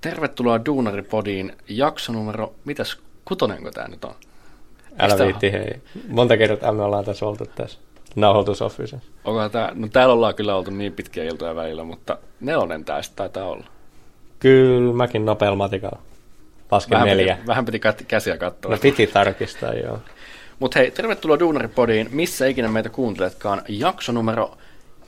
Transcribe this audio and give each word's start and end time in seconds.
Tervetuloa 0.00 0.64
Duunaripodiin. 0.64 1.52
Jakso 1.68 2.12
numero, 2.12 2.54
mitäs 2.64 2.98
kutonenko 3.24 3.70
tämä 3.70 3.88
nyt 3.88 4.04
on? 4.04 4.14
Älä 4.98 5.18
viitti, 5.18 5.52
hei. 5.52 5.80
Monta 6.08 6.36
kertaa 6.36 6.72
me 6.72 6.82
ollaan 6.82 7.04
tässä 7.04 7.26
oltu 7.26 7.46
tässä 7.46 7.78
nauhoitusoffisessa. 8.16 9.10
Onko 9.24 9.48
tää, 9.48 9.72
no 9.74 9.88
täällä 9.88 10.14
ollaan 10.14 10.34
kyllä 10.34 10.56
oltu 10.56 10.70
niin 10.70 10.92
pitkiä 10.92 11.24
iltoja 11.24 11.54
välillä, 11.54 11.84
mutta 11.84 12.18
nelonen 12.40 12.78
sitten 12.80 13.16
taitaa 13.16 13.44
olla. 13.44 13.64
Kyllä, 14.38 14.92
mäkin 14.92 15.24
nopealla 15.24 15.56
matikalla. 15.56 15.98
Lasken 16.70 16.96
Vähän 16.96 17.08
neljä. 17.08 17.34
Piti, 17.34 17.46
vähän 17.46 17.64
piti 17.64 17.80
käsiä 18.08 18.36
katsoa. 18.36 18.70
No 18.70 18.78
piti 18.78 19.06
tarkistaa, 19.06 19.72
joo. 19.74 19.98
Mutta 20.58 20.78
hei, 20.78 20.90
tervetuloa 20.90 21.38
Duunaripodiin, 21.38 22.08
missä 22.12 22.46
ikinä 22.46 22.68
meitä 22.68 22.88
kuunteletkaan, 22.88 23.62
jakso 23.68 24.12
numero 24.12 24.56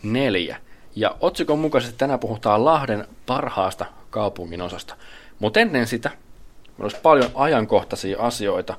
neljä. 0.03 0.57
Ja 0.97 1.17
otsikon 1.21 1.59
mukaisesti 1.59 1.99
tänään 1.99 2.21
puhutaan 2.21 2.65
Lahden 2.65 3.07
parhaasta 3.27 3.87
kaupungin 4.11 4.63
osasta. 4.63 4.97
Mutta 5.39 5.61
ennen 5.61 5.87
sitä, 5.87 6.09
meillä 6.09 6.83
olisi 6.83 6.97
paljon 7.03 7.31
ajankohtaisia 7.35 8.19
asioita. 8.21 8.75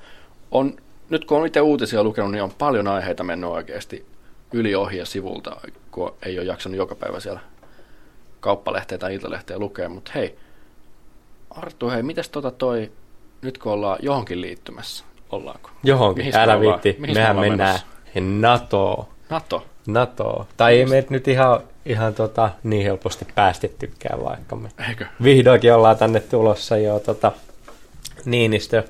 On, 0.51 0.73
nyt 1.09 1.25
kun 1.25 1.37
on 1.37 1.47
itse 1.47 1.61
uutisia 1.61 2.03
lukenut, 2.03 2.31
niin 2.31 2.43
on 2.43 2.53
paljon 2.57 2.87
aiheita 2.87 3.23
mennyt 3.23 3.49
oikeasti 3.49 4.05
yli 4.53 4.75
ohi 4.75 4.97
ja 4.97 5.05
sivulta, 5.05 5.61
kun 5.91 6.13
ei 6.25 6.39
ole 6.39 6.47
jaksanut 6.47 6.77
joka 6.77 6.95
päivä 6.95 7.19
siellä 7.19 7.39
kauppalehteä 8.39 8.97
tai 8.97 9.15
iltalehteä 9.15 9.59
lukea. 9.59 9.89
Mutta 9.89 10.11
hei, 10.15 10.37
Arttu, 11.49 11.89
hei, 11.89 12.03
mitäs 12.03 12.29
tota 12.29 12.51
toi, 12.51 12.91
nyt 13.41 13.57
kun 13.57 13.71
ollaan 13.71 13.99
johonkin 14.01 14.41
liittymässä, 14.41 15.03
ollaanko? 15.29 15.69
Johonkin, 15.83 16.25
Mihin 16.25 16.39
älä 16.39 16.59
viitti. 16.59 16.95
Mehän 17.13 17.39
mennään 17.39 17.79
NATOon. 18.15 19.05
NATO. 19.29 19.65
NATOon. 19.87 20.45
Tai 20.57 20.79
ei 20.79 20.85
nyt 21.09 21.27
ihan, 21.27 21.59
ihan 21.89 22.13
tota, 22.13 22.49
niin 22.63 22.83
helposti 22.83 23.27
päästettykään, 23.35 24.23
vaikka 24.23 24.55
me 24.55 24.69
Eikö? 24.89 25.05
vihdoinkin 25.23 25.73
ollaan 25.73 25.97
tänne 25.97 26.19
tulossa 26.19 26.77
jo 26.77 26.99
tota, 26.99 27.31
Niinistö. 28.25 28.83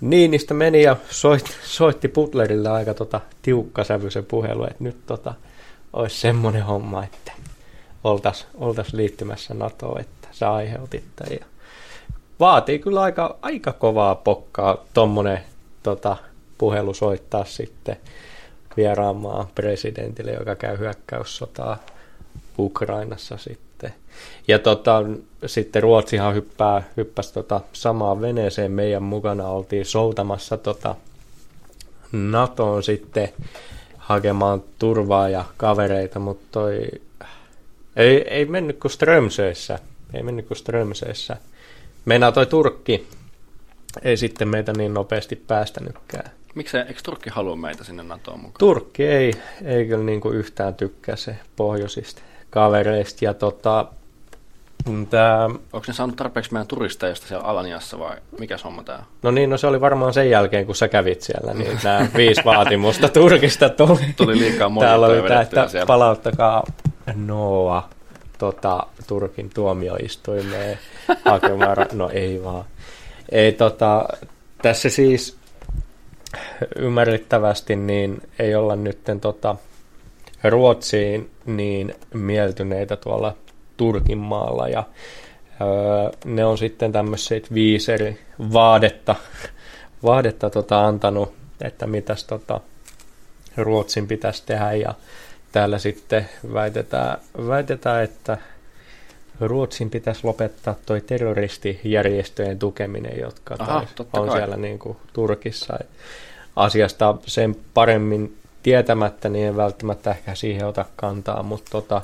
Niinistö 0.00 0.54
meni 0.54 0.82
ja 0.82 0.96
soitti, 1.10 1.50
soitti 1.62 2.08
Butlerille 2.08 2.70
aika 2.70 2.94
tota, 2.94 3.20
tiukkasävyisen 3.42 4.24
puhelu, 4.24 4.64
että 4.64 4.84
nyt 4.84 5.06
tota, 5.06 5.34
olisi 5.92 6.20
semmoinen 6.20 6.62
homma, 6.62 7.04
että 7.04 7.32
oltaisiin 8.04 8.50
oltais 8.54 8.92
liittymässä 8.92 9.54
NATOon, 9.54 10.00
että 10.00 10.28
sä 10.32 10.52
aiheutit 10.52 11.04
tämän. 11.16 11.36
Ja 11.40 11.46
vaatii 12.40 12.78
kyllä 12.78 13.02
aika, 13.02 13.38
aika 13.42 13.72
kovaa 13.72 14.14
pokkaa 14.14 14.84
tuommoinen 14.94 15.40
tota, 15.82 16.16
puhelu 16.58 16.94
soittaa 16.94 17.44
sitten 17.44 17.96
vieraan 18.76 19.16
maan 19.16 19.46
presidentille, 19.54 20.32
joka 20.32 20.54
käy 20.54 20.78
hyökkäyssotaa 20.78 21.78
Ukrainassa 22.58 23.36
sitten. 23.36 23.94
Ja 24.48 24.58
tota, 24.58 25.04
sitten 25.46 25.82
Ruotsihan 25.82 26.34
hyppää, 26.34 26.82
hyppäsi 26.96 27.34
tota 27.34 27.60
samaan 27.72 28.20
veneeseen 28.20 28.72
meidän 28.72 29.02
mukana, 29.02 29.48
oltiin 29.48 29.86
soutamassa 29.86 30.56
tota 30.56 30.94
NATOon 32.12 32.82
sitten 32.82 33.28
hakemaan 33.98 34.62
turvaa 34.78 35.28
ja 35.28 35.44
kavereita, 35.56 36.18
mutta 36.18 36.46
toi 36.50 36.88
ei, 37.96 38.28
ei 38.28 38.44
mennyt 38.44 38.78
kuin 38.78 38.92
Strömsöissä. 38.92 39.78
Ei 40.14 40.22
mennyt 40.22 40.46
kuin 40.46 40.58
Strömsöissä. 40.58 41.36
Meinaa 42.04 42.32
toi 42.32 42.46
Turkki 42.46 43.08
ei 44.02 44.16
sitten 44.16 44.48
meitä 44.48 44.72
niin 44.72 44.94
nopeasti 44.94 45.36
päästänytkään. 45.36 46.30
Miksei, 46.54 46.80
eikö 46.80 47.00
Turkki 47.02 47.30
halua 47.30 47.56
meitä 47.56 47.84
sinne 47.84 48.02
NATOon 48.02 48.38
mukaan? 48.38 48.58
Turkki 48.58 49.04
ei, 49.04 49.32
ei 49.64 49.86
kyllä 49.86 50.04
niin 50.04 50.20
kuin 50.20 50.36
yhtään 50.36 50.74
tykkää 50.74 51.16
se 51.16 51.36
pohjoisista 51.56 52.22
kavereista. 52.52 53.24
Ja 53.24 53.34
tota, 53.34 53.86
tää, 55.10 55.44
Onko 55.44 55.84
ne 55.86 55.94
saanut 55.94 56.16
tarpeeksi 56.16 56.52
meidän 56.52 56.66
turisteja 56.66 57.14
siellä 57.14 57.44
Alaniassa 57.44 57.98
vai 57.98 58.16
mikä 58.38 58.56
homma 58.64 58.84
on? 58.88 59.04
no 59.22 59.30
niin, 59.30 59.50
no 59.50 59.56
se 59.56 59.66
oli 59.66 59.80
varmaan 59.80 60.14
sen 60.14 60.30
jälkeen, 60.30 60.66
kun 60.66 60.76
sä 60.76 60.88
kävit 60.88 61.22
siellä, 61.22 61.54
niin 61.54 61.78
nämä 61.84 62.06
viisi 62.16 62.44
vaatimusta 62.44 63.08
Turkista 63.08 63.68
tuli. 63.68 64.00
Tuli 64.16 64.38
liikaa 64.38 64.70
Täällä 64.80 65.06
oli 65.06 65.22
tämä, 65.28 65.40
että 65.40 65.68
siellä. 65.68 65.86
palauttakaa 65.86 66.64
Noa 67.14 67.88
tota, 68.38 68.86
Turkin 69.06 69.50
tuomioistuimeen 69.54 70.78
hakemaan. 71.24 71.76
No 71.92 72.10
ei 72.12 72.44
vaan. 72.44 72.64
Ei, 73.32 73.52
tota, 73.52 74.08
tässä 74.62 74.88
siis 74.90 75.36
ymmärrettävästi 76.76 77.76
niin 77.76 78.22
ei 78.38 78.54
olla 78.54 78.76
nytten 78.76 79.20
tota, 79.20 79.56
Ruotsiin 80.44 81.30
niin 81.46 81.94
mieltyneitä 82.14 82.96
tuolla 82.96 83.36
Turkin 83.76 84.18
maalla 84.18 84.68
ja 84.68 84.84
öö, 85.60 86.10
ne 86.24 86.44
on 86.44 86.58
sitten 86.58 86.92
tämmöisiä 86.92 87.40
viisi 87.54 87.92
eri 87.92 88.18
vaadetta, 88.52 89.14
vaadetta 90.04 90.50
tota, 90.50 90.86
antanut, 90.86 91.34
että 91.60 91.86
mitäs 91.86 92.24
tota, 92.24 92.60
Ruotsin 93.56 94.08
pitäisi 94.08 94.42
tehdä 94.46 94.72
ja 94.72 94.94
täällä 95.52 95.78
sitten 95.78 96.28
väitetään, 96.52 97.18
väitetään 97.48 98.04
että 98.04 98.38
Ruotsin 99.40 99.90
pitäisi 99.90 100.20
lopettaa 100.24 100.74
toi 100.86 101.00
terroristijärjestöjen 101.00 102.58
tukeminen, 102.58 103.20
jotka 103.20 103.56
Aha, 103.58 103.86
on 104.12 104.28
kai. 104.28 104.38
siellä 104.38 104.56
niin 104.56 104.78
kuin 104.78 104.96
Turkissa. 105.12 105.78
Asiasta 106.56 107.14
sen 107.26 107.56
paremmin 107.74 108.36
tietämättä, 108.62 109.28
niin 109.28 109.46
en 109.46 109.56
välttämättä 109.56 110.10
ehkä 110.10 110.34
siihen 110.34 110.66
ota 110.66 110.84
kantaa, 110.96 111.42
mutta 111.42 111.70
tota, 111.70 112.00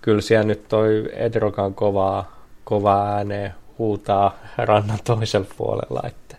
kyllä 0.00 0.20
siellä 0.20 0.46
nyt 0.46 0.68
toi 0.68 1.10
Edrogan 1.12 1.74
kovaa, 1.74 2.46
kovaa 2.64 3.14
ääneen 3.14 3.54
huutaa 3.78 4.38
rannan 4.58 4.98
toisella 5.04 5.46
puolella. 5.56 6.02
Että 6.06 6.36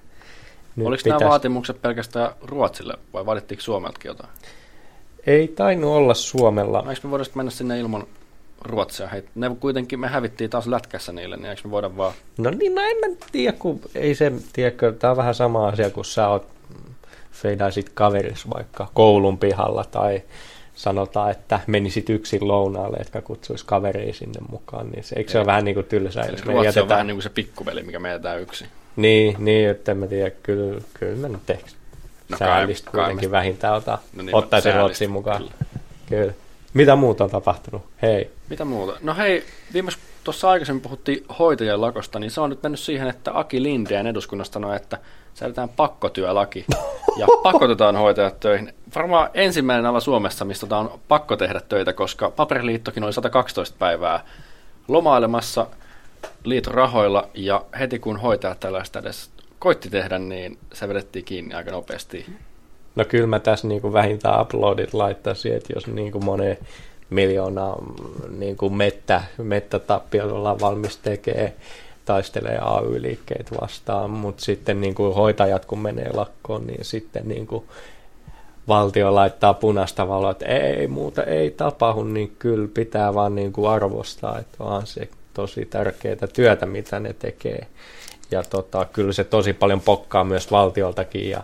nyt 0.75 0.87
Oliko 0.87 1.09
nämä 1.09 1.29
vaatimukset 1.29 1.81
pelkästään 1.81 2.31
Ruotsille 2.41 2.93
vai 3.13 3.25
vaadittiinko 3.25 3.61
Suomeltakin 3.61 4.09
jotain? 4.09 4.29
Ei 5.27 5.47
tainnut 5.47 5.91
olla 5.91 6.13
Suomella. 6.13 6.81
No, 6.81 6.89
eikö 6.89 7.07
me 7.07 7.11
voida 7.11 7.25
mennä 7.35 7.51
sinne 7.51 7.79
ilman 7.79 8.07
Ruotsia? 8.61 9.07
Hei, 9.07 9.23
ne 9.35 9.51
kuitenkin, 9.59 9.99
me 9.99 10.07
hävittiin 10.07 10.49
taas 10.49 10.67
lätkässä 10.67 11.11
niille, 11.11 11.37
niin 11.37 11.45
eikö 11.45 11.61
me 11.63 11.71
voida 11.71 11.97
vaan... 11.97 12.13
No 12.37 12.49
niin, 12.49 12.75
no 12.75 12.81
en 12.81 12.97
mä 12.97 13.15
tiedä, 13.31 13.57
kun 13.59 13.79
ei 13.95 14.15
se, 14.15 14.31
tiedätkö, 14.53 14.91
tää 14.91 15.11
on 15.11 15.17
vähän 15.17 15.35
sama 15.35 15.67
asia, 15.67 15.89
kun 15.89 16.05
sä 16.05 16.27
oot 16.27 16.47
feidaisit 17.31 17.89
kaveris 17.93 18.49
vaikka 18.49 18.87
koulun 18.93 19.37
pihalla 19.37 19.83
tai 19.83 20.21
sanotaan, 20.75 21.31
että 21.31 21.59
menisit 21.67 22.09
yksin 22.09 22.47
lounaalle, 22.47 22.97
etkä 22.97 23.21
kutsuisi 23.21 23.65
kaveria 23.65 24.13
sinne 24.13 24.39
mukaan, 24.49 24.89
niin 24.89 25.03
se, 25.03 25.15
eikö 25.15 25.31
se 25.31 25.37
Ei. 25.37 25.39
ole 25.39 25.45
vähän 25.47 25.65
niin 25.65 25.75
kuin 25.75 25.85
tylsää, 25.85 26.25
jos 26.25 26.45
me 26.45 26.53
Ruotsi 26.53 26.57
on 26.59 26.65
jätetään... 26.65 26.89
vähän 26.89 27.07
niin 27.07 27.15
kuin 27.15 27.23
se 27.23 27.29
pikkuveli, 27.29 27.83
mikä 27.83 27.99
meidän 27.99 28.21
tää 28.21 28.35
yksi. 28.35 28.65
Niin, 28.95 29.35
niin, 29.39 29.69
että 29.69 29.91
en 29.91 29.97
mä 29.97 30.07
tiedä, 30.07 30.29
kyllä, 30.43 30.81
kyllä 30.93 31.15
mä 31.17 31.27
nyt 31.27 31.49
ehkä 31.49 31.67
No 32.29 32.37
kai- 32.37 32.47
säällistä 32.47 32.91
kai 32.91 33.01
kuitenkin 33.01 33.29
me- 33.29 33.37
vähintään 33.37 33.73
ota, 33.73 33.97
No 34.15 34.23
niin, 34.23 34.35
ottaisin 34.35 34.63
säällistä, 34.71 34.81
Ruotsin 34.87 35.11
mukaan. 35.11 35.37
kyllä. 35.37 35.51
Kyllä. 36.09 36.21
kyllä. 36.21 36.33
Mitä 36.73 36.95
muuta 36.95 37.23
on 37.23 37.29
tapahtunut? 37.29 37.81
Hei. 38.01 38.31
Mitä 38.49 38.65
muuta? 38.65 38.97
No 39.01 39.15
hei, 39.15 39.43
viimeis 39.73 39.97
tuossa 40.23 40.49
aikaisemmin 40.49 40.81
puhuttiin 40.81 41.25
hoitajien 41.39 41.81
lakosta, 41.81 42.19
niin 42.19 42.31
se 42.31 42.41
on 42.41 42.49
nyt 42.49 42.63
mennyt 42.63 42.79
siihen, 42.79 43.07
että 43.07 43.31
Aki 43.33 43.63
Lindeen 43.63 44.07
eduskunnasta 44.07 44.53
sanoi, 44.53 44.75
että 44.75 44.97
säädetään 45.33 45.69
pakkotyölaki 45.69 46.65
ja 47.17 47.27
pakotetaan 47.43 47.95
hoitajat 47.95 48.39
töihin. 48.39 48.73
Varmaan 48.95 49.29
ensimmäinen 49.33 49.85
ala 49.85 49.99
Suomessa, 49.99 50.45
mistä 50.45 50.67
tota 50.67 50.77
on 50.77 50.99
pakko 51.07 51.37
tehdä 51.37 51.61
töitä, 51.69 51.93
koska 51.93 52.31
Paperiliittokin 52.31 53.03
oli 53.03 53.13
112 53.13 53.75
päivää 53.79 54.25
lomailemassa 54.87 55.67
liiton 56.43 56.73
rahoilla 56.73 57.29
ja 57.33 57.65
heti 57.79 57.99
kun 57.99 58.19
hoitajat 58.19 58.59
tällaista 58.59 58.99
edes 58.99 59.31
koitti 59.59 59.89
tehdä, 59.89 60.19
niin 60.19 60.57
se 60.73 60.87
vedettiin 60.87 61.25
kiinni 61.25 61.55
aika 61.55 61.71
nopeasti. 61.71 62.25
No 62.95 63.05
kyllä 63.05 63.27
mä 63.27 63.39
tässä 63.39 63.67
niinku 63.67 63.93
vähintään 63.93 64.41
uploadit 64.41 64.93
laittaisin, 64.93 65.55
että 65.55 65.73
jos 65.75 65.87
niinku 65.87 66.19
moneen 66.19 66.57
miljoonaa 67.11 67.81
mm, 67.81 68.39
niinku 68.39 68.69
mettä, 68.69 69.23
mettätappiot 69.37 70.31
ollaan 70.31 70.59
valmis 70.59 70.97
tekee, 70.97 71.53
taistelee 72.05 72.59
AY-liikkeet 72.61 73.51
vastaan, 73.61 74.09
mutta 74.09 74.43
sitten 74.43 74.81
niinku 74.81 75.13
hoitajat 75.13 75.65
kun 75.65 75.79
menee 75.79 76.09
lakkoon, 76.13 76.67
niin 76.67 76.85
sitten 76.85 77.27
niinku 77.27 77.65
valtio 78.67 79.15
laittaa 79.15 79.53
punaista 79.53 80.07
valoa, 80.07 80.31
että 80.31 80.45
ei 80.45 80.87
muuta 80.87 81.23
ei 81.23 81.51
tapahdu, 81.51 82.03
niin 82.03 82.35
kyllä 82.39 82.67
pitää 82.73 83.13
vaan 83.13 83.35
niinku 83.35 83.65
arvostaa, 83.65 84.39
että 84.39 84.63
onhan 84.63 84.87
se 84.87 85.09
tosi 85.33 85.65
tärkeää 85.65 86.27
työtä, 86.33 86.65
mitä 86.65 86.99
ne 86.99 87.13
tekee. 87.13 87.67
Ja 88.31 88.43
tota, 88.43 88.85
kyllä 88.93 89.13
se 89.13 89.23
tosi 89.23 89.53
paljon 89.53 89.81
pokkaa 89.81 90.23
myös 90.23 90.51
valtioltakin 90.51 91.29
ja 91.29 91.43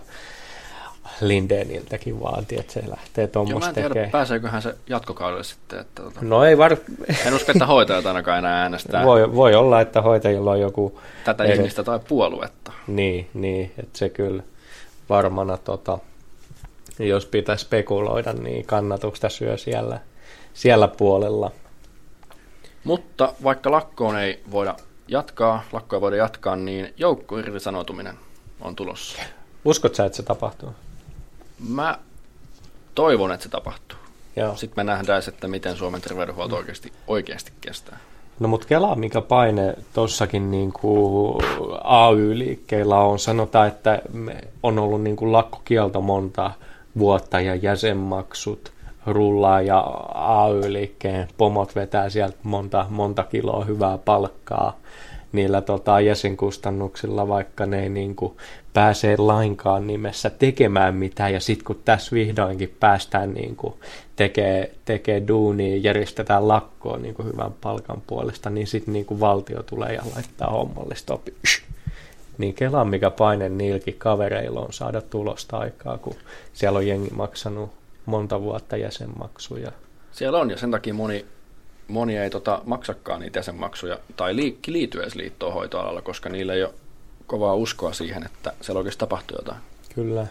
Lindeniltäkin 1.22 2.20
vaatii, 2.20 2.60
että 2.60 2.74
se 2.74 2.84
lähtee 2.88 3.24
Joo, 3.24 3.24
mä 3.24 3.24
en 3.24 3.32
tuommoista 3.32 3.74
tiedä, 3.74 3.90
tekemään. 3.90 4.12
pääseeköhän 4.12 4.62
se 4.62 4.76
jatkokaudelle 4.90 5.44
sitten. 5.44 5.80
Että, 5.80 6.02
tota, 6.02 6.20
No 6.22 6.44
ei 6.44 6.58
var... 6.58 6.78
en 7.26 7.34
usko, 7.34 7.52
että 7.52 7.66
hoitajat 7.66 8.06
ainakaan 8.06 8.38
enää 8.38 8.62
äänestää 8.62 9.06
voi, 9.06 9.36
voi 9.36 9.56
olla, 9.56 9.82
että 9.82 10.02
hoitajilla 10.02 10.52
on 10.52 10.60
joku... 10.60 11.00
tätä 11.24 11.44
eri- 11.44 11.56
ihmistä 11.56 11.84
tai 11.84 12.00
puoluetta. 12.08 12.72
Niin, 12.88 13.30
niin 13.34 13.72
että 13.78 13.98
se 13.98 14.10
kyllä 14.10 14.44
varmana, 15.10 15.58
tota, 15.58 16.00
jos 17.00 17.26
pitäisi 17.26 17.66
spekuloida, 17.66 18.34
niin 18.34 18.66
kannatusta 18.66 19.30
syö 19.30 19.58
siellä, 19.58 20.00
siellä 20.54 20.88
puolella. 20.88 21.52
Mutta 22.84 23.34
vaikka 23.44 23.72
lakkoon 23.72 24.18
ei 24.20 24.44
voida 24.52 24.76
jatkaa, 25.08 25.64
lakkoja 25.72 26.02
voidaan 26.02 26.18
jatkaa, 26.18 26.56
niin 26.56 26.94
joukko 26.98 27.38
irtisanoutuminen 27.38 28.16
on 28.62 28.76
tulossa. 28.76 29.22
Uskot 29.66 29.96
sä, 29.96 30.06
että 30.06 30.16
se 30.16 30.24
tapahtuu? 30.24 30.70
Mä 31.70 32.00
toivon, 32.96 33.32
että 33.32 33.44
se 33.44 33.50
tapahtuu. 33.50 33.98
Joo. 34.36 34.56
Sitten 34.56 34.86
me 34.86 34.92
nähdään, 34.92 35.22
että 35.28 35.48
miten 35.48 35.76
Suomen 35.76 36.02
terveydenhuolto 36.02 36.56
oikeasti, 36.56 36.92
oikeasti 37.08 37.52
kestää. 37.62 37.98
No 38.40 38.48
mutta 38.48 38.68
kelaa, 38.68 38.96
mikä 38.96 39.22
paine 39.22 39.76
tuossakin 39.94 40.52
niin 40.52 40.74
AY-liikkeellä 41.84 43.00
on. 43.00 43.20
Sanotaan, 43.20 43.68
että 43.68 44.02
me 44.14 44.42
on 44.64 44.80
ollut 44.80 45.02
niin 45.02 45.16
kuin 45.16 45.32
lakkokielto 45.32 46.02
monta 46.02 46.52
vuotta 46.98 47.42
ja 47.42 47.56
jäsenmaksut 47.56 48.72
rullaa 49.06 49.62
ja 49.62 49.80
AY-liikkeen 50.14 51.28
pomot 51.38 51.76
vetää 51.76 52.10
sieltä 52.10 52.38
monta, 52.44 52.86
monta 52.90 53.24
kiloa 53.24 53.66
hyvää 53.66 53.98
palkkaa 53.98 54.78
niillä 55.32 55.62
tota, 55.62 56.00
jäsenkustannuksilla, 56.00 57.28
vaikka 57.28 57.66
ne 57.66 57.84
ei 57.84 57.90
niin 57.90 58.16
kuin, 58.16 58.38
pääse 58.74 59.16
lainkaan 59.18 59.88
nimessä 59.88 60.30
tekemään 60.30 60.96
mitään. 60.96 61.34
Ja 61.34 61.40
sitten 61.40 61.66
kun 61.66 61.82
tässä 61.86 62.16
vihdoinkin 62.16 62.76
päästään 62.80 63.34
niin 63.34 63.56
kuin, 63.56 63.74
tekee, 64.16 64.72
tekee 64.86 65.28
duunia, 65.28 65.78
järjestetään 65.78 66.48
lakkoa 66.48 66.98
niin 66.98 67.16
kuin 67.16 67.28
hyvän 67.28 67.54
palkan 67.62 68.02
puolesta, 68.08 68.50
niin 68.50 68.68
sitten 68.68 68.94
niin 68.94 69.20
valtio 69.20 69.64
tulee 69.64 69.94
ja 69.94 70.02
laittaa 70.16 70.50
hommalle 70.50 70.96
stopi. 70.96 71.34
Niin 72.38 72.54
kelaa 72.54 72.86
mikä 72.86 73.10
paine 73.10 73.50
niilläkin 73.50 73.96
kavereilla 73.98 74.60
on 74.60 74.74
saada 74.74 75.02
tulosta 75.02 75.58
aikaa, 75.58 75.98
kun 75.98 76.16
siellä 76.54 76.78
on 76.78 76.88
jengi 76.88 77.10
maksanut 77.10 77.70
monta 78.06 78.42
vuotta 78.42 78.78
jäsenmaksuja. 78.78 79.72
Siellä 80.12 80.40
on, 80.40 80.50
ja 80.50 80.58
sen 80.58 80.72
takia 80.72 80.94
moni, 80.94 81.26
moni 81.88 82.18
ei 82.18 82.30
tota, 82.30 82.62
maksakaan 82.66 83.22
niitä 83.22 83.40
jäsenmaksuja 83.40 84.00
tai 84.16 84.36
liikki 84.36 84.72
liity 84.72 85.02
edes 85.02 85.16
liittoon 85.16 85.54
hoitoalalla, 85.54 86.02
koska 86.02 86.30
niillä 86.30 86.54
ei 86.54 86.64
ole 86.64 86.74
kovaa 87.28 87.54
uskoa 87.54 87.94
siihen, 87.94 88.26
että 88.26 88.54
siellä 88.62 88.78
oikeasti 88.78 89.00
tapahtuu 89.00 89.38
jotain. 89.38 89.62
Kyllä, 89.96 90.28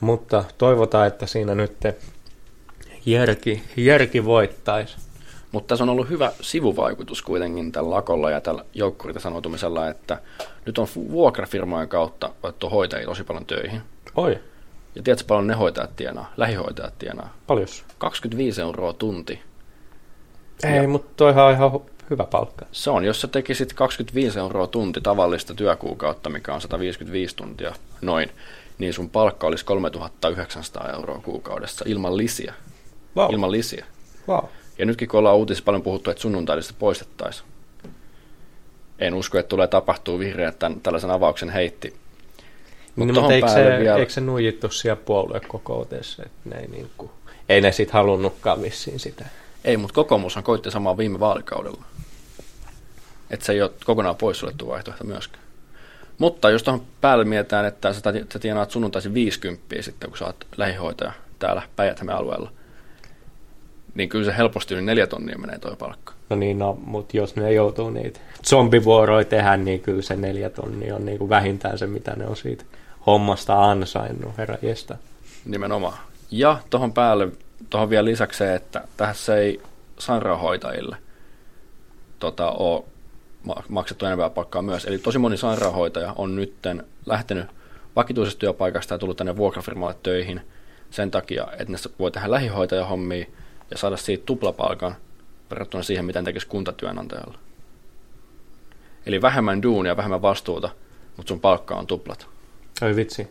mutta 0.00 0.44
toivotaan, 0.58 1.06
että 1.06 1.26
siinä 1.26 1.54
nyt 1.54 1.76
järki, 3.06 3.62
järki 3.76 4.24
voittaisi. 4.24 4.96
Mutta 5.52 5.68
tässä 5.68 5.84
on 5.84 5.88
ollut 5.90 6.08
hyvä 6.08 6.32
sivuvaikutus 6.40 7.22
kuitenkin 7.22 7.72
tällä 7.72 7.90
lakolla 7.90 8.30
ja 8.30 8.40
tällä 8.40 8.64
joukkurita 8.74 9.20
sanotumisella, 9.20 9.88
että 9.88 10.18
nyt 10.66 10.78
on 10.78 10.86
vuokrafirmojen 11.10 11.88
kautta 11.88 12.30
otettu 12.42 12.70
hoitajia 12.70 13.06
tosi 13.06 13.24
paljon 13.24 13.46
töihin. 13.46 13.80
Oi. 14.16 14.38
Ja 14.94 15.02
tiedätkö 15.02 15.24
paljon 15.28 15.46
ne 15.46 15.54
hoitajat 15.54 15.96
tienaa, 15.96 16.32
lähihoitajat 16.36 16.98
tienaa? 16.98 17.36
Paljon. 17.46 17.68
25 17.98 18.60
euroa 18.60 18.92
tunti. 18.92 19.40
Ei, 20.64 20.76
ja 20.76 20.88
mutta 20.88 21.12
toihan 21.16 21.44
on 21.44 21.52
ihan 21.52 21.80
hyvä 22.10 22.24
palkka. 22.24 22.66
Se 22.72 22.90
on, 22.90 23.04
jos 23.04 23.20
sä 23.20 23.28
tekisit 23.28 23.72
25 23.72 24.38
euroa 24.38 24.66
tunti 24.66 25.00
tavallista 25.00 25.54
työkuukautta, 25.54 26.30
mikä 26.30 26.54
on 26.54 26.60
155 26.60 27.36
tuntia 27.36 27.74
noin, 28.00 28.30
niin 28.78 28.92
sun 28.92 29.10
palkka 29.10 29.46
olisi 29.46 29.64
3900 29.64 30.92
euroa 30.92 31.20
kuukaudessa 31.24 31.84
ilman 31.88 32.16
lisiä. 32.16 32.54
Wow. 33.16 33.32
Ilman 33.32 33.50
lisiä. 33.50 33.86
Wow. 34.28 34.44
Ja 34.78 34.86
nytkin 34.86 35.08
kun 35.08 35.18
ollaan 35.18 35.36
uutisissa 35.36 35.64
paljon 35.64 35.82
puhuttu, 35.82 36.10
että 36.10 36.20
sunnuntailista 36.20 36.74
poistettaisiin. 36.78 37.48
En 38.98 39.14
usko, 39.14 39.38
että 39.38 39.48
tulee 39.48 39.66
tapahtuu 39.66 40.18
vihreät 40.18 40.58
tämän, 40.58 40.80
tällaisen 40.80 41.10
avauksen 41.10 41.50
heitti. 41.50 41.94
Mut 42.96 43.06
niin, 43.06 43.14
mutta 43.14 43.34
eikö 43.34 43.48
se, 43.48 43.76
vielä... 43.80 43.98
eikö 43.98 44.12
se 44.12 44.20
nuijittu 44.20 44.70
siellä 44.70 45.02
puoluekokoutessa, 45.04 46.22
että 46.26 46.48
ne 46.48 46.56
ei, 46.56 46.66
niin 46.66 46.90
kuin, 46.96 47.10
ei 47.48 47.60
ne 47.60 47.72
sitten 47.72 47.92
halunnutkaan 47.92 48.62
vissiin 48.62 49.00
sitä? 49.00 49.24
Ei, 49.64 49.76
mutta 49.76 49.94
kokoomushan 49.94 50.44
koitti 50.44 50.70
samaa 50.70 50.96
viime 50.96 51.20
vaalikaudella. 51.20 51.84
Että 53.30 53.46
se 53.46 53.52
ei 53.52 53.62
ole 53.62 53.70
kokonaan 53.84 54.16
poissuljettu 54.16 54.68
vaihtoehto 54.68 55.04
myöskään. 55.04 55.44
Mutta 56.18 56.50
jos 56.50 56.62
tuohon 56.62 56.82
päälle 57.00 57.24
mietitään, 57.24 57.64
että 57.64 57.92
sä, 57.92 58.00
sä 58.32 58.38
tienaat 58.38 58.70
sunnuntaisin 58.70 59.14
50 59.14 59.82
sitten, 59.82 60.10
kun 60.10 60.18
sä 60.18 60.24
oot 60.24 60.46
lähihoitaja 60.56 61.12
täällä 61.38 61.62
päijät 61.76 62.00
alueella, 62.08 62.52
niin 63.94 64.08
kyllä 64.08 64.24
se 64.24 64.36
helposti 64.36 64.74
yli 64.74 64.82
neljä 64.82 65.06
tonnia 65.06 65.38
menee 65.38 65.58
toi 65.58 65.76
palkka. 65.76 66.12
No 66.30 66.36
niin, 66.36 66.58
no, 66.58 66.78
mutta 66.84 67.16
jos 67.16 67.36
ne 67.36 67.52
joutuu 67.52 67.90
niitä 67.90 68.20
zombivuoroja 68.46 69.24
tehdä, 69.24 69.56
niin 69.56 69.80
kyllä 69.80 70.02
se 70.02 70.16
neljä 70.16 70.50
tonnia 70.50 70.96
on 70.96 71.06
niin 71.06 71.18
kuin 71.18 71.28
vähintään 71.28 71.78
se, 71.78 71.86
mitä 71.86 72.16
ne 72.16 72.26
on 72.26 72.36
siitä 72.36 72.64
hommasta 73.06 73.70
ansainnut, 73.70 74.38
herra 74.38 74.56
jestä. 74.62 74.96
Nimenomaan. 75.44 75.98
Ja 76.30 76.58
tuohon 76.70 76.92
päälle, 76.92 77.28
tuohon 77.70 77.90
vielä 77.90 78.04
lisäksi 78.04 78.38
se, 78.38 78.54
että 78.54 78.84
tässä 78.96 79.36
ei 79.36 79.62
sairaanhoitajille 79.98 80.96
tota, 82.18 82.50
ole 82.50 82.84
maksettu 83.68 84.06
enempää 84.06 84.30
palkkaa 84.30 84.62
myös. 84.62 84.84
Eli 84.84 84.98
tosi 84.98 85.18
moni 85.18 85.36
sairaanhoitaja 85.36 86.12
on 86.16 86.36
nyt 86.36 86.54
lähtenyt 87.06 87.46
vakituisesta 87.96 88.38
työpaikasta 88.38 88.94
ja 88.94 88.98
tullut 88.98 89.16
tänne 89.16 89.36
vuokrafirmalle 89.36 89.96
töihin 90.02 90.40
sen 90.90 91.10
takia, 91.10 91.46
että 91.58 91.72
ne 91.72 91.78
voi 91.98 92.10
tehdä 92.10 92.30
lähihoitajahommia 92.30 93.26
ja 93.70 93.78
saada 93.78 93.96
siitä 93.96 94.26
tuplapalkan 94.26 94.94
verrattuna 95.50 95.82
siihen, 95.82 96.04
mitä 96.04 96.22
tekisi 96.22 96.46
kuntatyönantajalla. 96.46 97.38
Eli 99.06 99.22
vähemmän 99.22 99.62
duunia, 99.62 99.96
vähemmän 99.96 100.22
vastuuta, 100.22 100.70
mutta 101.16 101.28
sun 101.28 101.40
palkka 101.40 101.74
on 101.74 101.86
tuplat. 101.86 102.26
Oi 102.82 102.96
vitsi. 102.96 103.28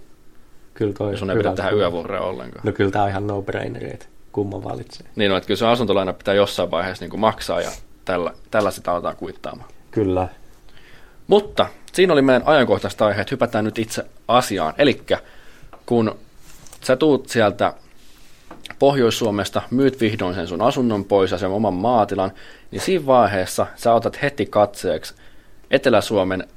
Kyllä 0.74 0.94
toi. 0.94 1.12
Ja 1.12 1.18
sun 1.18 1.30
ei 1.30 1.38
pidä 1.38 1.56
tehdä 1.56 1.70
yövuoroja 1.70 2.22
ollenkaan. 2.22 2.66
No 2.66 2.72
kyllä 2.72 2.92
tämä 2.92 3.04
on 3.04 3.10
ihan 3.10 3.28
no-braineri, 3.28 3.94
että 3.94 4.06
kumman 4.34 4.64
valitsee. 4.64 5.08
Niin, 5.16 5.32
no, 5.32 5.38
että 5.38 5.48
kyllä 5.48 5.58
se 5.58 5.68
asuntolaina 5.68 6.14
pitää 6.14 6.34
jossain 6.34 6.72
vaiheessa 6.72 7.04
niin 7.04 7.10
kuin 7.10 7.20
maksaa 7.20 7.62
ja 7.62 7.72
tällä, 8.06 8.34
tällä 8.52 8.72
sitä 8.72 8.92
aletaan 8.92 9.16
kuittaamaan. 9.16 9.70
Kyllä. 9.92 10.28
Mutta 11.28 11.68
siinä 11.94 12.14
oli 12.14 12.22
meidän 12.22 12.44
ajankohtaiset 12.46 13.02
aiheet. 13.02 13.32
Hypätään 13.32 13.66
nyt 13.66 13.80
itse 13.80 14.06
asiaan. 14.28 14.74
Eli 14.78 15.02
kun 15.86 16.16
sä 16.82 16.96
tuut 16.96 17.30
sieltä 17.30 17.74
Pohjois-Suomesta, 18.80 19.62
myyt 19.72 20.02
vihdoin 20.02 20.36
sen 20.36 20.48
sun 20.48 20.62
asunnon 20.62 21.06
pois 21.06 21.32
ja 21.32 21.38
sen 21.38 21.50
oman 21.50 21.74
maatilan, 21.74 22.32
niin 22.72 22.82
siinä 22.82 23.06
vaiheessa 23.06 23.68
sä 23.76 23.94
otat 23.94 24.22
heti 24.22 24.46
katseeksi 24.46 25.14
Etelä-Suomen 25.72 26.48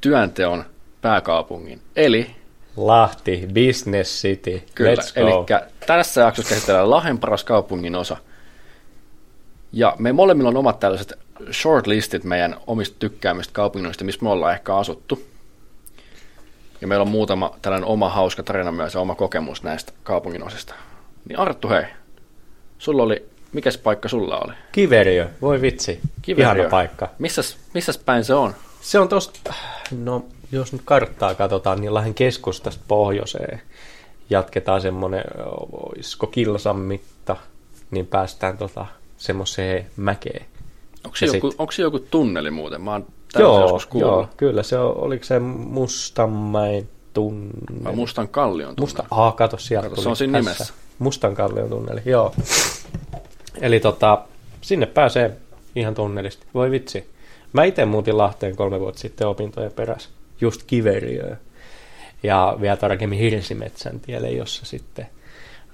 työnteon 0.00 0.64
pääkaupungin, 1.00 1.80
eli 1.96 2.30
Lahti, 2.76 3.48
Business 3.54 4.22
City, 4.22 4.62
Kyllä, 4.74 4.94
Let's 4.94 5.14
go. 5.14 5.20
eli 5.20 5.30
tässä 5.86 6.20
jaksossa 6.20 6.54
käsitellään 6.54 6.90
Lahden 6.90 7.18
paras 7.18 7.44
kaupungin 7.44 7.94
osa. 7.94 8.16
Ja 9.72 9.96
me 9.98 10.12
molemmilla 10.12 10.48
on 10.48 10.56
omat 10.56 10.80
tällaiset 10.80 11.12
shortlistit 11.52 12.24
meidän 12.24 12.56
omista 12.66 12.96
tykkäämistä 12.98 13.52
kaupungeista, 13.52 14.04
missä 14.04 14.22
me 14.22 14.30
ollaan 14.30 14.52
ehkä 14.54 14.76
asuttu. 14.76 15.22
Ja 16.80 16.86
meillä 16.88 17.02
on 17.02 17.10
muutama 17.10 17.56
tällainen 17.62 17.88
oma 17.88 18.08
hauska 18.08 18.42
tarina 18.42 18.72
myös 18.72 18.94
ja 18.94 19.00
oma 19.00 19.14
kokemus 19.14 19.62
näistä 19.62 19.92
kaupunginosista. 20.02 20.74
Niin 21.28 21.38
Arttu, 21.38 21.68
hei, 21.68 21.84
sulla 22.78 23.02
oli, 23.02 23.26
mikäs 23.52 23.78
paikka 23.78 24.08
sulla 24.08 24.38
oli? 24.38 24.52
Kiveriö, 24.72 25.28
voi 25.42 25.60
vitsi, 25.60 26.00
Kiveriö. 26.22 26.52
ihana 26.54 26.70
paikka. 26.70 27.08
Missäs, 27.18 27.56
missäs 27.74 27.98
päin 27.98 28.24
se 28.24 28.34
on? 28.34 28.54
Se 28.80 28.98
on 28.98 29.08
tuosta, 29.08 29.54
no 29.98 30.24
jos 30.52 30.72
nyt 30.72 30.82
karttaa 30.84 31.34
katsotaan, 31.34 31.80
niin 31.80 31.94
Lahden 31.94 32.14
keskustasta 32.14 32.84
pohjoiseen 32.88 33.62
jatketaan 34.30 34.80
semmoinen, 34.80 35.24
olisiko 35.72 36.26
kilsan 36.26 36.76
mitta, 36.76 37.36
niin 37.90 38.06
päästään 38.06 38.58
tota, 38.58 38.86
semmoiseen 39.16 39.86
mäkeen. 39.96 40.46
Onko 41.04 41.16
se, 41.16 41.26
joku, 41.26 41.50
sit... 41.50 41.60
onko 41.60 41.72
se 41.72 41.82
joku 41.82 41.98
tunneli 41.98 42.50
muuten? 42.50 42.80
Mä 42.82 42.92
oon 42.92 43.06
joo, 43.38 43.80
joo, 43.94 44.28
kyllä 44.36 44.62
se 44.62 44.78
on, 44.78 44.96
oliko 44.96 45.24
se 45.24 45.38
Mustanmäen 45.38 46.88
tunneli? 47.14 47.84
Vai 47.84 47.94
Mustan 47.94 48.28
kallion 48.28 48.76
tunneli? 48.76 48.80
Musta, 48.80 49.04
ah, 49.10 49.36
kato, 49.36 49.58
sieltä 49.58 49.88
kato, 49.88 50.02
se 50.02 50.08
on 50.08 50.16
siinä 50.16 50.38
nimessä. 50.38 50.74
Mustan 50.98 51.34
kallion 51.34 51.68
tunneli, 51.68 52.00
joo. 52.04 52.34
Eli 53.60 53.80
tota, 53.80 54.24
sinne 54.60 54.86
pääsee 54.86 55.36
ihan 55.76 55.94
tunnelista. 55.94 56.46
Voi 56.54 56.70
vitsi. 56.70 57.10
Mä 57.52 57.64
itse 57.64 57.84
muutin 57.84 58.18
Lahteen 58.18 58.56
kolme 58.56 58.80
vuotta 58.80 59.00
sitten 59.00 59.26
opintojen 59.26 59.72
perässä. 59.72 60.08
Just 60.42 60.62
kiveriöön. 60.66 61.38
Ja 62.22 62.56
vielä 62.60 62.76
tarkemmin 62.76 63.18
Hirsimetsän 63.18 64.00
tielle, 64.00 64.30
jossa 64.30 64.66
sitten 64.66 65.06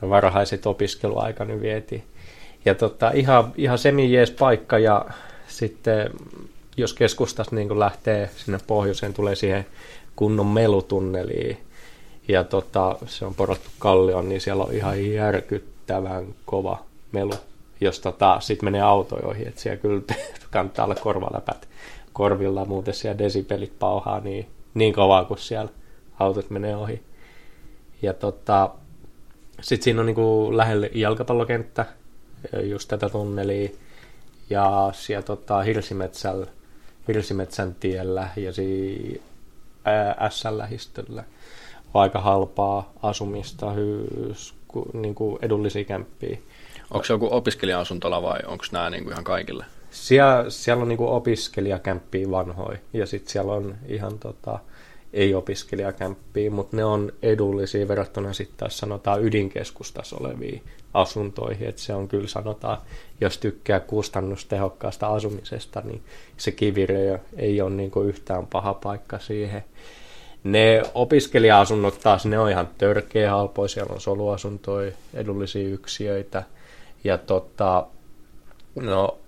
varhaiset 0.02 0.66
opiskeluaikani 0.66 1.60
vietiin. 1.60 2.04
Ja 2.64 2.74
tota, 2.74 3.10
ihan, 3.10 3.52
ihan 3.56 3.78
semi 3.78 4.10
paikka 4.38 4.78
ja 4.78 5.06
sitten 5.48 6.10
jos 6.76 6.94
keskustasta 6.94 7.56
niin 7.56 7.78
lähtee 7.78 8.30
sinne 8.36 8.58
pohjoiseen, 8.66 9.14
tulee 9.14 9.34
siihen 9.34 9.66
kunnon 10.16 10.46
melutunneliin 10.46 11.58
ja 12.28 12.44
tota, 12.44 12.96
se 13.06 13.24
on 13.24 13.34
porattu 13.34 13.70
kallion, 13.78 14.28
niin 14.28 14.40
siellä 14.40 14.64
on 14.64 14.74
ihan 14.74 15.12
järkyttävän 15.12 16.26
kova 16.44 16.84
melu, 17.12 17.34
jos 17.80 18.00
tota, 18.00 18.40
sitten 18.40 18.66
menee 18.66 18.82
autojoihin, 18.82 19.48
että 19.48 19.60
siellä 19.60 19.76
kyllä 19.76 20.02
kannattaa 20.50 20.84
olla 20.84 20.94
korvaläpät 20.94 21.68
korvilla, 22.12 22.64
muuten 22.64 22.94
siellä 22.94 23.18
desipelit 23.18 23.78
pauhaa 23.78 24.20
niin, 24.20 24.46
niin 24.78 24.94
kovaa, 24.94 25.24
kun 25.24 25.38
siellä 25.38 25.70
autot 26.18 26.50
menee 26.50 26.76
ohi. 26.76 27.02
Ja 28.02 28.14
tota, 28.14 28.70
sitten 29.60 29.84
siinä 29.84 30.00
on 30.00 30.06
niinku 30.06 30.56
lähellä 30.56 30.88
jalkapallokenttä, 30.94 31.86
just 32.62 32.88
tätä 32.88 33.08
tunnelia, 33.08 33.70
ja 34.50 34.90
siellä 34.92 35.22
tota, 35.22 35.62
Hirsimetsällä 35.62 36.46
Hirsimetsän 37.08 37.74
tiellä 37.74 38.28
ja 38.36 38.52
siinä 38.52 39.20
S-lähistöllä 40.30 41.24
on 41.94 42.02
aika 42.02 42.20
halpaa 42.20 42.92
asumista, 43.02 43.70
hyys, 43.70 44.54
niin 44.92 45.14
kuin 45.14 45.38
edullisia 45.42 45.84
kämppiä. 45.84 46.38
Onko 46.90 47.04
se 47.04 47.12
joku 47.12 47.28
opiskelija-asuntola 47.30 48.22
vai 48.22 48.40
onko 48.46 48.64
nämä 48.72 48.90
niin 48.90 49.04
kuin 49.04 49.12
ihan 49.12 49.24
kaikille? 49.24 49.64
Siellä, 49.98 50.44
siellä 50.48 50.82
on 50.82 50.88
niin 50.88 50.96
kuin 50.96 51.10
opiskelijakämppiä 51.10 52.30
vanhoja 52.30 52.78
ja 52.92 53.06
sitten 53.06 53.32
siellä 53.32 53.52
on 53.52 53.74
ihan 53.88 54.18
tota, 54.18 54.58
ei-opiskelijakämppiä, 55.12 56.50
mutta 56.50 56.76
ne 56.76 56.84
on 56.84 57.12
edullisia 57.22 57.88
verrattuna 57.88 58.32
sitten 58.32 58.56
taas 58.56 58.78
sanotaan 58.78 59.22
ydinkeskustassa 59.22 60.16
oleviin 60.20 60.62
asuntoihin, 60.94 61.68
että 61.68 61.80
se 61.80 61.94
on 61.94 62.08
kyllä 62.08 62.28
sanotaan, 62.28 62.78
jos 63.20 63.38
tykkää 63.38 63.80
kustannustehokkaasta 63.80 65.06
asumisesta, 65.06 65.82
niin 65.84 66.02
se 66.36 66.50
kivirö 66.50 67.18
ei 67.36 67.60
ole 67.60 67.70
niin 67.70 67.90
kuin 67.90 68.08
yhtään 68.08 68.46
paha 68.46 68.74
paikka 68.74 69.18
siihen. 69.18 69.64
Ne 70.44 70.82
opiskelija-asunnot 70.94 72.00
taas, 72.00 72.26
ne 72.26 72.38
on 72.38 72.50
ihan 72.50 72.68
törkeä 72.78 73.30
halpoja, 73.30 73.68
siellä 73.68 73.92
on 73.92 74.00
soluasuntoja, 74.00 74.92
edullisia 75.14 75.68
yksiöitä, 75.68 76.42
ja 77.04 77.18
tota, 77.18 77.86
no 78.74 79.18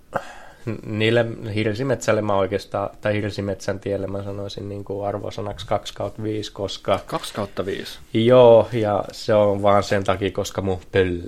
niille 0.85 1.25
hirsimetsälle 1.55 2.21
mä 2.21 2.35
oikeastaan, 2.35 2.89
tai 3.01 3.13
hirsimetsän 3.13 3.79
tielle 3.79 4.07
mä 4.07 4.23
sanoisin 4.23 4.69
niin 4.69 4.83
kuin 4.83 5.07
arvosanaksi 5.07 5.67
2 5.67 5.93
kautta 5.93 6.23
5, 6.23 6.51
koska... 6.51 6.99
2 7.05 7.33
kautta 7.33 7.65
5? 7.65 7.99
Joo, 8.13 8.67
ja 8.73 9.03
se 9.11 9.33
on 9.33 9.61
vaan 9.61 9.83
sen 9.83 10.03
takia, 10.03 10.31
koska 10.31 10.61
mun 10.61 10.79
pöl, 10.91 11.19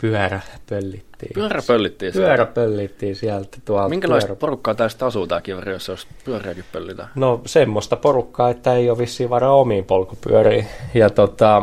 pyörä 0.00 0.40
pöllittiin. 0.68 1.32
Pyörä 1.34 1.62
pöllittiin 1.66 2.12
sieltä? 2.12 2.26
Pyörä 2.26 2.46
pöllittiin 2.46 3.16
sieltä 3.16 3.58
tuolta. 3.64 3.88
Minkälaista 3.88 4.28
pyörä... 4.28 4.38
porukkaa 4.38 4.74
tästä 4.74 5.06
asuu 5.06 5.26
tää 5.26 5.40
kiveri, 5.40 5.72
jos 5.72 5.88
olisi 5.88 6.06
pyöriäkin 6.24 6.64
pöllitä? 6.72 7.08
No 7.14 7.40
semmoista 7.46 7.96
porukkaa, 7.96 8.50
että 8.50 8.74
ei 8.74 8.90
ole 8.90 8.98
vissiin 8.98 9.30
varaa 9.30 9.52
omiin 9.52 9.84
polkupyöriin. 9.84 10.66
Ja 10.94 11.10
tota, 11.10 11.62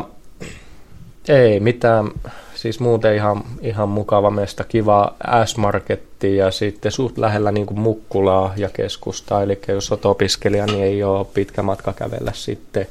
ei 1.28 1.60
mitään 1.60 2.10
siis 2.58 2.80
muuten 2.80 3.14
ihan, 3.14 3.42
ihan 3.60 3.88
mukava 3.88 4.30
mesta, 4.30 4.64
kiva 4.64 5.14
S-marketti 5.44 6.36
ja 6.36 6.50
sitten 6.50 6.92
suht 6.92 7.18
lähellä 7.18 7.52
niin 7.52 7.66
kuin 7.66 7.80
Mukkulaa 7.80 8.52
ja 8.56 8.68
keskusta, 8.68 9.42
eli 9.42 9.60
jos 9.68 9.92
olet 9.92 10.04
opiskelija, 10.04 10.66
niin 10.66 10.84
ei 10.84 11.02
ole 11.02 11.26
pitkä 11.34 11.62
matka 11.62 11.92
kävellä 11.92 12.32
sitten 12.34 12.86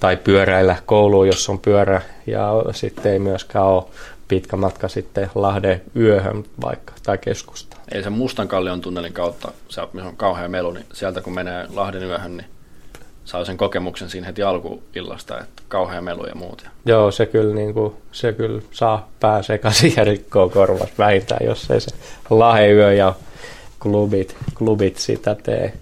tai 0.00 0.16
pyöräillä 0.16 0.76
kouluun, 0.86 1.26
jos 1.26 1.48
on 1.48 1.58
pyörä, 1.58 2.02
ja 2.26 2.50
sitten 2.72 3.12
ei 3.12 3.18
myöskään 3.18 3.64
ole 3.64 3.84
pitkä 4.28 4.56
matka 4.56 4.88
sitten 4.88 5.30
Lahden 5.34 5.82
yöhön 5.96 6.44
vaikka, 6.60 6.92
tai 7.02 7.18
keskusta. 7.18 7.76
Ei 7.92 8.02
se 8.02 8.10
Mustan 8.10 8.48
kallion 8.48 8.80
tunnelin 8.80 9.12
kautta, 9.12 9.52
se 9.68 9.80
on 9.80 10.16
kauhean 10.16 10.50
melu, 10.50 10.70
niin 10.70 10.86
sieltä 10.92 11.20
kun 11.20 11.34
menee 11.34 11.66
Lahden 11.74 12.02
yöhön, 12.02 12.36
niin 12.36 12.46
saa 13.26 13.44
sen 13.44 13.56
kokemuksen 13.56 14.10
siinä 14.10 14.26
heti 14.26 14.42
alkuillasta, 14.42 15.40
että 15.40 15.62
kauhean 15.68 16.04
melu 16.04 16.26
ja 16.26 16.34
muut. 16.34 16.66
Joo, 16.84 17.10
se 17.10 17.26
kyllä, 17.26 17.54
niin 17.54 17.74
kuin, 17.74 17.94
se 18.12 18.32
kyllä 18.32 18.62
saa 18.70 19.08
pää 19.20 19.42
sekaisin 19.42 19.92
ja 19.96 20.04
rikkoo 20.04 20.48
korvat 20.48 20.90
vähintään, 20.98 21.46
jos 21.46 21.70
ei 21.70 21.80
se 21.80 21.90
laheyö 22.30 22.92
ja 22.92 23.14
klubit, 23.82 24.36
klubit 24.54 24.96
sitä 24.96 25.34
tee. 25.34 25.72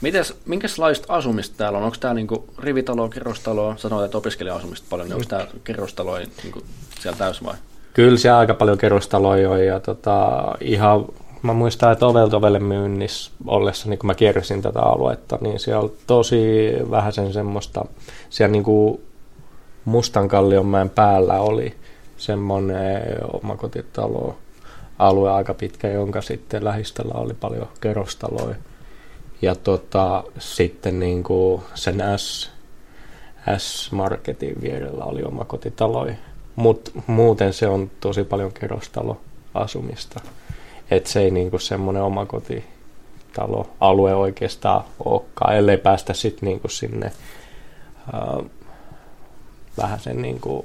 Mites, 0.00 0.36
minkälaista 0.46 1.12
asumista 1.12 1.54
täällä 1.56 1.78
on? 1.78 1.84
Onko 1.84 1.96
tämä 2.00 2.14
niinku 2.14 2.44
rivitalo, 2.58 3.08
kerrostalo? 3.08 3.74
Sanoit, 3.76 4.04
että 4.04 4.18
opiskelija-asumista 4.18 4.86
paljon, 4.90 5.08
niin 5.08 5.14
onko 5.14 5.26
tämä 5.28 5.46
kerrostalo 5.64 6.18
niinku 6.18 6.62
siellä 7.00 7.18
täys 7.18 7.44
vai? 7.44 7.54
Kyllä 7.94 8.18
se 8.18 8.30
aika 8.30 8.54
paljon 8.54 8.78
kerrostaloja 8.78 9.50
on 9.50 9.64
ja 9.66 9.80
tota, 9.80 10.42
ihan 10.60 11.04
mä 11.44 11.52
muistan, 11.52 11.92
että 11.92 12.06
ovelta 12.06 12.36
ovelle 12.36 12.58
myynnissä 12.58 13.30
ollessa, 13.46 13.88
niin 13.88 13.98
kun 13.98 14.06
mä 14.06 14.14
kiersin 14.14 14.62
tätä 14.62 14.80
aluetta, 14.80 15.38
niin 15.40 15.60
siellä 15.60 15.82
on 15.82 15.92
tosi 16.06 16.72
vähän 16.90 17.12
sen 17.12 17.32
semmoista, 17.32 17.84
siellä 18.30 18.52
niin 18.52 18.64
kuin 18.64 19.00
Mustankallionmäen 19.84 20.90
päällä 20.90 21.40
oli 21.40 21.74
semmoinen 22.16 23.02
omakotitalo 23.42 24.36
alue 24.98 25.30
aika 25.30 25.54
pitkä, 25.54 25.88
jonka 25.88 26.22
sitten 26.22 26.64
lähistöllä 26.64 27.14
oli 27.14 27.34
paljon 27.34 27.68
kerrostaloja. 27.80 28.54
Ja 29.42 29.54
tota, 29.54 30.24
sitten 30.38 31.00
niin 31.00 31.22
kuin 31.22 31.62
sen 31.74 32.02
S, 32.16 32.50
S-marketin 33.58 34.62
vierellä 34.62 35.04
oli 35.04 35.22
omakotitaloja. 35.22 36.14
Mutta 36.56 36.90
muuten 37.06 37.52
se 37.52 37.68
on 37.68 37.90
tosi 38.00 38.24
paljon 38.24 38.52
kerrostaloasumista. 38.52 40.20
Että 40.90 41.10
se 41.10 41.20
ei 41.20 41.30
niinku 41.30 41.58
semmoinen 41.58 42.02
omakotitalo 42.02 43.70
alue 43.80 44.14
oikeastaan 44.14 44.84
olekaan, 45.04 45.56
ellei 45.56 45.76
päästä 45.76 46.14
sitten 46.14 46.46
niinku 46.46 46.68
sinne 46.68 47.12
uh, 48.14 48.46
vähän 49.78 50.00
sen 50.00 50.22
niinku, 50.22 50.62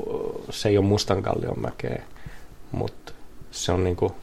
se 0.50 0.70
ei 0.70 0.78
ole 0.78 0.86
Mustankallion 0.86 1.60
mäkeä, 1.60 2.04
mutta 2.72 3.14
se 3.52 3.72
on 3.72 3.84
niinku, 3.84 4.16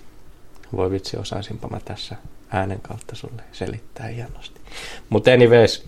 voi 0.77 0.91
vitsi 0.91 1.17
osaisinpa 1.17 1.69
mä 1.69 1.81
tässä 1.85 2.17
äänen 2.51 2.81
kautta 2.81 3.15
sulle 3.15 3.43
selittää 3.53 4.07
hienosti. 4.07 4.61
Mutta 5.09 5.31
anyways, 5.31 5.87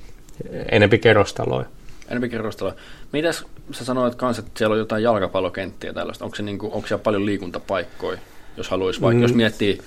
enempi 0.72 0.98
kerrostaloja. 0.98 1.66
Enempi 2.08 2.28
kerrostaloja. 2.28 2.76
Mitäs 3.12 3.44
sä 3.72 3.84
sanoit 3.84 4.14
kanssa, 4.14 4.42
että 4.42 4.58
siellä 4.58 4.72
on 4.72 4.78
jotain 4.78 5.02
jalkapallokenttiä 5.02 5.92
tällaista? 5.92 6.24
Onko, 6.24 6.36
se 6.36 6.42
niinku, 6.42 6.66
onko 6.72 6.88
siellä 6.88 7.02
paljon 7.02 7.26
liikuntapaikkoja, 7.26 8.18
jos 8.58 8.68
haluaisi 8.68 9.00
vaikka, 9.00 9.16
mm. 9.16 9.22
jos 9.22 9.34
miettii 9.34 9.78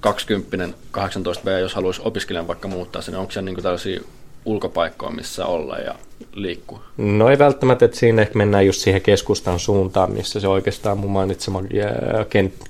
20 0.00 0.68
18 0.90 1.44
b 1.44 1.48
jos 1.60 1.74
haluaisi 1.74 2.00
opiskelijan 2.04 2.48
vaikka 2.48 2.68
muuttaa 2.68 3.02
sinne, 3.02 3.18
onko 3.18 3.32
siellä 3.32 3.50
niin 3.50 3.62
tällaisia 3.62 4.00
ulkopaikkoja, 4.44 5.12
missä 5.12 5.46
olla 5.46 5.78
ja 5.78 5.94
liikkua? 6.32 6.82
No 6.96 7.28
ei 7.28 7.38
välttämättä, 7.38 7.84
että 7.84 7.96
siinä 7.96 8.22
ehkä 8.22 8.38
mennään 8.38 8.66
just 8.66 8.80
siihen 8.80 9.02
keskustan 9.02 9.58
suuntaan, 9.58 10.12
missä 10.12 10.40
se 10.40 10.48
oikeastaan 10.48 10.98
mun 10.98 11.10
mainitsema 11.10 11.62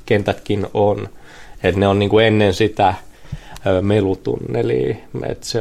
kentätkin 0.07 0.67
on. 0.75 1.09
Että 1.63 1.81
ne 1.81 1.89
on 1.89 1.99
niin 1.99 2.11
kuin 2.11 2.27
ennen 2.27 2.55
sitä 2.55 2.95
melutunneli, 3.81 4.97
että 5.27 5.47
se 5.47 5.61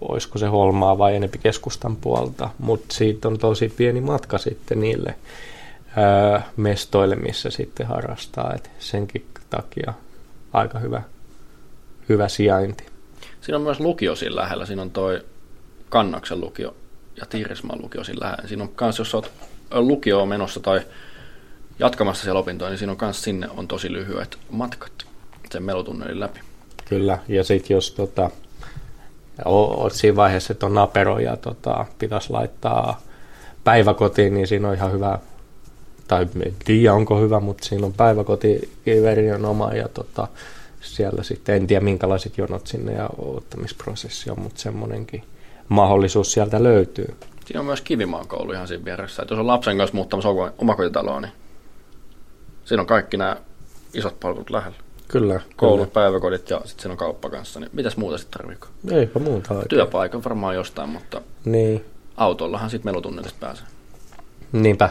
olisiko 0.00 0.38
se 0.38 0.46
Holmaa 0.46 0.98
vai 0.98 1.16
enempi 1.16 1.38
keskustan 1.38 1.96
puolta, 1.96 2.50
mutta 2.58 2.94
siitä 2.94 3.28
on 3.28 3.38
tosi 3.38 3.72
pieni 3.76 4.00
matka 4.00 4.38
sitten 4.38 4.80
niille 4.80 5.14
mestoille, 6.56 7.16
missä 7.16 7.50
sitten 7.50 7.86
harrastaa, 7.86 8.54
että 8.54 8.70
senkin 8.78 9.26
takia 9.50 9.92
aika 10.52 10.78
hyvä, 10.78 11.02
hyvä 12.08 12.28
sijainti. 12.28 12.86
Siinä 13.40 13.56
on 13.56 13.62
myös 13.62 13.80
lukio 13.80 14.16
siinä 14.16 14.36
lähellä. 14.36 14.66
Siinä 14.66 14.82
on 14.82 14.90
toi 14.90 15.24
Kannaksen 15.88 16.40
lukio 16.40 16.76
ja 17.16 17.26
Tiirismaan 17.26 17.82
lukio 17.82 18.04
siinä 18.04 18.20
lähellä. 18.20 18.48
Siinä 18.48 18.62
on 18.62 18.68
kans, 18.68 18.98
jos 18.98 19.14
olet 19.14 19.30
lukio 19.70 20.26
menossa 20.26 20.60
tai 20.60 20.80
jatkamassa 21.78 22.24
siellä 22.24 22.40
opintoja, 22.40 22.70
niin 22.70 22.78
siinä 22.78 22.92
on 22.92 22.98
kans 22.98 23.22
sinne 23.22 23.48
on 23.56 23.68
tosi 23.68 23.92
lyhyet 23.92 24.38
matkat 24.50 24.92
sen 25.50 25.62
melutunnelin 25.62 26.20
läpi. 26.20 26.40
Kyllä, 26.88 27.18
ja 27.28 27.44
sitten 27.44 27.74
jos 27.74 27.90
tota, 27.90 28.30
olet 29.44 29.92
siinä 29.92 30.16
vaiheessa, 30.16 30.52
että 30.52 30.66
on 30.66 30.74
napero 30.74 31.18
ja 31.18 31.36
tota, 31.36 31.86
pitäisi 31.98 32.30
laittaa 32.30 33.00
päiväkotiin, 33.64 34.34
niin 34.34 34.46
siinä 34.46 34.68
on 34.68 34.74
ihan 34.74 34.92
hyvä 34.92 35.18
tai 36.08 36.26
en 36.46 36.54
tiedä 36.64 36.94
onko 36.94 37.20
hyvä, 37.20 37.40
mutta 37.40 37.64
siinä 37.64 37.86
on 37.86 37.92
päiväkoti 37.92 38.70
Iverion 38.86 39.44
oma 39.44 39.72
ja 39.72 39.88
tota, 39.88 40.28
siellä 40.80 41.22
sitten 41.22 41.54
en 41.54 41.66
tiedä 41.66 41.84
minkälaiset 41.84 42.38
jonot 42.38 42.66
sinne 42.66 42.92
ja 42.92 43.10
ottamisprosessi 43.18 44.30
on, 44.30 44.40
mutta 44.40 44.60
semmoinenkin 44.60 45.22
mahdollisuus 45.68 46.32
sieltä 46.32 46.62
löytyy. 46.62 47.14
Siinä 47.46 47.60
on 47.60 47.66
myös 47.66 47.80
Kivimaan 47.80 48.28
koulu 48.28 48.52
ihan 48.52 48.68
siinä 48.68 48.84
vieressä. 48.84 49.22
Että 49.22 49.34
jos 49.34 49.40
on 49.40 49.46
lapsen 49.46 49.78
kanssa 49.78 49.94
muuttamassa 49.94 50.28
omakotitaloa, 50.58 51.20
niin 51.20 51.32
siinä 52.64 52.80
on 52.80 52.86
kaikki 52.86 53.16
nämä 53.16 53.36
isot 53.94 54.20
palvelut 54.20 54.50
lähellä. 54.50 54.76
Kyllä. 55.08 55.40
Koulut, 55.56 55.78
kyllä. 55.78 55.94
päiväkodit 55.94 56.50
ja 56.50 56.60
sitten 56.64 56.82
siinä 56.82 56.92
on 56.92 56.98
kauppa 56.98 57.30
kanssa. 57.30 57.60
Niin 57.60 57.70
mitäs 57.72 57.96
muuta 57.96 58.18
sitten 58.18 58.38
tarviiko? 58.38 58.66
Eipä 58.90 59.18
muuta 59.18 59.54
oikein. 59.54 59.68
Työpaikan 59.68 60.24
varmaan 60.24 60.54
jostain, 60.54 60.88
mutta 60.88 61.20
niin. 61.44 61.84
autollahan 62.16 62.70
sitten 62.70 62.92
melutunnelista 62.92 63.38
pääsee. 63.40 63.66
Niinpä. 64.52 64.90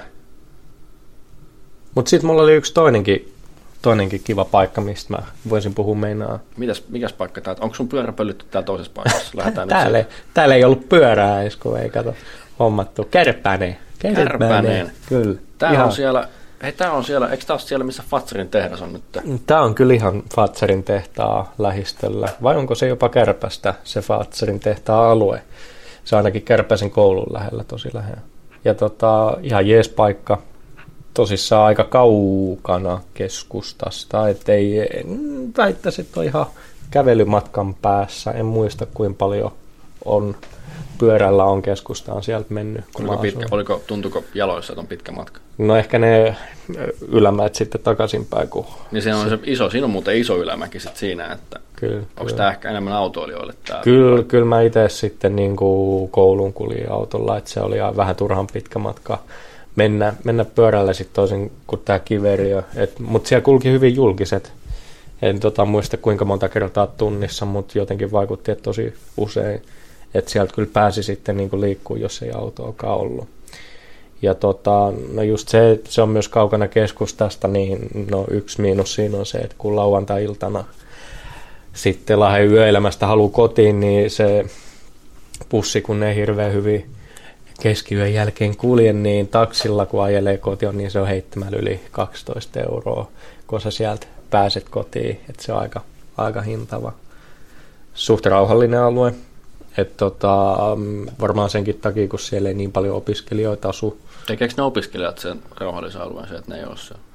Mutta 1.98 2.10
sitten 2.10 2.28
mulla 2.28 2.42
oli 2.42 2.54
yksi 2.54 2.74
toinenkin, 2.74 3.34
toinenkin 3.82 4.22
kiva 4.24 4.46
paikka, 4.46 4.82
mistä 4.82 5.14
mä 5.14 5.20
voisin 5.50 5.74
puhua 5.74 5.96
meinaa. 5.96 6.40
Mitäs, 6.58 6.84
mikäs 6.90 7.14
paikka 7.14 7.42
tää? 7.42 7.56
Onko 7.60 7.76
sun 7.76 7.88
pyörä 7.88 8.12
pöllytty 8.12 8.46
täällä 8.52 8.66
toisessa 8.66 8.92
paikassa? 8.96 9.32
Lähdetään 9.38 9.68
täällä, 9.68 9.98
ei, 9.98 10.06
täällä 10.34 10.56
ei 10.56 10.64
ollut 10.64 10.90
pyörää 10.90 11.42
edes, 11.42 11.56
kun 11.56 11.80
ei 11.80 11.90
kato 11.90 12.14
hommattu. 12.60 13.04
Kärppäinen. 13.04 13.78
Kärppäinen. 14.00 14.92
Kyllä. 15.10 15.40
Tää 15.58 15.72
ihan. 15.72 15.86
on 15.86 15.92
siellä, 15.92 16.28
hei 16.64 16.72
tää 16.72 16.92
on 16.92 17.04
siellä, 17.04 17.28
eikö 17.28 17.46
tää 17.46 17.58
siellä, 17.58 17.86
missä 17.86 18.04
Fatserin 18.10 18.50
tehdas 18.50 18.82
on 18.82 18.94
nyt? 18.94 19.04
Tää 19.46 19.62
on 19.62 19.76
kyllä 19.76 19.94
ihan 19.94 20.24
Fatserin 20.36 20.84
tehtaa 20.84 21.54
lähistöllä. 21.58 22.30
Vai 22.44 22.56
onko 22.56 22.76
se 22.76 22.88
jopa 22.88 23.10
Kärpästä, 23.10 23.74
se 23.84 24.02
Fatserin 24.02 24.60
tehtaa 24.60 25.12
alue? 25.12 25.42
Se 26.04 26.16
on 26.16 26.18
ainakin 26.18 26.42
Kärpäisen 26.42 26.92
koulun 26.92 27.34
lähellä, 27.34 27.64
tosi 27.64 27.90
lähellä. 27.94 28.22
Ja 28.66 28.74
tota, 28.74 29.38
ihan 29.42 29.68
jees 29.68 29.90
paikka, 29.90 30.42
tosissaan 31.18 31.66
aika 31.66 31.84
kaukana 31.84 33.02
keskustasta, 33.14 34.30
ettei 34.30 34.76
väittäisi, 35.58 36.02
että 36.02 36.20
on 36.20 36.26
ihan 36.26 36.46
kävelymatkan 36.92 37.76
päässä. 37.76 38.32
En 38.32 38.46
muista 38.46 38.86
kuinka 38.94 39.18
paljon 39.18 39.52
on 40.06 40.36
pyörällä 40.98 41.44
on 41.44 41.62
keskustaan 41.62 42.24
sieltä 42.24 42.54
mennyt. 42.54 42.86
Kun 42.94 43.10
oliko, 43.10 43.22
pitkä, 43.22 43.46
oliko, 43.52 43.82
tuntuko 43.88 44.24
jaloissa, 44.34 44.74
että 44.74 44.82
on 44.82 44.88
pitkä 44.88 45.12
matka? 45.12 45.40
No 45.58 45.76
ehkä 45.76 46.00
ne 46.00 46.36
ylämäet 47.08 47.56
sitten 47.56 47.82
takaisinpäin. 47.82 48.48
Kun 48.48 48.66
niin 48.92 49.02
se 49.04 49.16
on 49.16 49.30
se 49.30 49.40
iso, 49.44 49.70
siinä 49.70 49.86
on 49.86 49.92
muuten 49.92 50.18
iso 50.18 50.38
ylämäki 50.38 50.80
sitten 50.80 51.00
siinä, 51.00 51.34
että 51.34 51.60
kyllä, 51.76 52.04
onko 52.20 52.32
tämä 52.32 52.52
ehkä 52.52 52.70
enemmän 52.70 52.94
autoilijoille? 52.94 53.54
Tämä 53.68 53.82
kyllä, 53.82 54.24
kyllä 54.24 54.46
mä 54.46 54.62
itse 54.62 54.90
sitten 54.90 55.36
niin 55.36 55.56
kuin 55.56 56.10
koulun 56.10 56.54
kuljin 56.54 56.92
autolla, 56.92 57.38
että 57.38 57.50
se 57.50 57.62
oli 57.62 57.78
vähän 57.96 58.16
turhan 58.16 58.48
pitkä 58.54 58.80
matka 58.80 59.20
mennä, 59.78 60.14
mennä 60.24 60.46
pyörällä 60.46 60.94
sitten 60.94 61.16
toisin 61.16 61.52
kuin 61.68 61.82
tämä 61.86 62.00
kiveriö. 62.00 62.64
Mutta 63.00 63.30
siellä 63.30 63.44
kulki 63.44 63.72
hyvin 63.72 63.96
julkiset. 63.96 64.52
En 65.22 65.40
tota, 65.40 65.66
muista 65.66 65.98
kuinka 65.98 66.26
monta 66.26 66.50
kertaa 66.50 66.88
tunnissa, 66.88 67.46
mutta 67.46 67.78
jotenkin 67.78 68.12
vaikutti, 68.12 68.52
että 68.52 68.64
tosi 68.64 68.94
usein. 69.18 69.62
Että 70.14 70.32
sieltä 70.32 70.54
kyllä 70.56 70.70
pääsi 70.74 71.04
sitten 71.04 71.38
niin 71.38 71.62
liikkuu, 71.62 71.98
jos 71.98 72.22
ei 72.22 72.32
autoakaan 72.32 72.98
ollut. 72.98 73.28
Ja 74.22 74.36
tota, 74.36 74.94
no 75.14 75.22
just 75.22 75.48
se, 75.48 75.80
se 75.84 76.02
on 76.02 76.10
myös 76.10 76.28
kaukana 76.30 76.68
keskustasta, 76.68 77.48
niin 77.48 77.80
no 78.12 78.26
yksi 78.32 78.62
miinus 78.62 78.96
siinä 78.96 79.18
on 79.18 79.26
se, 79.26 79.38
että 79.38 79.56
kun 79.58 79.76
lauantai-iltana 79.76 80.64
sitten 81.74 82.20
lähde 82.20 82.46
yöelämästä 82.46 83.08
halu 83.08 83.30
kotiin, 83.30 83.80
niin 83.80 84.10
se 84.10 84.46
pussi, 85.50 85.82
kun 85.82 86.04
ei 86.04 86.16
hirveän 86.16 86.54
hyvin 86.54 86.97
keskiyön 87.62 88.14
jälkeen 88.14 88.58
kulje, 88.58 88.94
niin 88.94 89.28
taksilla 89.28 89.86
kun 89.86 90.04
ajelee 90.04 90.38
kotiin, 90.38 90.78
niin 90.78 90.92
se 90.92 91.00
on 91.00 91.08
heittämällä 91.08 91.58
yli 91.58 91.80
12 91.92 92.60
euroa, 92.60 93.08
kun 93.48 93.62
sä 93.62 93.72
sieltä 93.72 94.08
pääset 94.30 94.70
kotiin, 94.70 95.22
että 95.30 95.44
se 95.44 95.54
on 95.54 95.60
aika, 95.60 95.82
aika 96.18 96.42
hintava. 96.42 96.94
Suht 97.94 98.26
rauhallinen 98.26 98.82
alue, 98.82 99.14
et 99.78 99.98
tota, 99.98 100.58
varmaan 101.22 101.50
senkin 101.50 101.80
takia, 101.80 102.08
kun 102.08 102.20
siellä 102.20 102.50
ei 102.50 102.56
niin 102.56 102.72
paljon 102.72 102.96
opiskelijoita 102.96 103.70
asu. 103.70 103.98
Tekeekö 104.28 104.54
ne 104.58 104.64
opiskelijat 104.64 105.18
sen 105.18 105.40
rauhallisen 105.60 106.02
alueen 106.02 106.36
että 106.36 106.52
ne 106.52 106.60
ei 106.60 106.66
ole 106.66 106.78
siellä? 106.78 107.07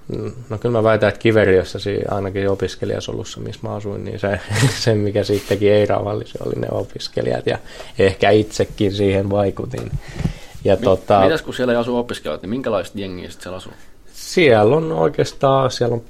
No 0.48 0.58
kyllä 0.58 0.78
mä 0.78 0.82
väitän, 0.82 1.08
että 1.08 1.18
Kiveriössä 1.18 1.78
ainakin 2.10 2.48
opiskelijasolussa, 2.48 3.40
missä 3.40 3.60
mä 3.62 3.74
asuin, 3.74 4.04
niin 4.04 4.18
se, 4.18 4.40
se 4.84 4.94
mikä 4.94 5.24
sittenkin 5.24 5.72
ei 5.72 5.86
rauhallisia 5.86 6.42
oli 6.46 6.54
ne 6.54 6.68
opiskelijat 6.70 7.46
ja 7.46 7.58
ehkä 7.98 8.30
itsekin 8.30 8.92
siihen 8.92 9.30
vaikutin. 9.30 9.90
Ja 10.64 10.76
Mi- 10.76 10.82
tota, 10.82 11.20
mitäs 11.20 11.42
kun 11.42 11.54
siellä 11.54 11.72
ei 11.72 11.78
asu 11.78 11.96
opiskelijat, 11.98 12.42
niin 12.42 12.50
minkälaiset 12.50 12.96
jengiä 12.96 13.30
sitten 13.30 13.42
siellä 13.42 13.56
asuu? 13.56 13.72
Siellä 14.12 14.76
on 14.76 14.92
oikeastaan, 14.92 15.70
siellä 15.70 15.94
on 15.94 16.02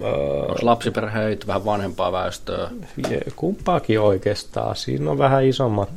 Onko 0.00 0.58
lapsiperheitä, 0.62 1.46
vähän 1.46 1.64
vanhempaa 1.64 2.12
väestöä? 2.12 2.70
Kumpaakin 3.36 4.00
oikeastaan. 4.00 4.76
Siinä 4.76 5.10
on 5.10 5.18
vähän 5.18 5.44
isommat 5.44 5.90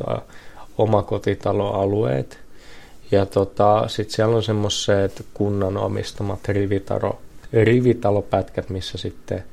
omakotitaloalueet. 0.77 2.39
Ja 3.11 3.25
tota, 3.25 3.87
sitten 3.87 4.15
siellä 4.15 4.35
on 4.35 4.43
semmoiset 4.43 5.25
kunnan 5.33 5.77
omistamat 5.77 6.47
rivitalo, 6.47 7.19
rivitalopätkät, 7.63 8.69
missä 8.69 8.97
sitten 8.97 9.43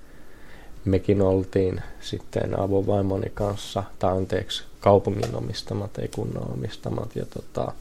mekin 0.84 1.22
oltiin 1.22 1.80
sitten 2.00 2.60
avovaimoni 2.60 3.30
kanssa, 3.34 3.82
tai 3.98 4.16
anteeksi, 4.16 4.64
kaupungin 4.80 5.34
omistamat, 5.34 5.98
ei 5.98 6.08
kunnan 6.08 6.52
omistamat. 6.52 7.16
Ja 7.16 7.26
tota, 7.26 7.72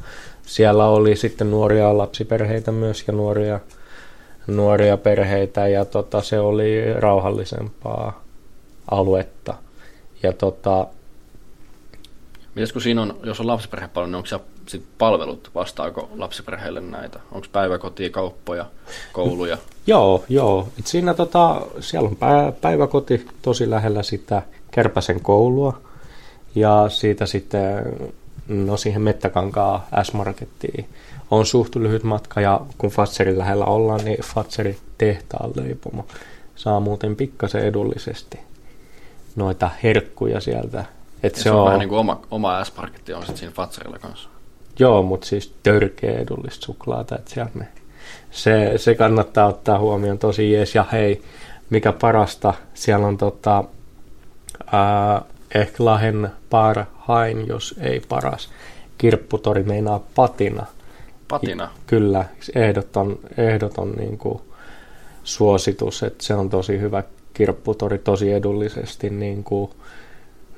siellä 0.45 0.87
oli 0.87 1.15
sitten 1.15 1.51
nuoria 1.51 1.97
lapsiperheitä 1.97 2.71
myös 2.71 3.03
ja 3.07 3.13
nuoria 3.13 3.59
nuoria 4.47 4.97
perheitä 4.97 5.67
ja 5.67 5.85
tota, 5.85 6.21
se 6.21 6.39
oli 6.39 6.93
rauhallisempaa 6.93 8.23
aluetta. 8.91 9.53
Ja 10.23 10.33
tota, 10.33 10.87
Mites 12.55 12.73
kun 12.73 12.81
siinä 12.81 13.01
on, 13.01 13.19
jos 13.23 13.39
on 13.39 13.47
lapsiperhe 13.47 13.87
paljon, 13.87 14.11
niin 14.11 14.15
onko 14.15 14.27
siellä 14.27 14.45
sit 14.67 14.83
palvelut, 14.97 15.51
vastaako 15.55 16.09
lapsiperheille 16.15 16.81
näitä? 16.81 17.19
Onko 17.31 17.47
päiväkotia, 17.51 18.09
kauppoja, 18.09 18.65
kouluja? 19.13 19.57
joo, 19.87 20.23
joo. 20.29 20.67
Et 20.79 20.87
siinä 20.87 21.13
tota, 21.13 21.61
siellä 21.79 22.09
on 22.09 22.17
päiväkoti 22.61 23.27
tosi 23.41 23.69
lähellä 23.69 24.03
sitä 24.03 24.41
Kärpäsen 24.71 25.21
koulua. 25.21 25.81
Ja 26.55 26.85
siitä 26.89 27.25
sitten, 27.25 27.95
no 28.47 28.77
siihen 28.77 29.01
Mettäkankaa 29.01 29.87
S-Markettiin 30.03 30.89
on 31.31 31.45
suht 31.45 31.75
lyhyt 31.75 32.03
matka 32.03 32.41
ja 32.41 32.61
kun 32.77 32.89
Fatserin 32.89 33.37
lähellä 33.37 33.65
ollaan, 33.65 34.05
niin 34.05 34.21
Fatserin 34.23 34.77
tehtaan 34.97 35.51
leipomo 35.55 36.05
saa 36.55 36.79
muuten 36.79 37.15
pikkasen 37.15 37.65
edullisesti 37.65 38.39
noita 39.35 39.69
herkkuja 39.83 40.39
sieltä. 40.39 40.85
Et 41.23 41.35
se, 41.35 41.41
se 41.41 41.51
on, 41.51 41.59
on 41.59 41.65
vähän 41.65 41.79
niin 41.79 41.89
kuin 41.89 41.99
oma, 41.99 42.21
oma 42.31 42.63
S-marketti 42.63 43.13
on 43.13 43.21
sitten 43.21 43.37
siinä 43.37 43.53
Fatserilla 43.53 43.99
kanssa. 43.99 44.29
Joo, 44.81 45.03
mutta 45.03 45.27
siis 45.27 45.53
törkeä 45.63 46.19
edullista 46.19 46.65
suklaata, 46.65 47.15
että 47.15 47.31
sieltä 47.31 47.59
ne, 47.59 47.67
se, 48.31 48.73
se 48.77 48.95
kannattaa 48.95 49.47
ottaa 49.47 49.79
huomioon 49.79 50.19
tosi 50.19 50.51
jees. 50.51 50.75
Ja 50.75 50.85
hei, 50.91 51.21
mikä 51.69 51.91
parasta, 51.91 52.53
siellä 52.73 53.07
on 53.07 53.17
tota, 53.17 53.63
ää, 54.71 55.21
ehkä 55.55 55.85
Lahen 55.85 56.31
parhain, 56.49 57.47
jos 57.47 57.75
ei 57.81 58.01
paras. 58.09 58.49
Kirpputori 58.97 59.63
meinaa 59.63 60.03
patina– 60.15 60.65
Patina? 61.31 61.69
Kyllä, 61.87 62.25
ehdoton, 62.55 63.19
ehdoton 63.37 63.91
niin 63.91 64.17
kuin 64.17 64.41
suositus, 65.23 66.03
että 66.03 66.23
se 66.23 66.33
on 66.33 66.49
tosi 66.49 66.79
hyvä 66.79 67.03
kirpputori 67.33 67.97
tosi 67.97 68.31
edullisesti 68.31 69.09
niin 69.09 69.43
kuin 69.43 69.71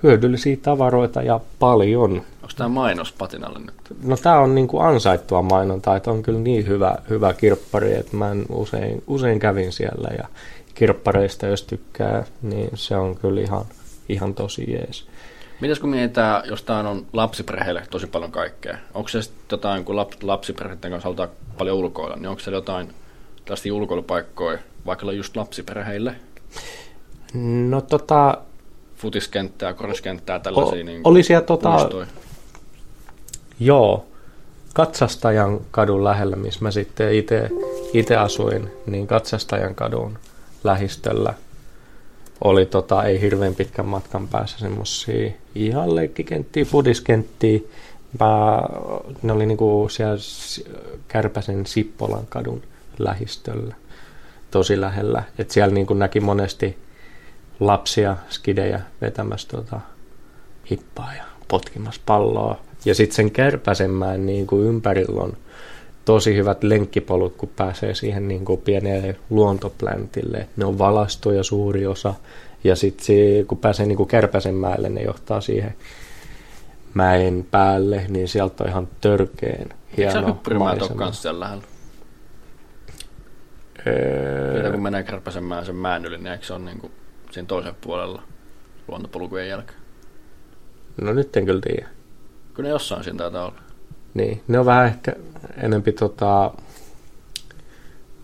hyödyllisiä 0.03 0.57
tavaroita 0.61 1.21
ja 1.21 1.39
paljon. 1.59 2.11
Onko 2.11 2.53
tämä 2.57 2.69
mainos 2.69 3.11
Patinalle 3.11 3.59
nyt? 3.59 3.73
No 4.03 4.17
tämä 4.17 4.39
on 4.39 4.55
niin 4.55 4.67
kuin 4.67 4.85
ansaittua 4.85 5.41
mainontaa, 5.41 5.95
että 5.95 6.11
on 6.11 6.23
kyllä 6.23 6.39
niin 6.39 6.67
hyvä, 6.67 6.95
hyvä 7.09 7.33
kirppari, 7.33 7.93
että 7.93 8.17
mä 8.17 8.31
usein, 8.49 9.03
usein 9.07 9.39
kävin 9.39 9.71
siellä 9.71 10.09
ja 10.17 10.27
kirppareista 10.75 11.47
jos 11.47 11.63
tykkää, 11.63 12.23
niin 12.41 12.69
se 12.73 12.95
on 12.95 13.15
kyllä 13.15 13.41
ihan, 13.41 13.65
ihan 14.09 14.33
tosi 14.33 14.71
jees. 14.71 15.07
Mitäs 15.61 15.79
kun 15.79 15.89
mietitään, 15.89 16.43
jos 16.45 16.63
tämä 16.63 16.89
on 16.89 17.05
lapsiperheille 17.13 17.83
tosi 17.89 18.07
paljon 18.07 18.31
kaikkea, 18.31 18.77
onko 18.93 19.09
se 19.09 19.19
jotain, 19.51 19.85
kun 19.85 19.95
lapsiperheiden 20.21 20.91
kanssa 20.91 21.07
halutaan 21.07 21.29
paljon 21.57 21.77
ulkoilla, 21.77 22.15
niin 22.15 22.27
onko 22.27 22.39
siellä 22.39 22.57
jotain 22.57 22.93
tällaisia 23.45 23.73
ulkoilupaikkoja, 23.73 24.57
vaikka 24.85 25.11
just 25.11 25.35
lapsiperheille? 25.35 26.15
No 27.69 27.81
tota... 27.81 28.37
Futiskenttää, 29.03 29.73
koriskenttää, 29.73 30.39
tällaisia 30.39 30.81
o, 30.81 30.85
niin 30.85 31.01
oli 31.03 31.23
siellä 31.23 31.45
tota... 31.45 31.89
Joo, 33.59 34.05
Katsastajan 34.73 35.59
kadun 35.71 36.03
lähellä, 36.03 36.35
missä 36.35 36.59
mä 36.61 36.71
sitten 36.71 37.13
itse 37.93 38.15
asuin, 38.15 38.71
niin 38.85 39.07
Katsastajan 39.07 39.75
kadun 39.75 40.17
lähistöllä 40.63 41.33
oli 42.41 42.65
tota, 42.65 43.03
ei 43.03 43.21
hirveän 43.21 43.55
pitkän 43.55 43.85
matkan 43.85 44.27
päässä 44.27 44.59
semmosia 44.59 45.31
ihan 45.55 45.95
leikkikenttiä, 45.95 46.65
fudiskenttiä. 46.65 47.59
Mä, 48.19 48.61
ne 49.21 49.33
oli 49.33 49.45
niinku 49.45 49.87
siellä 49.91 50.17
Kärpäsen 51.07 51.65
Sippolan 51.65 52.27
kadun 52.29 52.61
lähistöllä, 52.99 53.75
tosi 54.51 54.81
lähellä. 54.81 55.23
Et 55.37 55.51
siellä 55.51 55.73
niinku 55.73 55.93
näki 55.93 56.19
monesti 56.19 56.82
lapsia, 57.67 58.17
skidejä 58.29 58.81
vetämässä 59.01 59.47
tota, 59.47 59.79
hippaa 60.69 61.13
ja 61.17 61.23
potkimassa 61.47 62.01
palloa. 62.05 62.59
Ja 62.85 62.95
sitten 62.95 63.15
sen 63.15 63.31
Kärpäsenmäen 63.31 64.25
niinku 64.25 64.61
ympärillä 64.61 65.21
on 65.21 65.37
tosi 66.05 66.35
hyvät 66.35 66.63
lenkkipolut, 66.63 67.35
kun 67.35 67.49
pääsee 67.55 67.95
siihen 67.95 68.27
niin 68.27 68.45
kuin 68.45 68.61
pienelle 68.61 69.15
luontopläntille. 69.29 70.47
Ne 70.57 70.65
on 70.65 70.77
valastoja 70.77 71.43
suuri 71.43 71.87
osa. 71.87 72.13
Ja 72.63 72.75
sitten 72.75 73.45
kun 73.47 73.57
pääsee 73.57 73.85
niin 73.85 73.97
kuin 73.97 74.09
Kärpäsenmäelle, 74.09 74.89
ne 74.89 75.01
johtaa 75.01 75.41
siihen 75.41 75.75
mäen 76.93 77.45
päälle, 77.51 78.05
niin 78.09 78.27
sieltä 78.27 78.63
on 78.63 78.69
ihan 78.69 78.87
törkeen 79.01 79.69
hieno 79.97 80.17
Eikö 80.17 80.85
ole 80.85 80.95
kanssa 80.95 81.21
siellä 81.21 81.39
lähellä? 81.39 81.63
Öö... 83.87 84.71
kun 84.71 84.83
menee 84.83 85.03
Kärpäsenmäen 85.03 85.65
sen 85.65 85.75
mäen 85.75 86.05
yli, 86.05 86.17
niin 86.17 86.27
eikö 86.27 86.45
se 86.45 86.53
ole 86.53 86.65
niin 86.65 86.79
kuin 86.79 86.91
siinä 87.33 87.47
toisella 87.47 87.77
puolella 87.81 88.23
luontopolkujen 88.87 89.49
jälkeen? 89.49 89.79
No 91.01 91.13
nyt 91.13 91.37
en 91.37 91.45
kyllä 91.45 91.61
tiedä. 91.61 91.87
Kyllä 92.53 92.67
ne 92.67 92.71
jossain 92.71 93.03
siinä 93.03 93.17
taitaa 93.17 93.45
olla. 93.45 93.59
Niin, 94.13 94.43
ne 94.47 94.59
on 94.59 94.65
vähän 94.65 94.85
ehkä 94.85 95.15
enempi 95.57 95.91
tota, 95.91 96.51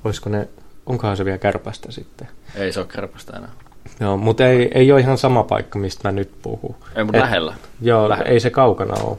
olisiko 0.04 0.30
ne, 0.30 0.50
onkohan 0.86 1.17
se 1.17 1.26
vielä 1.26 1.38
kärpästä 1.38 1.91
sitten? 1.91 2.28
Ei 2.56 2.72
se 2.72 2.80
ole 2.80 2.88
kärpästä 2.88 3.38
enää. 3.38 3.52
Joo, 4.00 4.17
mutta 4.17 4.48
ei, 4.48 4.72
ei 4.74 4.91
ole 4.91 5.00
ihan 5.02 5.17
sama 5.17 5.43
paikka, 5.43 5.80
mistä 5.80 6.08
mä 6.08 6.12
nyt 6.12 6.32
puhun. 6.41 6.76
Ei, 6.95 7.04
mutta 7.04 7.19
lähellä. 7.19 7.56
Joo, 7.82 8.10
lähellä. 8.10 8.32
ei 8.32 8.39
se 8.39 8.50
kaukana 8.50 8.93
ole. 9.04 9.17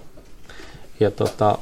Ja 1.01 1.11
tota, 1.11 1.59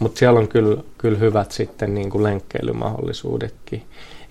mutta 0.00 0.18
siellä 0.18 0.40
on 0.40 0.48
kyllä, 0.48 0.82
kyllä 0.98 1.18
hyvät 1.18 1.52
sitten 1.52 1.94
niin 1.94 2.10
kuin 2.10 2.24
lenkkeilymahdollisuudetkin. 2.24 3.82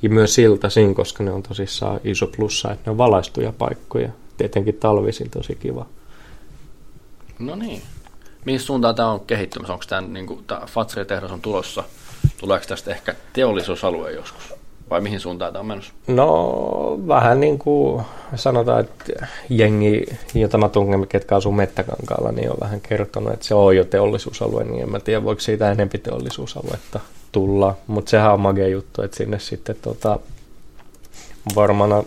Ja 0.01 0.09
myös 0.09 0.35
siltasin, 0.35 0.95
koska 0.95 1.23
ne 1.23 1.31
on 1.31 1.43
tosissaan 1.43 1.99
iso 2.03 2.27
plussa, 2.27 2.71
että 2.71 2.83
ne 2.85 2.91
on 2.91 2.97
valaistuja 2.97 3.53
paikkoja. 3.57 4.09
tietenkin 4.37 4.75
talvisin 4.75 5.29
tosi 5.29 5.55
kiva. 5.55 5.85
No 7.39 7.55
niin. 7.55 7.81
Mihin 8.45 8.59
suuntaan 8.59 8.95
tämä 8.95 9.11
on 9.11 9.19
kehittymässä? 9.19 9.73
Onko 9.73 9.85
tämä, 9.89 10.01
niin 10.01 10.27
kuin, 10.27 10.43
tämä 10.47 10.61
Fatseri-tehdas 10.65 11.31
on 11.31 11.41
tulossa? 11.41 11.83
Tuleeko 12.37 12.65
tästä 12.67 12.91
ehkä 12.91 13.15
teollisuusalue 13.33 14.11
joskus? 14.11 14.53
Vai 14.89 15.01
mihin 15.01 15.19
suuntaan 15.19 15.53
tämä 15.53 15.59
on 15.59 15.65
menossa? 15.65 15.93
No 16.07 16.99
vähän 17.07 17.39
niin 17.39 17.59
kuin 17.59 18.03
sanotaan, 18.35 18.79
että 18.79 19.27
jengi, 19.49 20.05
jota 20.35 20.57
mä 20.57 20.69
tunnen, 20.69 21.07
ketkä 21.07 21.35
asuu 21.35 21.51
Mettäkankaalla, 21.51 22.31
niin 22.31 22.51
on 22.51 22.57
vähän 22.59 22.81
kertonut, 22.81 23.33
että 23.33 23.45
se 23.45 23.55
on 23.55 23.75
jo 23.75 23.85
teollisuusalue, 23.85 24.63
niin 24.63 24.83
en 24.83 24.91
mä 24.91 24.99
tiedä, 24.99 25.23
voiko 25.23 25.41
siitä 25.41 25.71
enempi 25.71 25.97
teollisuusaluetta 25.97 26.99
tulla. 27.35 27.77
Mutta 27.87 28.09
sehän 28.09 28.33
on 28.33 28.39
magia 28.39 28.67
juttu, 28.67 29.01
että 29.01 29.17
sinne 29.17 29.39
sitten 29.39 29.75
tota, 29.81 30.19
varmana 31.55 32.03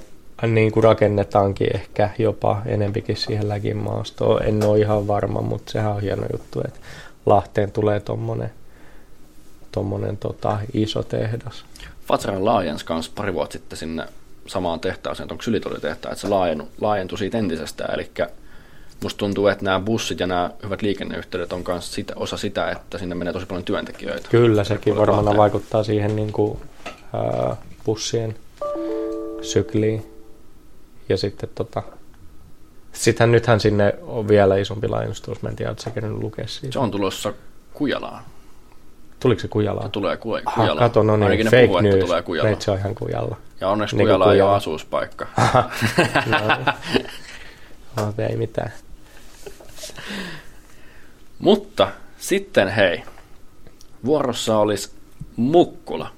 niin 0.46 0.72
kuin 0.72 0.84
rakennetaankin 0.84 1.68
ehkä 1.74 2.10
jopa 2.18 2.62
enempikin 2.66 3.16
siihen 3.16 3.48
läkimaastoon. 3.48 4.42
En 4.42 4.64
ole 4.64 4.78
ihan 4.78 5.06
varma, 5.06 5.40
mutta 5.42 5.72
sehän 5.72 5.92
on 5.92 6.02
hieno 6.02 6.22
juttu, 6.32 6.60
että 6.60 6.80
Lahteen 7.26 7.72
tulee 7.72 8.00
tuommoinen 8.00 8.50
tommonen, 9.72 10.16
tota, 10.16 10.58
iso 10.72 11.02
tehdas. 11.02 11.64
Fatsera 12.06 12.44
laajens 12.44 12.84
kanssa 12.84 13.12
pari 13.14 13.34
vuotta 13.34 13.52
sitten 13.52 13.78
sinne 13.78 14.06
samaan 14.46 14.80
tehtaaseen, 14.80 15.32
onko 15.32 15.42
Sylitoli-tehtaan, 15.42 16.12
että 16.12 16.22
se 16.22 16.28
laajentui 16.80 17.18
siitä 17.18 17.38
entisestään. 17.38 17.94
Eli 17.94 18.10
musta 19.02 19.18
tuntuu, 19.18 19.46
että 19.46 19.64
nämä 19.64 19.80
bussit 19.80 20.20
ja 20.20 20.26
nämä 20.26 20.50
hyvät 20.62 20.82
liikenneyhteydet 20.82 21.52
on 21.52 21.64
myös 21.68 21.94
sitä, 21.94 22.12
osa 22.16 22.36
sitä, 22.36 22.70
että 22.70 22.98
sinne 22.98 23.14
menee 23.14 23.32
tosi 23.32 23.46
paljon 23.46 23.64
työntekijöitä. 23.64 24.28
Kyllä, 24.28 24.64
sekin 24.64 24.96
varmaan 24.96 25.36
vaikuttaa 25.36 25.84
siihen 25.84 26.16
niin 26.16 26.32
kuin, 26.32 26.58
ää, 27.12 27.56
bussien 27.84 28.36
sykliin. 29.42 30.12
Ja 31.08 31.16
sitten 31.16 31.48
tota, 31.54 31.82
Sittenhän 32.92 33.32
nythän 33.32 33.60
sinne 33.60 33.94
on 34.02 34.28
vielä 34.28 34.56
isompi 34.56 34.88
laajennus 34.88 35.22
mä 35.42 35.48
en 35.48 35.56
tiedä, 35.56 35.70
että 35.70 35.82
sä 35.82 35.90
lukea 36.10 36.46
siitä. 36.46 36.72
Se 36.72 36.78
on 36.78 36.90
tulossa 36.90 37.32
Kujalaan. 37.74 38.22
Tuliko 39.20 39.40
se 39.40 39.48
Kujalaan? 39.48 39.86
Se 39.86 39.90
tulee 39.92 40.16
ku- 40.16 40.38
Kujalaan. 40.54 40.78
Kato, 40.78 41.02
no 41.02 41.16
niin, 41.16 41.44
fake 41.44 41.66
puhuu, 41.66 41.80
news. 41.80 42.04
Tulee 42.04 42.22
Kujalaan. 42.22 42.60
se 42.60 42.70
on 42.70 42.78
ihan 42.78 42.94
Kujalla. 42.94 43.36
Ja 43.60 43.68
onneksi 43.68 43.96
niin 43.96 44.06
Kujala 44.06 44.34
ei 44.34 44.40
ole 44.40 44.54
asuuspaikka. 44.54 45.26
no, 46.26 46.38
no, 47.96 48.12
ei 48.28 48.36
mitään. 48.36 48.72
Mutta 51.38 51.88
sitten 52.18 52.68
hei, 52.68 53.02
vuorossa 54.04 54.58
olisi 54.58 54.90
Mukkula. 55.36 56.10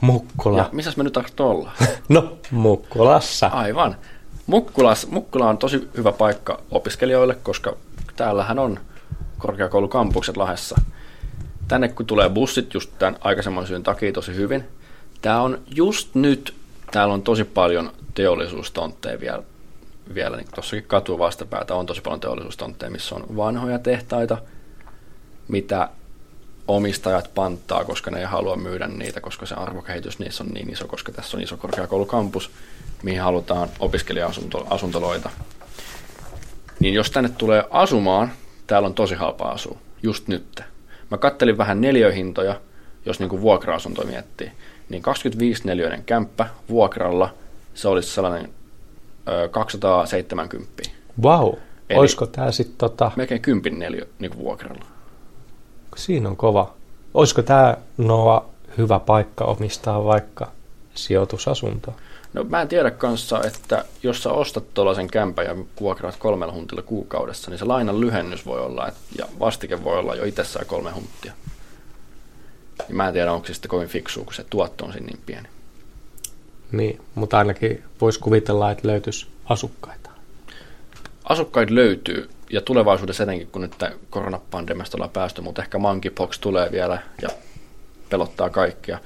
Mukkula. 0.00 0.58
Ja 0.58 0.68
missäs 0.72 0.96
me 0.96 1.04
nyt 1.04 1.12
tahto 1.12 1.50
olla? 1.50 1.72
no, 2.08 2.38
Mukkulassa. 2.50 3.46
Aivan. 3.46 3.96
Mukkulas, 4.46 5.06
Mukkula 5.06 5.48
on 5.48 5.58
tosi 5.58 5.88
hyvä 5.96 6.12
paikka 6.12 6.60
opiskelijoille, 6.70 7.34
koska 7.34 7.76
täällähän 8.16 8.58
on 8.58 8.80
korkeakoulukampukset 9.38 10.36
Lahessa. 10.36 10.80
Tänne 11.68 11.88
kun 11.88 12.06
tulee 12.06 12.28
bussit 12.28 12.74
just 12.74 12.90
tämän 12.98 13.16
aikaisemman 13.20 13.66
syyn 13.66 13.82
takia 13.82 14.12
tosi 14.12 14.34
hyvin. 14.34 14.64
Tämä 15.22 15.42
on 15.42 15.62
just 15.74 16.14
nyt, 16.14 16.54
täällä 16.90 17.14
on 17.14 17.22
tosi 17.22 17.44
paljon 17.44 17.92
teollisuustontteja 18.14 19.20
vielä, 19.20 19.42
vielä 20.14 20.36
niin 20.36 20.48
tuossakin 20.54 20.84
katu 20.84 21.18
vastapäätä 21.18 21.74
on 21.74 21.86
tosi 21.86 22.00
paljon 22.00 22.20
teollisuustontteja, 22.20 22.90
missä 22.90 23.14
on 23.14 23.36
vanhoja 23.36 23.78
tehtaita, 23.78 24.38
mitä 25.48 25.88
omistajat 26.68 27.30
panttaa, 27.34 27.84
koska 27.84 28.10
ne 28.10 28.18
ei 28.18 28.24
halua 28.24 28.56
myydä 28.56 28.86
niitä, 28.88 29.20
koska 29.20 29.46
se 29.46 29.54
arvokehitys 29.54 30.18
niissä 30.18 30.44
on 30.44 30.50
niin 30.50 30.72
iso, 30.72 30.88
koska 30.88 31.12
tässä 31.12 31.36
on 31.36 31.42
iso 31.42 31.56
korkeakoulukampus, 31.56 32.50
mihin 33.02 33.20
halutaan 33.20 33.68
opiskelija-asuntoloita. 33.78 35.30
Niin 36.80 36.94
jos 36.94 37.10
tänne 37.10 37.30
tulee 37.38 37.64
asumaan, 37.70 38.32
täällä 38.66 38.86
on 38.86 38.94
tosi 38.94 39.14
halpa 39.14 39.44
asua, 39.44 39.78
just 40.02 40.28
nyt. 40.28 40.62
Mä 41.10 41.18
kattelin 41.18 41.58
vähän 41.58 41.80
neljöhintoja, 41.80 42.60
jos 43.06 43.20
niin 43.20 43.40
vuokra-asunto 43.40 44.04
miettii. 44.04 44.52
Niin 44.88 45.02
25 45.02 45.62
neliöinen 45.66 46.04
kämppä 46.04 46.46
vuokralla, 46.68 47.34
se 47.74 47.88
olisi 47.88 48.10
sellainen 48.10 48.50
270. 49.50 50.82
Wow, 51.22 51.54
Eli 51.90 51.98
olisiko 51.98 52.26
tämä 52.26 52.52
sitten 52.52 52.78
tota... 52.78 53.10
Melkein 53.16 53.42
kympin 53.42 53.78
neliö 53.78 54.06
niin 54.18 54.30
kuin 54.30 54.44
vuokralla. 54.44 54.84
Siinä 55.96 56.28
on 56.28 56.36
kova. 56.36 56.74
Olisiko 57.14 57.42
tämä 57.42 57.76
Noa 57.98 58.48
hyvä 58.78 58.98
paikka 58.98 59.44
omistaa 59.44 60.04
vaikka 60.04 60.52
sijoitusasunto? 60.94 61.94
No 62.32 62.44
mä 62.44 62.62
en 62.62 62.68
tiedä 62.68 62.90
kanssa, 62.90 63.40
että 63.44 63.84
jos 64.02 64.22
sä 64.22 64.32
ostat 64.32 64.74
tuollaisen 64.74 65.10
kämpän 65.10 65.44
ja 65.44 65.56
vuokraat 65.80 66.16
kolmella 66.16 66.52
huntilla 66.52 66.82
kuukaudessa, 66.82 67.50
niin 67.50 67.58
se 67.58 67.64
lainan 67.64 68.00
lyhennys 68.00 68.46
voi 68.46 68.60
olla, 68.60 68.88
et, 68.88 68.94
ja 69.18 69.26
vastike 69.40 69.84
voi 69.84 69.98
olla 69.98 70.14
jo 70.14 70.24
itsessään 70.24 70.66
kolme 70.66 70.90
hunttia. 70.90 71.32
Niin 72.88 72.96
mä 72.96 73.08
en 73.08 73.12
tiedä, 73.12 73.32
onko 73.32 73.46
se 73.46 73.54
sitten 73.54 73.68
kovin 73.68 73.88
fiksua, 73.88 74.24
kun 74.24 74.34
se 74.34 74.44
tuotto 74.50 74.84
on 74.84 74.92
siinä 74.92 75.06
niin 75.06 75.20
pieni. 75.26 75.48
Niin, 76.72 77.00
mutta 77.14 77.38
ainakin 77.38 77.82
voisi 78.00 78.20
kuvitella, 78.20 78.70
että 78.70 78.88
löytyisi 78.88 79.26
asukkaita. 79.44 80.10
Asukkaita 81.24 81.74
löytyy, 81.74 82.30
ja 82.50 82.60
tulevaisuudessa 82.60 83.22
etenkin, 83.22 83.48
kun 83.52 83.62
nyt 83.62 83.74
koronapandemiasta 84.10 84.96
ollaan 84.96 85.10
päästy, 85.10 85.40
mutta 85.40 85.62
ehkä 85.62 85.78
monkeypox 85.78 86.38
tulee 86.38 86.72
vielä 86.72 86.98
ja 87.22 87.28
pelottaa 88.08 88.50
kaikkia. 88.50 88.98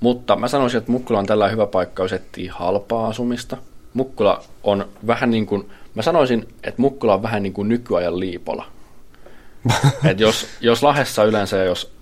Mutta 0.00 0.36
mä 0.36 0.48
sanoisin, 0.48 0.78
että 0.78 0.92
Mukkula 0.92 1.18
on 1.18 1.26
tällä 1.26 1.48
hyvä 1.48 1.66
paikka, 1.66 2.02
jos 2.02 2.12
etsii 2.12 2.48
halpaa 2.48 3.08
asumista. 3.08 3.56
Mukkula 3.94 4.44
on 4.64 4.88
vähän 5.06 5.30
niin 5.30 5.46
kuin, 5.46 5.70
mä 5.94 6.02
sanoisin, 6.02 6.48
että 6.62 6.82
Mukkula 6.82 7.14
on 7.14 7.22
vähän 7.22 7.42
niin 7.42 7.52
kuin 7.52 7.68
nykyajan 7.68 8.20
liipola. 8.20 8.66
Et 10.10 10.20
jos, 10.20 10.46
jos 10.60 10.82
Lahessa 10.82 11.24
yleensä, 11.24 11.56
jos 11.56 11.92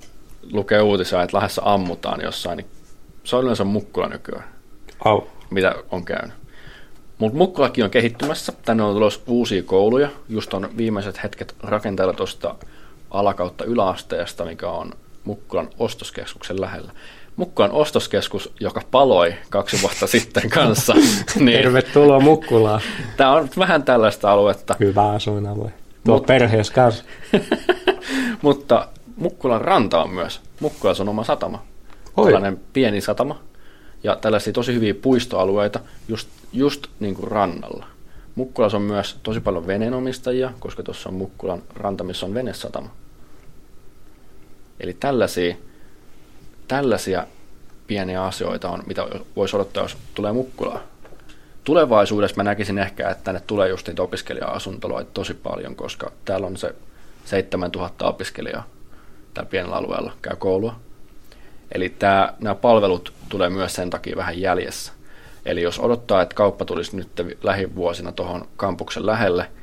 lukee 0.53 0.81
uutisia, 0.83 1.23
että 1.23 1.37
Lahessa 1.37 1.63
ammutaan 1.65 2.21
jossain, 2.21 2.57
niin 2.57 2.67
se 3.25 3.37
on 3.37 3.43
yleensä 3.43 3.65
Mukkula 3.65 4.09
nykyään, 4.09 4.54
Au. 5.05 5.23
mitä 5.51 5.75
on 5.91 6.05
käynyt. 6.05 6.35
Mutta 7.19 7.39
Mukkulakin 7.39 7.85
on 7.85 7.91
kehittymässä. 7.91 8.53
Tänne 8.65 8.83
on 8.83 8.95
tulossa 8.95 9.21
uusia 9.27 9.63
kouluja. 9.63 10.09
Just 10.29 10.55
on 10.55 10.69
viimeiset 10.77 11.23
hetket 11.23 11.55
rakenteella 11.63 12.13
tuosta 12.13 12.55
alakautta 13.11 13.65
yläasteesta, 13.65 14.45
mikä 14.45 14.71
on 14.71 14.93
Mukkulan 15.25 15.69
ostoskeskuksen 15.79 16.61
lähellä. 16.61 16.93
Mukkulan 17.37 17.73
ostoskeskus, 17.73 18.53
joka 18.61 18.83
paloi 18.91 19.35
kaksi 19.51 19.83
vuotta 19.83 20.07
sitten 20.07 20.51
kanssa. 20.51 20.95
niin, 21.39 21.59
Tervetuloa 21.59 22.21
Mukkulaan. 22.21 22.81
Tämä 23.17 23.33
on 23.33 23.49
vähän 23.59 23.83
tällaista 23.83 24.33
aluetta. 24.33 24.77
Hyvä 24.81 25.11
asuinalue. 25.11 25.73
Tuo 26.05 26.15
Mut, 26.15 26.27
perheessä 26.27 26.75
kanssa. 26.75 27.05
mutta 28.43 28.89
Mukkulan 29.17 29.61
ranta 29.61 30.03
on 30.03 30.11
myös. 30.11 30.41
Mukkulas 30.61 31.01
on 31.01 31.09
oma 31.09 31.25
satama. 31.25 31.63
Oi. 32.17 32.25
Tällainen 32.25 32.61
pieni 32.73 33.01
satama. 33.01 33.39
Ja 34.05 34.17
tällaisia 34.17 34.53
tosi 34.53 34.75
hyviä 34.75 34.95
puistoalueita 34.95 35.81
just, 36.09 36.29
just 36.53 36.87
niin 37.01 37.15
kuin 37.15 37.29
rannalla. 37.29 37.87
Mukkulas 38.35 38.75
on 38.75 38.83
myös 38.83 39.17
tosi 39.23 39.41
paljon 39.41 39.67
veneenomistajia, 39.67 40.53
koska 40.61 40.83
tuossa 40.83 41.09
on 41.09 41.15
Mukkulan 41.15 41.63
ranta, 41.75 42.05
missä 42.05 42.27
on 42.27 42.35
venesatama. 42.35 42.91
Eli 44.81 44.97
tällaisia 45.01 45.57
tällaisia 46.69 47.27
pieniä 47.87 48.25
asioita 48.25 48.71
on, 48.71 48.83
mitä 48.87 49.07
voisi 49.37 49.57
odottaa, 49.57 49.83
jos 49.85 49.97
tulee 50.15 50.33
Mukkulaa. 50.33 50.81
Tulevaisuudessa 51.65 52.37
mä 52.37 52.43
näkisin 52.43 52.79
ehkä, 52.79 53.11
että 53.11 53.25
tänne 53.25 53.41
tulee 53.47 53.69
just 53.69 53.89
niitä 53.89 54.03
opiskelija-asuntoloita 54.03 55.11
tosi 55.15 55.35
paljon, 55.35 55.77
koska 55.77 56.13
täällä 56.25 56.47
on 56.47 56.57
se 56.57 56.75
7000 57.25 58.09
opiskelijaa 58.09 58.67
täällä 59.35 59.51
pienellä 59.51 59.77
alueella 59.77 60.13
käy 60.23 60.37
koulua. 60.37 60.77
Eli 61.73 61.89
tämä, 61.89 62.35
nämä 62.41 62.55
palvelut 62.55 63.13
tulee 63.29 63.51
myös 63.51 63.75
sen 63.75 63.91
takia 63.91 64.17
vähän 64.17 64.41
jäljessä. 64.41 64.93
Eli 65.47 65.63
jos 65.63 65.79
odottaa, 65.79 66.23
että 66.23 66.35
kauppa 66.35 66.65
tulisi 66.65 66.97
nyt 66.97 67.09
lähivuosina 67.43 68.13
tuohon 68.13 68.49
kampuksen 68.57 69.07
lähelle– 69.07 69.51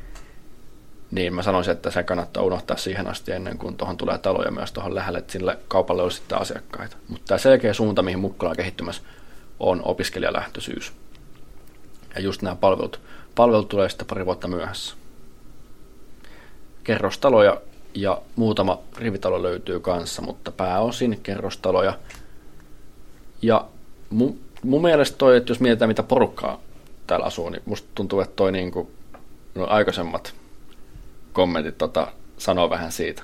niin 1.11 1.33
mä 1.33 1.43
sanoisin, 1.43 1.71
että 1.71 1.91
se 1.91 2.03
kannattaa 2.03 2.43
unohtaa 2.43 2.77
siihen 2.77 3.07
asti 3.07 3.31
ennen 3.31 3.57
kuin 3.57 3.77
tuohon 3.77 3.97
tulee 3.97 4.17
taloja 4.17 4.51
myös 4.51 4.71
tuohon 4.71 4.95
lähelle, 4.95 5.17
että 5.17 5.31
sille 5.31 5.57
kaupalle 5.67 6.03
olisi 6.03 6.17
sitten 6.17 6.37
asiakkaita. 6.37 6.97
Mutta 7.07 7.25
tämä 7.27 7.37
selkeä 7.37 7.73
suunta, 7.73 8.01
mihin 8.01 8.19
Mukkula 8.19 8.49
on 8.49 8.55
kehittymässä, 8.55 9.01
on 9.59 9.81
opiskelijalähtöisyys. 9.85 10.93
Ja 12.15 12.21
just 12.21 12.41
nämä 12.41 12.55
palvelut, 12.55 12.99
palvelut 13.35 13.69
tulee 13.69 13.89
sitten 13.89 14.07
pari 14.07 14.25
vuotta 14.25 14.47
myöhässä. 14.47 14.95
Kerrostaloja 16.83 17.61
ja 17.93 18.21
muutama 18.35 18.79
rivitalo 18.97 19.43
löytyy 19.43 19.79
kanssa, 19.79 20.21
mutta 20.21 20.51
pääosin 20.51 21.19
kerrostaloja. 21.23 21.99
Ja 23.41 23.65
mun, 24.09 24.39
mun 24.63 24.81
mielestä 24.81 25.17
toi, 25.17 25.37
että 25.37 25.51
jos 25.51 25.59
mietitään 25.59 25.89
mitä 25.89 26.03
porukkaa 26.03 26.59
täällä 27.07 27.25
asuu, 27.25 27.49
niin 27.49 27.63
musta 27.65 27.87
tuntuu, 27.95 28.19
että 28.19 28.35
toi 28.35 28.51
niin 28.51 28.71
kuin, 28.71 28.87
no 29.55 29.67
aikaisemmat 29.69 30.33
kommentit 31.33 31.77
tota, 31.77 32.07
sanoo 32.37 32.69
vähän 32.69 32.91
siitä. 32.91 33.23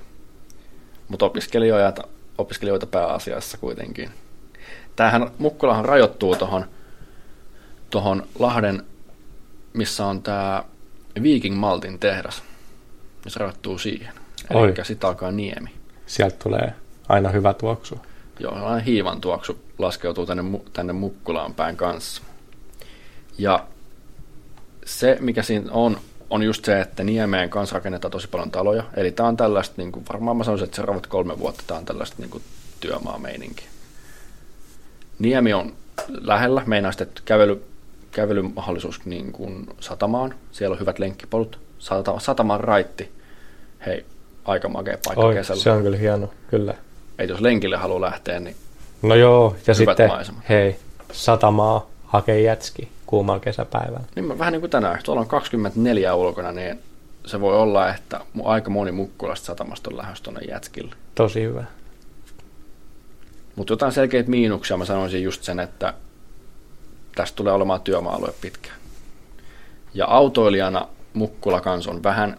Mutta 1.08 1.26
opiskelijoita, 1.26 2.04
opiskelijoita 2.38 2.86
pääasiassa 2.86 3.58
kuitenkin. 3.58 4.10
Tämähän 4.96 5.32
Mukkulahan 5.38 5.86
rajoittuu 5.86 6.36
tuohon 6.36 6.66
tohon 7.90 8.28
Lahden, 8.40 8.84
missä 9.74 10.06
on 10.06 10.24
tämä 10.24 10.64
Viking 11.24 11.56
Maltin 11.56 12.00
tehdas. 12.00 12.44
Se 13.28 13.40
rajoittuu 13.40 13.78
siihen. 13.78 14.27
Oi. 14.54 14.68
Eli 14.68 14.86
sitten 14.86 15.08
alkaa 15.08 15.32
niemi. 15.32 15.70
Sieltä 16.06 16.36
tulee 16.44 16.74
aina 17.10 17.30
hyvä 17.30 17.54
tuoksu. 17.54 18.00
Joo, 18.40 18.54
sellainen 18.54 18.86
hiivan 18.86 19.22
tuoksu 19.22 19.60
laskeutuu 19.78 20.26
tänne, 20.26 20.44
tänne 20.74 20.94
Mukkulaan 20.94 21.54
päin 21.54 21.78
kanssa. 21.78 22.22
Ja 23.38 23.66
se, 24.86 25.18
mikä 25.20 25.44
siinä 25.44 25.72
on, 25.72 25.98
on 26.30 26.44
just 26.44 26.66
se, 26.66 26.82
että 26.82 27.04
Niemeen 27.04 27.50
kanssa 27.50 27.74
rakennetaan 27.74 28.12
tosi 28.12 28.28
paljon 28.28 28.52
taloja. 28.52 28.84
Eli 28.96 29.12
tämä 29.12 29.30
on 29.30 29.38
tällaista, 29.38 29.76
niin 29.78 29.92
kuin, 29.92 30.06
varmaan 30.10 30.38
mä 30.38 30.44
sanoisin, 30.44 30.66
että 30.66 30.76
seuraavat 30.76 31.08
kolme 31.08 31.40
vuotta 31.40 31.64
tämä 31.68 31.78
on 31.78 31.86
tällaista 31.86 32.16
niin 32.20 32.30
kuin, 32.30 32.44
työmaameininki. 32.80 33.64
Niemi 35.20 35.54
on 35.54 35.74
lähellä, 36.08 36.64
meinaa 36.66 36.92
sitten, 36.92 37.08
että 37.08 37.22
kävely, 37.26 37.64
kävelymahdollisuus 38.12 39.06
niin 39.06 39.32
kuin 39.32 39.70
satamaan. 39.80 40.34
Siellä 40.52 40.74
on 40.74 40.80
hyvät 40.80 41.00
lenkkipolut. 41.00 41.60
Sata, 41.80 42.20
satamaan 42.20 42.60
raitti. 42.60 43.12
Hei, 43.86 44.06
aika 44.48 44.70
makea 44.70 44.98
paikka 45.06 45.26
Oi, 45.26 45.34
kesällä. 45.34 45.62
se 45.64 45.72
on 45.72 45.84
kyllä 45.84 45.98
hieno, 45.98 46.30
kyllä. 46.50 46.74
Et 47.20 47.30
jos 47.30 47.42
lenkille 47.42 47.78
haluaa 47.78 48.02
lähteä, 48.02 48.40
niin 48.40 48.56
No 49.02 49.16
joo, 49.16 49.56
ja 49.68 49.74
sitten, 49.74 50.08
maisemat. 50.10 50.50
hei, 50.50 50.80
satamaa 51.12 51.86
hakee 52.06 52.42
jätski 52.42 52.90
kuumalla 53.06 53.40
kesäpäivällä. 53.40 54.00
Niin 54.16 54.26
mä- 54.26 54.38
vähän 54.38 54.52
niin 54.54 54.62
kuin 54.62 54.72
tänään, 54.72 55.00
tuolla 55.04 55.22
on 55.22 55.28
24 55.28 56.16
ulkona, 56.16 56.52
niin 56.52 56.80
se 57.26 57.42
voi 57.42 57.56
olla, 57.58 57.90
että 57.94 58.20
aika 58.44 58.70
moni 58.70 58.92
Mukkulasta 58.92 59.46
satamasta 59.46 59.90
on 59.90 59.98
lähdössä 59.98 60.24
tuonne 60.24 60.42
Jätskille. 60.42 60.96
Tosi 61.16 61.42
hyvä. 61.44 61.64
Mutta 63.56 63.74
jotain 63.74 63.92
selkeitä 63.92 64.30
miinuksia 64.30 64.78
mä 64.78 64.86
sanoisin 64.86 65.24
just 65.24 65.44
sen, 65.44 65.60
että 65.60 65.94
tästä 67.16 67.36
tulee 67.36 67.54
olemaan 67.54 67.82
työmaa-alue 67.82 68.34
pitkään. 68.42 68.76
Ja 69.94 70.06
autoilijana 70.06 70.88
Mukkula 71.14 71.62
kanssa 71.62 71.92
on 71.92 72.04
vähän 72.04 72.38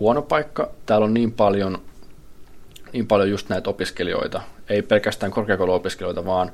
huono 0.00 0.22
paikka. 0.22 0.70
Täällä 0.86 1.04
on 1.04 1.14
niin 1.14 1.32
paljon, 1.32 1.82
niin 2.92 3.06
paljon 3.06 3.30
just 3.30 3.48
näitä 3.48 3.70
opiskelijoita, 3.70 4.42
ei 4.68 4.82
pelkästään 4.82 5.32
korkeakouluopiskelijoita, 5.32 6.24
vaan 6.24 6.52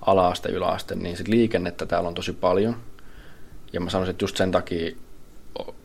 ala-aste, 0.00 0.48
yläaste, 0.48 0.94
niin 0.94 1.16
sit 1.16 1.28
liikennettä 1.28 1.86
täällä 1.86 2.08
on 2.08 2.14
tosi 2.14 2.32
paljon. 2.32 2.76
Ja 3.72 3.80
mä 3.80 3.90
sanoisin, 3.90 4.10
että 4.10 4.24
just 4.24 4.36
sen 4.36 4.50
takia 4.50 4.96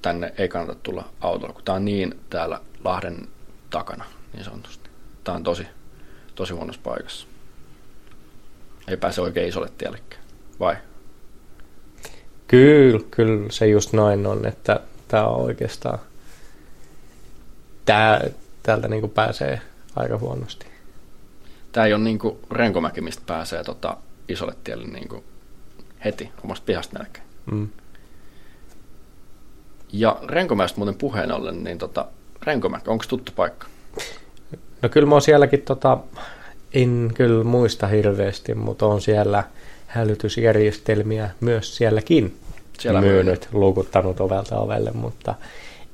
tänne 0.02 0.34
ei 0.38 0.48
kannata 0.48 0.80
tulla 0.84 1.10
autolla, 1.22 1.54
kun 1.54 1.64
tää 1.64 1.76
on 1.76 1.86
niin 1.86 2.20
täällä 2.30 2.62
Lahden 2.84 3.28
takana, 3.70 4.06
niin 4.34 4.44
sanotusti. 4.44 4.90
Tää 5.24 5.36
on 5.36 5.44
tosi, 5.44 5.68
tosi 6.36 6.54
huonossa 6.54 6.82
paikassa. 6.84 7.28
Ei 8.88 8.98
pääse 8.98 9.22
oikein 9.22 9.50
isolle 9.50 9.70
tiellekään. 9.78 10.24
Vai? 10.60 10.76
Kyllä, 12.48 13.00
kyllä 13.12 13.52
se 13.52 13.68
just 13.68 13.94
noin 13.94 14.28
on, 14.28 14.46
että 14.46 14.80
tämä 15.08 15.28
on 15.28 15.42
oikeastaan, 15.42 16.00
tää, 17.88 18.22
täältä 18.64 18.88
niinku 18.88 19.08
pääsee 19.08 19.62
aika 19.96 20.18
huonosti. 20.18 20.66
Tää 21.72 21.86
ei 21.86 21.94
ole 21.94 22.04
niinku 22.04 22.40
Renkomäki, 22.52 23.02
mistä 23.02 23.24
pääsee 23.26 23.64
tota 23.64 23.98
isolle 24.30 24.56
tielle 24.64 24.88
niinku 24.88 25.24
heti 26.06 26.32
omasta 26.44 26.66
pihasta 26.66 27.00
melkein. 27.00 27.26
Mm. 27.52 27.70
Ja 29.94 30.20
Renkomäestä 30.28 30.78
muuten 30.78 30.96
puheen 30.96 31.32
ollen, 31.32 31.64
niin 31.64 31.78
tota, 31.78 32.06
Renkomäki, 32.44 32.90
onko 32.90 33.06
tuttu 33.08 33.32
paikka? 33.36 33.68
No 34.82 34.90
kyllä 34.90 35.08
mä 35.08 35.16
oon 35.16 35.22
sielläkin, 35.22 35.62
tota, 35.62 35.98
en 36.74 37.12
kyllä 37.14 37.44
muista 37.44 37.88
hirveästi, 37.88 38.54
mutta 38.54 38.86
on 38.86 39.02
siellä 39.02 39.44
hälytysjärjestelmiä 39.88 41.30
myös 41.40 41.76
sielläkin 41.76 42.38
Siellä 42.80 43.02
myynyt, 43.02 43.50
luukuttanut 43.52 44.20
ovelta 44.20 44.60
ovelle, 44.60 44.92
mutta 44.92 45.36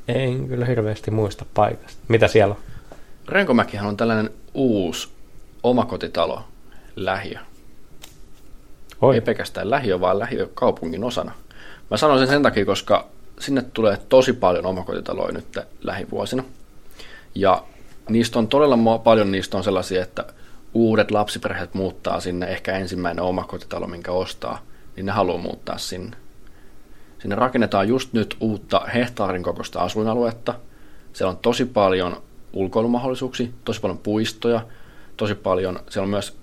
en 0.08 0.48
kyllä 0.48 0.66
hirveästi 0.66 1.12
muista 1.12 1.46
paikasta. 1.54 2.02
Mitä 2.08 2.28
siellä 2.28 2.56
on? 2.56 2.62
Renkomäkihän 3.28 3.88
on 3.88 3.98
tällainen 3.98 4.30
uusi 4.54 5.10
omakotitalo 5.64 6.44
lähiö. 6.96 7.40
Oi, 9.02 9.16
Ei 9.16 9.22
pelkästään 9.22 9.70
lähiö, 9.70 10.00
vaan 10.00 10.20
lähiö 10.20 10.50
kaupungin 10.54 11.04
osana. 11.04 11.32
Mä 11.92 11.98
sanon 11.98 12.20
sen 12.20 12.28
sen 12.28 12.44
takia, 12.44 12.66
koska 12.66 13.08
sinne 13.40 13.62
tulee 13.62 13.98
tosi 14.10 14.34
paljon 14.34 14.66
omakotitaloja 14.66 15.34
nyt 15.34 15.60
lähivuosina. 15.82 16.44
Ja 17.36 17.64
niistä 18.10 18.40
on 18.40 18.48
todella 18.48 19.00
paljon 19.00 19.32
niistä 19.32 19.58
on 19.58 19.64
sellaisia, 19.64 20.04
että 20.04 20.26
uudet 20.74 21.12
lapsiperheet 21.12 21.74
muuttaa 21.74 22.20
sinne, 22.20 22.46
ehkä 22.46 22.78
ensimmäinen 22.78 23.24
omakotitalo, 23.24 23.88
minkä 23.88 24.12
ostaa, 24.12 24.62
niin 24.96 25.06
ne 25.06 25.12
haluaa 25.12 25.38
muuttaa 25.38 25.78
sinne. 25.78 26.18
Sinne 27.24 27.36
rakennetaan 27.36 27.88
just 27.88 28.14
nyt 28.14 28.38
uutta 28.40 28.80
hehtaarin 28.94 29.44
kokoista 29.44 29.80
asuinaluetta. 29.82 30.54
Siellä 31.14 31.30
on 31.32 31.38
tosi 31.38 31.66
paljon 31.66 32.22
ulkoilumahdollisuuksia, 32.54 33.48
tosi 33.66 33.82
paljon 33.82 33.98
puistoja, 33.98 34.62
tosi 35.18 35.36
paljon. 35.36 35.80
Siellä 35.90 36.06
on 36.06 36.10
myös 36.10 36.38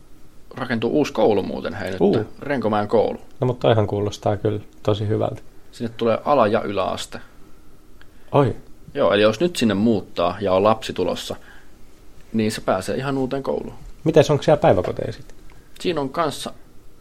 rakentuu 0.54 0.90
uusi 0.90 1.12
koulu 1.12 1.42
muuten, 1.42 1.74
hei 1.74 1.90
nyt, 1.90 2.00
Uh. 2.00 2.16
Renkomäen 2.42 2.88
koulu. 2.88 3.18
no 3.40 3.46
mutta 3.46 3.68
toihan 3.68 3.86
kuulostaa 3.86 4.36
kyllä 4.36 4.60
tosi 4.82 5.08
hyvältä. 5.08 5.42
Sinne 5.72 5.92
tulee 5.96 6.18
ala- 6.24 6.46
ja 6.46 6.62
yläaste. 6.62 7.18
Oi, 8.32 8.56
Joo, 8.94 9.12
eli 9.12 9.22
jos 9.22 9.40
nyt 9.40 9.56
sinne 9.56 9.74
muuttaa 9.74 10.36
ja 10.40 10.52
on 10.52 10.62
lapsi 10.64 10.92
tulossa, 10.92 11.36
niin 12.32 12.52
se 12.52 12.60
pääsee 12.60 12.96
ihan 12.96 13.18
uuteen 13.18 13.42
kouluun. 13.42 13.74
mites 14.04 14.30
onko 14.30 14.42
siellä 14.42 14.60
päiväkoteja 14.60 15.12
sitten? 15.12 15.36
Siinä 15.80 16.00
on 16.00 16.08
kanssa, 16.08 16.52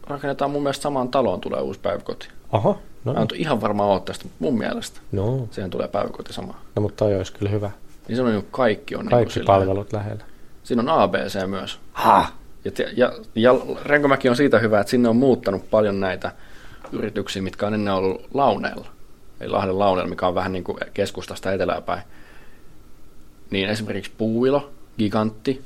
rakennetaan 0.06 0.50
mun 0.50 0.62
mielestä 0.62 0.82
samaan 0.82 1.08
taloon 1.08 1.40
tulee 1.40 1.60
uusi 1.60 1.80
päiväkoti. 1.80 2.28
Oho, 2.52 2.78
no, 3.04 3.12
Mä 3.14 3.20
en 3.20 3.28
ihan 3.34 3.60
varma 3.60 3.84
ole 3.84 4.00
tästä, 4.00 4.24
mutta 4.24 4.36
mun 4.40 4.58
mielestä 4.58 5.00
no, 5.12 5.48
siihen 5.50 5.70
tulee 5.70 5.88
päiväkoti 5.88 6.32
sama. 6.32 6.54
no 6.76 6.82
mutta 6.82 7.04
toi 7.04 7.16
olisi 7.16 7.32
kyllä 7.32 7.50
hyvä. 7.50 7.70
Niin 8.08 8.16
se 8.16 8.22
on 8.22 8.32
niin 8.32 8.46
kaikki 8.50 8.94
on 8.96 9.00
niin 9.00 9.10
Kaikki 9.10 9.34
kuin 9.34 9.46
palvelut 9.46 9.92
lähellä. 9.92 10.24
Siinä 10.62 10.82
on 10.82 10.88
ABC 10.88 11.46
myös. 11.46 11.78
Ha! 11.92 12.32
Ja, 12.64 12.70
ja, 12.96 13.12
ja 13.34 13.54
Renkomäki 13.84 14.28
on 14.28 14.36
siitä 14.36 14.58
hyvä, 14.58 14.80
että 14.80 14.90
sinne 14.90 15.08
on 15.08 15.16
muuttanut 15.16 15.70
paljon 15.70 16.00
näitä 16.00 16.32
yrityksiä, 16.92 17.42
mitkä 17.42 17.66
on 17.66 17.74
ennen 17.74 17.94
ollut 17.94 18.28
Launeella. 18.34 18.88
Eli 19.40 19.50
Lahden 19.50 19.78
Launeella, 19.78 20.10
mikä 20.10 20.26
on 20.26 20.34
vähän 20.34 20.52
niin 20.52 20.64
kuin 20.64 20.78
keskustasta 20.94 21.52
etelään 21.52 21.82
päin. 21.82 22.02
Niin 23.50 23.68
esimerkiksi 23.68 24.12
Puuilo, 24.18 24.70
Gigantti, 24.98 25.64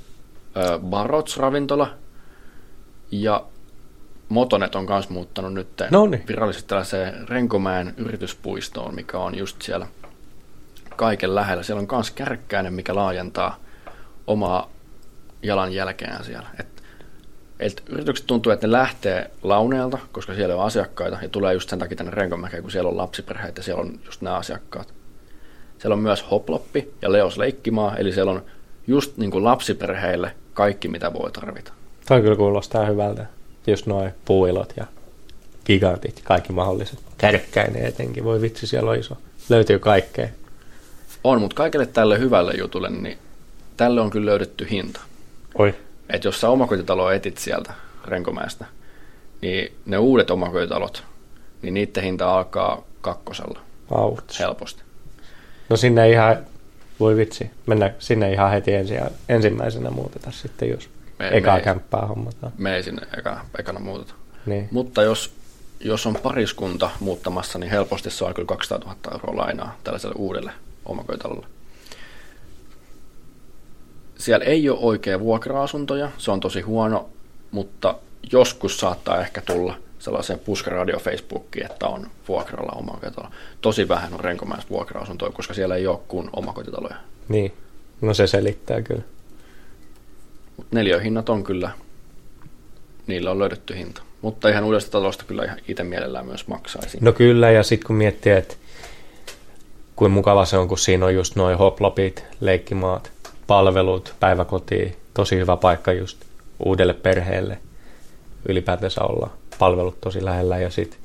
ö, 0.57 0.79
Barots 0.79 1.37
ravintola 1.37 1.91
ja 3.11 3.45
Motonet 4.29 4.75
on 4.75 4.87
myös 4.89 5.09
muuttanut 5.09 5.55
nyt 5.55 5.69
Noniin. 5.91 6.25
virallisesti 6.29 6.69
tällaiseen 6.69 7.29
Renkomäen 7.29 7.95
yrityspuistoon, 7.97 8.95
mikä 8.95 9.19
on 9.19 9.39
just 9.39 9.63
siellä 9.63 9.87
kaiken 10.97 11.35
lähellä. 11.35 11.63
Siellä 11.63 11.81
on 11.81 11.89
myös 11.93 12.11
kärkkäinen, 12.11 12.75
mikä 12.75 12.95
laajentaa 12.95 13.57
omaa 14.27 14.71
jalanjälkeään 15.43 16.25
siellä. 16.25 16.49
Et, 16.61 16.67
et 17.61 17.83
yritykset 17.89 18.27
tuntuu, 18.27 18.53
että 18.53 18.67
ne 18.67 18.73
lähtee 18.73 19.31
launeelta, 19.43 19.99
koska 20.13 20.35
siellä 20.35 20.55
on 20.55 20.65
asiakkaita, 20.65 21.19
ja 21.23 21.29
tulee 21.29 21.55
just 21.55 21.69
sen 21.69 21.79
takia 21.79 21.97
tänne 21.97 22.13
Renkomäkeen, 22.13 22.63
kun 22.63 22.73
siellä 22.73 22.91
on 22.91 22.97
lapsiperheitä, 22.97 23.59
ja 23.59 23.63
siellä 23.63 23.83
on 23.83 24.01
just 24.05 24.23
nämä 24.23 24.37
asiakkaat. 24.37 24.95
Siellä 25.79 25.95
on 25.95 26.03
myös 26.03 26.31
Hoploppi 26.31 26.95
ja 27.03 27.13
Leos 27.13 27.39
Leikkimaa, 27.39 27.97
eli 27.97 28.13
siellä 28.13 28.33
on 28.33 28.43
just 28.87 29.17
niin 29.17 29.31
kuin 29.31 29.45
lapsiperheille 29.45 30.35
kaikki, 30.55 30.89
mitä 30.89 31.13
voi 31.13 31.31
tarvita. 31.31 31.73
Toi 32.09 32.23
kyllä 32.23 32.37
kuulostaa 32.37 32.87
hyvältä. 32.87 33.27
Just 33.67 33.87
noin 33.87 34.13
puuilot 34.25 34.73
ja 34.77 34.87
gigantit, 35.67 36.21
kaikki 36.25 36.53
mahdolliset. 36.53 36.99
Kärkkäinen 37.19 37.87
etenkin, 37.87 38.25
voi 38.25 38.41
vitsi, 38.41 38.67
siellä 38.67 38.91
on 38.91 38.99
iso. 38.99 39.17
Löytyy 39.49 39.79
kaikkea. 39.79 40.29
On, 41.25 41.41
mutta 41.41 41.57
kaikille 41.57 41.87
tälle 41.87 42.19
hyvälle 42.19 42.53
jutulle, 42.59 42.91
niin 42.91 43.19
tälle 43.77 44.01
on 44.01 44.11
kyllä 44.11 44.31
löydetty 44.31 44.67
hinta. 44.71 45.01
Oi, 45.59 45.75
Että 46.11 46.29
jos 46.29 46.41
sä 46.41 46.49
omakotitaloa 46.49 47.15
etit 47.15 47.39
sieltä 47.39 47.73
Renkomäestä, 48.05 48.65
niin 49.41 49.73
ne 49.87 49.99
uudet 49.99 50.31
omakotitalot, 50.31 51.05
niin 51.63 51.75
niiden 51.75 52.03
hinta 52.03 52.35
alkaa 52.35 52.85
kakkosella 53.01 53.61
auts. 53.91 54.39
helposti. 54.39 54.83
No 55.71 55.77
sinne 55.77 56.11
ihan, 56.11 56.37
voi 57.01 57.17
vitsi, 57.17 57.51
mennä 57.67 57.93
sinne 57.99 58.33
ihan 58.33 58.51
heti 58.51 58.73
ensi, 58.75 58.95
ensimmäisenä 59.29 59.91
muuteta 59.91 60.31
sitten, 60.31 60.71
jos 60.71 60.89
Me- 61.19 61.29
ekaa 61.33 61.57
me- 61.57 61.63
kämppää 61.63 62.07
hommataan. 62.07 62.53
Me 62.59 62.77
ei 62.77 62.83
sinne 62.83 63.07
eka, 63.19 63.45
ekana 63.59 63.81
muuteta. 63.81 64.15
Niin. 64.47 64.69
Mutta 64.71 65.03
jos, 65.03 65.33
jos 65.81 66.07
on 66.07 66.17
pariskunta 66.23 66.91
muuttamassa, 67.01 67.59
niin 67.59 67.71
helposti 67.71 68.11
saa 68.11 68.35
kyllä 68.35 68.47
200 68.47 68.79
000 68.79 68.97
euroa 69.13 69.37
lainaa 69.37 69.77
tällaiselle 69.85 70.15
uudelle 70.19 70.53
omakotitalolle. 70.85 71.47
Siellä 74.19 74.45
ei 74.47 74.69
ole 74.71 74.79
oikein 74.83 75.21
vuokra-asuntoja, 75.21 76.11
se 76.19 76.31
on 76.31 76.41
tosi 76.41 76.61
huono, 76.61 77.09
mutta 77.51 77.95
joskus 78.33 78.81
saattaa 78.81 79.21
ehkä 79.21 79.41
tulla 79.41 79.77
sellaiseen 79.99 80.39
puskaradio 80.39 80.99
Facebookiin, 80.99 81.67
että 81.67 81.87
on 81.87 82.07
vuokralla 82.29 82.73
omakotitalo. 82.73 83.29
Tosi 83.61 83.89
vähän 83.89 84.15
on 84.15 84.21
Renkomäessä 84.21 84.69
vuokra-asuntoja, 84.71 85.33
koska 85.33 85.55
siellä 85.55 85.77
ei 85.77 85.87
ole 85.87 85.99
kuin 86.09 86.31
omakotitaloja. 86.33 86.97
Niin. 87.29 87.53
No 88.01 88.15
se 88.15 88.27
selittää 88.27 88.83
kyllä. 88.83 89.03
Mutta 90.57 90.77
neliöhinnat 90.77 91.29
on 91.29 91.45
kyllä, 91.45 91.71
niillä 93.07 93.31
on 93.31 93.39
löydetty 93.39 93.77
hinta. 93.77 94.03
Mutta 94.23 94.49
ihan 94.49 94.65
uudesta 94.65 94.91
talosta 94.91 95.25
kyllä 95.25 95.45
ihan 95.45 95.59
itse 95.69 95.85
mielellään 95.85 96.27
myös 96.27 96.47
maksaisin. 96.47 97.01
No 97.03 97.13
kyllä, 97.13 97.51
ja 97.51 97.63
sitten 97.63 97.87
kun 97.87 97.97
miettii, 97.97 98.33
että 98.33 98.55
kuin 99.97 100.13
mukava 100.13 100.45
se 100.45 100.59
on, 100.59 100.69
kun 100.69 100.79
siinä 100.79 101.07
on 101.07 101.15
just 101.15 101.37
noin 101.37 101.59
hoplopit, 101.59 102.25
leikkimaat, 102.41 103.13
palvelut, 103.47 104.15
päiväkoti, 104.21 104.97
tosi 105.15 105.37
hyvä 105.37 105.57
paikka 105.57 105.93
just 105.93 106.25
uudelle 106.65 106.95
perheelle 106.95 107.59
ylipäätänsä 108.49 109.03
olla 109.03 109.31
palvelut 109.59 110.01
tosi 110.01 110.25
lähellä 110.25 110.59
ja 110.59 110.71
sit, 110.71 110.99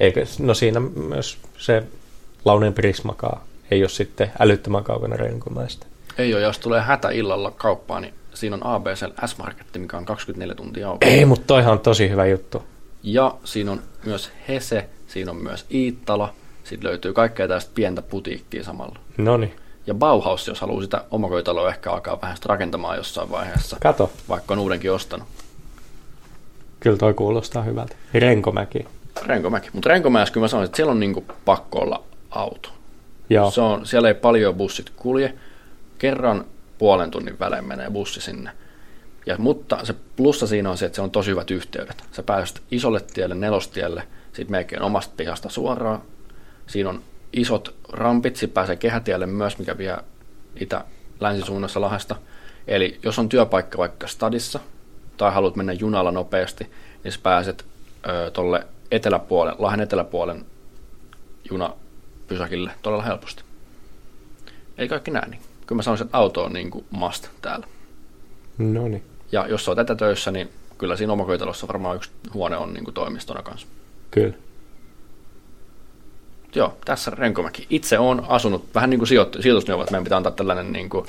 eikä, 0.00 0.20
no 0.38 0.54
siinä 0.54 0.80
myös 0.80 1.38
se 1.58 1.82
Launeen 2.44 2.74
Prismakaa 2.74 3.44
ei 3.70 3.82
ole 3.82 3.88
sitten 3.88 4.32
älyttömän 4.38 4.84
kaukana 4.84 5.16
Renkomäestä. 5.16 5.86
Ei 6.18 6.34
ole, 6.34 6.42
jos 6.42 6.58
tulee 6.58 6.80
hätä 6.80 7.10
illalla 7.10 7.50
kauppaan, 7.50 8.02
niin 8.02 8.14
siinä 8.38 8.56
on 8.56 8.66
ABC 8.66 9.04
S-Marketti, 9.26 9.78
mikä 9.78 9.96
on 9.96 10.04
24 10.04 10.54
tuntia 10.54 10.88
auki. 10.88 11.06
Ei, 11.06 11.24
mutta 11.24 11.46
toihan 11.46 11.72
on 11.72 11.80
tosi 11.80 12.10
hyvä 12.10 12.26
juttu. 12.26 12.62
Ja 13.02 13.34
siinä 13.44 13.70
on 13.72 13.80
myös 14.04 14.30
Hese, 14.48 14.88
siinä 15.06 15.30
on 15.30 15.36
myös 15.36 15.66
Iittala, 15.74 16.32
sitten 16.64 16.90
löytyy 16.90 17.12
kaikkea 17.12 17.48
tästä 17.48 17.70
pientä 17.74 18.02
putiikkia 18.02 18.64
samalla. 18.64 18.98
Noni. 19.16 19.54
Ja 19.86 19.94
Bauhaus, 19.94 20.48
jos 20.48 20.60
haluaa 20.60 20.82
sitä 20.82 21.04
omakotitaloa 21.10 21.68
ehkä 21.68 21.92
alkaa 21.92 22.20
vähän 22.20 22.36
rakentamaan 22.44 22.96
jossain 22.96 23.30
vaiheessa, 23.30 23.76
Kato, 23.82 24.10
vaikka 24.28 24.54
on 24.54 24.60
uudenkin 24.60 24.92
ostanut. 24.92 25.28
kyllä 26.80 26.96
toi 26.96 27.14
kuulostaa 27.14 27.62
hyvältä. 27.62 27.96
Renkomäki. 28.14 28.86
Renkomäki. 29.26 29.70
Mutta 29.72 29.88
Renkomäessä 29.88 30.32
kyllä 30.32 30.44
mä 30.44 30.48
sanoisin, 30.48 30.68
että 30.70 30.76
siellä 30.76 30.90
on 30.92 31.00
niinku 31.00 31.24
pakko 31.44 31.78
olla 31.78 32.02
auto. 32.30 32.68
Joo, 33.30 33.50
Se 33.50 33.60
on, 33.60 33.86
siellä 33.86 34.08
ei 34.08 34.14
paljon 34.14 34.54
bussit 34.54 34.90
kulje. 34.96 35.34
Kerran 35.98 36.44
puolen 36.78 37.10
tunnin 37.10 37.38
välein 37.38 37.64
menee 37.64 37.90
bussi 37.90 38.20
sinne. 38.20 38.50
Ja, 39.26 39.36
mutta 39.38 39.84
se 39.84 39.94
plussa 40.16 40.46
siinä 40.46 40.70
on 40.70 40.78
se, 40.78 40.86
että 40.86 40.96
se 40.96 41.02
on 41.02 41.10
tosi 41.10 41.30
hyvät 41.30 41.50
yhteydet. 41.50 42.04
Sä 42.12 42.22
pääset 42.22 42.62
isolle 42.70 43.00
tielle, 43.00 43.34
nelostielle, 43.34 44.02
sitten 44.32 44.50
melkein 44.50 44.82
omasta 44.82 45.14
pihasta 45.16 45.48
suoraan. 45.48 46.02
Siinä 46.66 46.88
on 46.88 47.02
isot 47.32 47.74
rampit, 47.92 48.36
sitten 48.36 48.54
pääsee 48.54 48.76
kehätielle 48.76 49.26
myös, 49.26 49.58
mikä 49.58 49.78
vie 49.78 49.96
itä-länsisuunnassa 50.56 51.80
Lahdesta. 51.80 52.16
Eli 52.68 52.98
jos 53.02 53.18
on 53.18 53.28
työpaikka 53.28 53.78
vaikka 53.78 54.06
stadissa 54.06 54.60
tai 55.16 55.32
haluat 55.32 55.56
mennä 55.56 55.72
junalla 55.72 56.10
nopeasti, 56.10 56.72
niin 57.04 57.12
sä 57.12 57.18
pääset 57.22 57.66
ö, 58.08 58.30
tolle 58.30 58.66
eteläpuolen, 58.90 59.54
Lahden 59.58 59.80
eteläpuolen 59.80 60.46
junapysäkille 61.50 62.70
todella 62.82 63.02
helposti. 63.02 63.42
Ei 64.78 64.88
kaikki 64.88 65.10
näin. 65.10 65.30
Niin. 65.30 65.47
Kyllä 65.68 65.78
mä 65.78 65.82
sanoisin, 65.82 66.04
että 66.06 66.18
auto 66.18 66.44
on 66.44 66.52
niin 66.52 66.70
kuin 66.70 66.84
must 66.90 67.28
täällä. 67.42 67.66
noni. 68.58 69.02
Ja 69.32 69.46
jos 69.46 69.68
on 69.68 69.76
tätä 69.76 69.94
töissä, 69.94 70.30
niin 70.30 70.50
kyllä 70.78 70.96
siinä 70.96 71.12
omakotitalossa 71.12 71.68
varmaan 71.68 71.96
yksi 71.96 72.10
huone 72.34 72.56
on 72.56 72.72
niin 72.74 72.84
kuin 72.84 72.94
toimistona 72.94 73.42
kanssa. 73.42 73.66
Kyllä. 74.10 74.34
Joo, 76.54 76.76
tässä 76.84 77.10
Renkomäki. 77.10 77.66
Itse 77.70 77.98
on 77.98 78.24
asunut, 78.28 78.64
vähän 78.74 78.90
niin 78.90 78.98
kuin 79.00 79.08
sijoit- 79.08 79.42
sijoitusneuvot, 79.42 79.82
että 79.84 79.92
meidän 79.92 80.04
pitää 80.04 80.16
antaa 80.16 80.32
tällainen 80.32 80.72
niin 80.72 80.88
kuin 80.90 81.06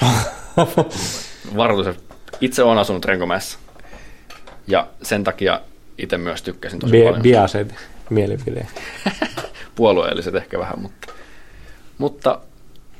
varoitus. 1.57 1.95
Itse 2.41 2.63
on 2.63 2.77
asunut 2.77 3.05
Renkomäessä. 3.05 3.57
Ja 4.67 4.87
sen 5.01 5.23
takia 5.23 5.61
itse 5.97 6.17
myös 6.17 6.41
tykkäsin 6.41 6.79
tosi 6.79 6.91
Bi- 6.93 7.03
paljon. 7.05 7.21
biaset 7.21 7.75
mielipide. 8.09 8.67
Puolueelliset 9.75 10.35
ehkä 10.35 10.59
vähän, 10.59 10.79
mutta, 10.81 11.13
mutta 11.97 12.39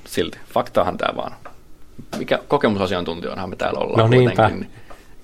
silti. 0.10 0.38
Faktaahan 0.54 0.98
tämä 0.98 1.16
vaan. 1.18 1.32
Mikä 2.18 2.40
kokemusasiantuntijoinahan 2.48 3.50
me 3.50 3.56
täällä 3.56 3.80
ollaan 3.80 4.00
No 4.00 4.08
niinpä. 4.08 4.36
kuitenkin. 4.36 4.60
Niin 4.60 4.72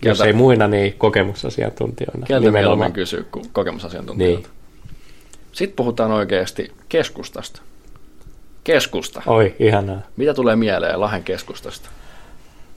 Jos 0.09 0.17
Keltä- 0.17 0.27
ei 0.27 0.33
muina, 0.33 0.67
niin 0.67 0.93
kokemusasiantuntijoina. 0.97 2.25
Keltä 2.27 2.39
Nimenomaan. 2.39 2.53
mieluummin 2.63 2.93
kysyä 2.93 3.23
kuin 3.31 3.45
kokemusasiantuntijoilta. 3.53 4.47
Niin. 4.47 4.55
Sitten 5.51 5.75
puhutaan 5.75 6.11
oikeasti 6.11 6.71
keskustasta. 6.89 7.61
Keskusta. 8.63 9.21
Oi, 9.25 9.55
ihanaa. 9.59 9.99
Mitä 10.17 10.33
tulee 10.33 10.55
mieleen 10.55 10.99
Lahden 11.01 11.23
keskustasta? 11.23 11.89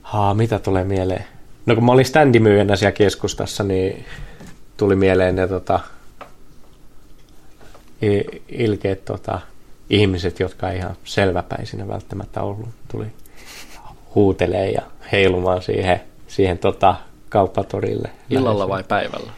Haa, 0.02 0.34
mitä 0.34 0.58
tulee 0.58 0.84
mieleen? 0.84 1.24
No 1.66 1.74
kun 1.74 1.84
mä 1.84 1.92
olin 1.92 2.04
standimyyjänä 2.04 2.76
siellä 2.76 2.92
keskustassa, 2.92 3.64
niin 3.64 4.04
tuli 4.76 4.96
mieleen 4.96 5.36
ne 5.36 5.48
tota, 5.48 5.80
ilkeät 8.48 9.04
tota, 9.04 9.40
ihmiset, 9.90 10.40
jotka 10.40 10.70
ei 10.70 10.78
ihan 10.78 10.96
selväpäisinä 11.04 11.88
välttämättä 11.88 12.42
ollut. 12.42 12.68
Tuli 12.90 13.06
huutelee 14.14 14.70
ja 14.70 14.82
heilumaan 15.12 15.62
siihen, 15.62 16.00
siihen 16.26 16.58
tota, 16.58 16.94
kauppatorille. 17.28 18.10
Illalla 18.30 18.64
Lähes- 18.64 18.68
vai 18.68 18.84
päivällä? 18.88 19.32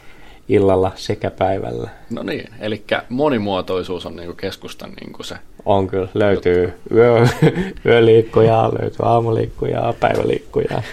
Illalla 0.49 0.91
sekä 0.95 1.31
päivällä. 1.31 1.89
No 2.09 2.23
niin, 2.23 2.49
eli 2.59 2.83
monimuotoisuus 3.09 4.05
on 4.05 4.15
niinku 4.15 4.33
keskustan 4.33 4.93
niinku 5.01 5.23
se. 5.23 5.35
On 5.65 5.87
kyllä, 5.87 6.07
löytyy 6.13 6.73
yö, 6.91 7.27
yöliikkuja, 7.85 8.69
löytyy 8.81 9.05
aamuliikkuja, 9.05 9.93
päiväliikkuja. 9.99 10.83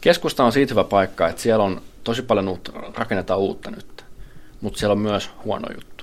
Keskusta 0.00 0.44
on 0.44 0.52
siitä 0.52 0.72
hyvä 0.72 0.84
paikka, 0.84 1.28
että 1.28 1.42
siellä 1.42 1.64
on 1.64 1.80
tosi 2.04 2.22
paljon 2.22 2.48
uutta, 2.48 2.72
rakennetaan 2.94 3.40
uutta 3.40 3.70
nyt, 3.70 4.04
mutta 4.60 4.78
siellä 4.78 4.92
on 4.92 4.98
myös 4.98 5.30
huono 5.44 5.68
juttu. 5.74 5.97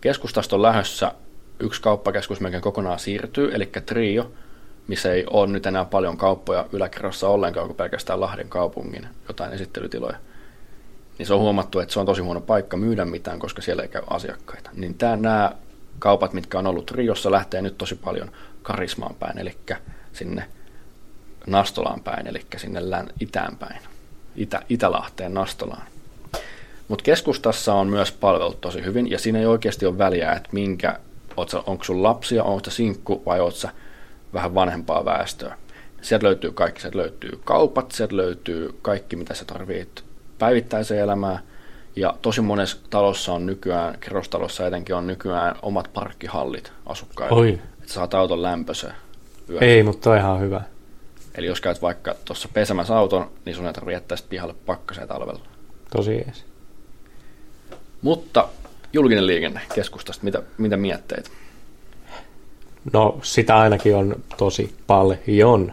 Keskustasta 0.00 0.56
on 0.56 0.62
lähdössä 0.62 1.12
yksi 1.60 1.82
kauppakeskus 1.82 2.40
melkein 2.40 2.62
kokonaan 2.62 2.98
siirtyy, 2.98 3.54
eli 3.54 3.70
Trio, 3.86 4.32
missä 4.88 5.12
ei 5.12 5.24
ole 5.30 5.46
nyt 5.46 5.66
enää 5.66 5.84
paljon 5.84 6.16
kauppoja 6.16 6.66
yläkerrassa 6.72 7.28
ollenkaan 7.28 7.66
kuin 7.66 7.76
pelkästään 7.76 8.20
Lahden 8.20 8.48
kaupungin 8.48 9.08
jotain 9.28 9.52
esittelytiloja. 9.52 10.16
Niin 11.18 11.26
se 11.26 11.34
on 11.34 11.40
huomattu, 11.40 11.80
että 11.80 11.92
se 11.92 12.00
on 12.00 12.06
tosi 12.06 12.22
huono 12.22 12.40
paikka 12.40 12.76
myydä 12.76 13.04
mitään, 13.04 13.38
koska 13.38 13.62
siellä 13.62 13.82
ei 13.82 13.88
käy 13.88 14.02
asiakkaita. 14.10 14.70
Niin 14.74 14.94
tää, 14.94 15.16
nämä 15.16 15.52
kaupat, 15.98 16.32
mitkä 16.32 16.58
on 16.58 16.66
ollut 16.66 16.86
Triossa, 16.86 17.30
lähtee 17.30 17.62
nyt 17.62 17.78
tosi 17.78 17.94
paljon 17.94 18.30
karismaan 18.62 19.14
päin, 19.14 19.38
eli 19.38 19.56
sinne 20.12 20.44
Nastolaan 21.46 22.00
päin, 22.00 22.26
eli 22.26 22.40
sinne 22.56 22.80
itään 23.20 23.56
päin, 23.56 23.80
Itä, 24.36 24.62
Itälahteen 24.68 25.34
Nastolaan. 25.34 25.86
Mutta 26.90 27.02
keskustassa 27.02 27.74
on 27.74 27.86
myös 27.86 28.12
palvelut 28.12 28.60
tosi 28.60 28.84
hyvin, 28.84 29.10
ja 29.10 29.18
siinä 29.18 29.38
ei 29.38 29.46
oikeasti 29.46 29.86
ole 29.86 29.98
väliä, 29.98 30.32
että 30.32 30.48
minkä, 30.52 30.98
sä, 31.48 31.62
onko 31.66 31.84
sun 31.84 32.02
lapsia, 32.02 32.44
onko 32.44 32.64
sä 32.64 32.70
sinkku 32.70 33.22
vai 33.26 33.40
oot 33.40 33.54
sä 33.54 33.68
vähän 34.34 34.54
vanhempaa 34.54 35.04
väestöä. 35.04 35.56
Sieltä 36.02 36.26
löytyy 36.26 36.52
kaikki, 36.52 36.80
sieltä 36.80 36.98
löytyy 36.98 37.40
kaupat, 37.44 37.92
sieltä 37.92 38.16
löytyy 38.16 38.78
kaikki, 38.82 39.16
mitä 39.16 39.34
sä 39.34 39.44
tarvitset 39.44 40.04
päivittäiseen 40.38 41.00
elämään, 41.00 41.38
ja 41.96 42.14
tosi 42.22 42.40
monessa 42.40 42.78
talossa 42.90 43.32
on 43.32 43.46
nykyään, 43.46 43.98
kerrostalossa 44.00 44.66
etenkin 44.66 44.94
on 44.94 45.06
nykyään 45.06 45.56
omat 45.62 45.90
parkkihallit 45.94 46.72
asukkaille, 46.86 47.40
Oi. 47.40 47.58
että 47.80 47.92
saat 47.92 48.14
auton 48.14 48.42
lämpöiseen 48.42 48.94
yöllä. 49.48 49.66
Ei, 49.66 49.82
mutta 49.82 50.04
toi 50.04 50.18
ihan 50.18 50.40
hyvä. 50.40 50.62
Eli 51.34 51.46
jos 51.46 51.60
käyt 51.60 51.82
vaikka 51.82 52.14
tuossa 52.24 52.48
pesemässä 52.54 52.96
auton, 52.96 53.30
niin 53.44 53.56
sun 53.56 53.66
ei 53.66 53.72
tarvitse 53.72 53.94
jättää 53.94 54.18
pihalle 54.28 54.54
pakkaseen 54.66 55.08
talvella. 55.08 55.40
Tosi 55.90 56.14
jees. 56.14 56.49
Mutta 58.02 58.48
julkinen 58.92 59.26
liikenne 59.26 59.60
keskustasta, 59.74 60.24
mitä, 60.24 60.42
mitä 60.58 60.76
mietteet? 60.76 61.30
No 62.92 63.18
sitä 63.22 63.56
ainakin 63.56 63.96
on 63.96 64.16
tosi 64.36 64.74
paljon. 64.86 65.72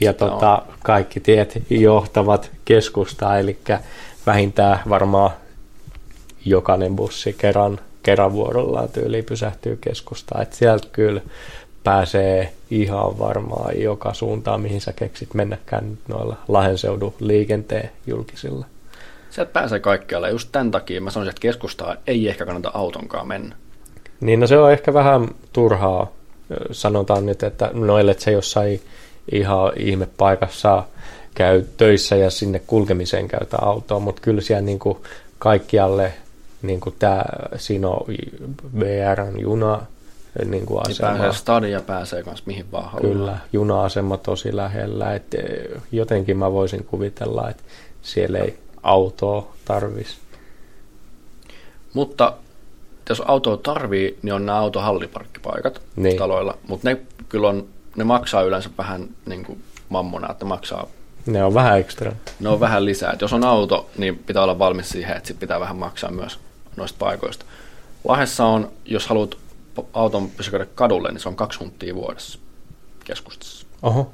Ja 0.00 0.12
tota, 0.12 0.62
kaikki 0.82 1.20
tiet 1.20 1.62
johtavat 1.70 2.50
keskustaan, 2.64 3.40
eli 3.40 3.58
vähintään 4.26 4.78
varmaan 4.88 5.30
jokainen 6.44 6.96
bussi 6.96 7.32
kerran, 7.38 7.80
kerran 8.02 8.32
vuorollaan 8.32 8.88
tyyliin 8.88 9.24
pysähtyy 9.24 9.76
keskustaan. 9.80 10.42
Et 10.42 10.52
sieltä 10.52 10.88
kyllä 10.92 11.20
pääsee 11.84 12.52
ihan 12.70 13.18
varmaan 13.18 13.80
joka 13.80 14.14
suuntaan, 14.14 14.60
mihin 14.60 14.80
sä 14.80 14.92
keksit 14.92 15.34
mennäkään 15.34 15.90
nyt 15.90 15.98
noilla 16.08 16.36
Lahdenseudun 16.48 17.14
liikenteen 17.20 17.90
julkisilla. 18.06 18.66
Sieltä 19.36 19.52
pääsee 19.52 19.80
kaikkialle. 19.80 20.30
Just 20.30 20.48
tämän 20.52 20.70
takia 20.70 21.00
mä 21.00 21.10
sanoisin, 21.10 21.30
että 21.30 21.40
keskustaa 21.40 21.96
ei 22.06 22.28
ehkä 22.28 22.46
kannata 22.46 22.70
autonkaan 22.74 23.28
mennä. 23.28 23.56
Niin 24.20 24.40
no 24.40 24.46
se 24.46 24.58
on 24.58 24.72
ehkä 24.72 24.94
vähän 24.94 25.28
turhaa. 25.52 26.12
Sanotaan 26.70 27.26
nyt, 27.26 27.42
että 27.42 27.70
noille, 27.74 28.10
että 28.10 28.24
se 28.24 28.30
jossain 28.30 28.80
ihan 29.32 29.72
ihme 29.76 30.08
paikassa 30.16 30.84
käy 31.34 31.64
töissä 31.76 32.16
ja 32.16 32.30
sinne 32.30 32.62
kulkemiseen 32.66 33.28
käytä 33.28 33.56
autoa, 33.62 33.98
mutta 34.00 34.22
kyllä 34.22 34.40
siellä 34.40 34.62
niin 34.62 34.78
kuin 34.78 34.98
kaikkialle 35.38 36.12
niin 36.62 36.80
kuin 36.80 36.94
tää, 36.98 37.48
siinä 37.56 37.88
on 37.88 38.06
VRn 38.78 39.40
juna 39.40 39.86
niin 40.44 40.66
kuin 40.66 40.82
Niin 40.86 40.92
asema. 40.92 41.08
pääsee 41.10 41.32
stadiin 41.32 41.72
ja 41.72 41.80
pääsee 41.80 42.22
kanssa 42.22 42.44
mihin 42.46 42.72
vaan 42.72 42.90
haluaa. 42.90 43.12
Kyllä, 43.12 43.38
juna-asema 43.52 44.16
tosi 44.16 44.56
lähellä. 44.56 45.14
Et 45.14 45.34
jotenkin 45.92 46.36
mä 46.36 46.52
voisin 46.52 46.84
kuvitella, 46.84 47.50
että 47.50 47.62
siellä 48.02 48.38
ei 48.38 48.58
autoa 48.86 49.52
tarvis. 49.64 50.18
Mutta 51.94 52.32
jos 53.08 53.20
autoa 53.26 53.56
tarvii, 53.56 54.18
niin 54.22 54.32
on 54.32 54.46
nämä 54.46 54.58
autohalliparkkipaikat 54.58 55.82
Niin. 55.96 56.18
taloilla. 56.18 56.58
Mutta 56.68 56.88
ne 56.90 57.00
kyllä 57.28 57.48
on, 57.48 57.66
ne 57.96 58.04
maksaa 58.04 58.42
yleensä 58.42 58.70
vähän 58.78 59.08
niin 59.26 59.44
kuin 59.44 59.62
mammona, 59.88 60.30
että 60.32 60.44
maksaa 60.44 60.86
Ne 61.26 61.44
on 61.44 61.54
vähän 61.54 61.78
ekstra. 61.78 62.12
ne 62.40 62.48
on 62.48 62.60
vähän 62.60 62.84
lisää. 62.84 63.12
Et 63.12 63.20
jos 63.20 63.32
on 63.32 63.44
auto, 63.44 63.90
niin 63.98 64.18
pitää 64.18 64.42
olla 64.42 64.58
valmis 64.58 64.88
siihen, 64.88 65.16
että 65.16 65.26
sit 65.26 65.38
pitää 65.38 65.60
vähän 65.60 65.76
maksaa 65.76 66.10
myös 66.10 66.38
noista 66.76 66.96
paikoista. 66.98 67.44
Lahdessa 68.04 68.44
on, 68.44 68.70
jos 68.84 69.06
haluat 69.06 69.36
auton 69.92 70.30
pysäköidä 70.30 70.66
kadulle, 70.74 71.10
niin 71.12 71.20
se 71.20 71.28
on 71.28 71.36
kaksi 71.36 71.58
hunttia 71.58 71.94
vuodessa 71.94 72.38
keskustassa. 73.04 73.66
Oho. 73.82 74.10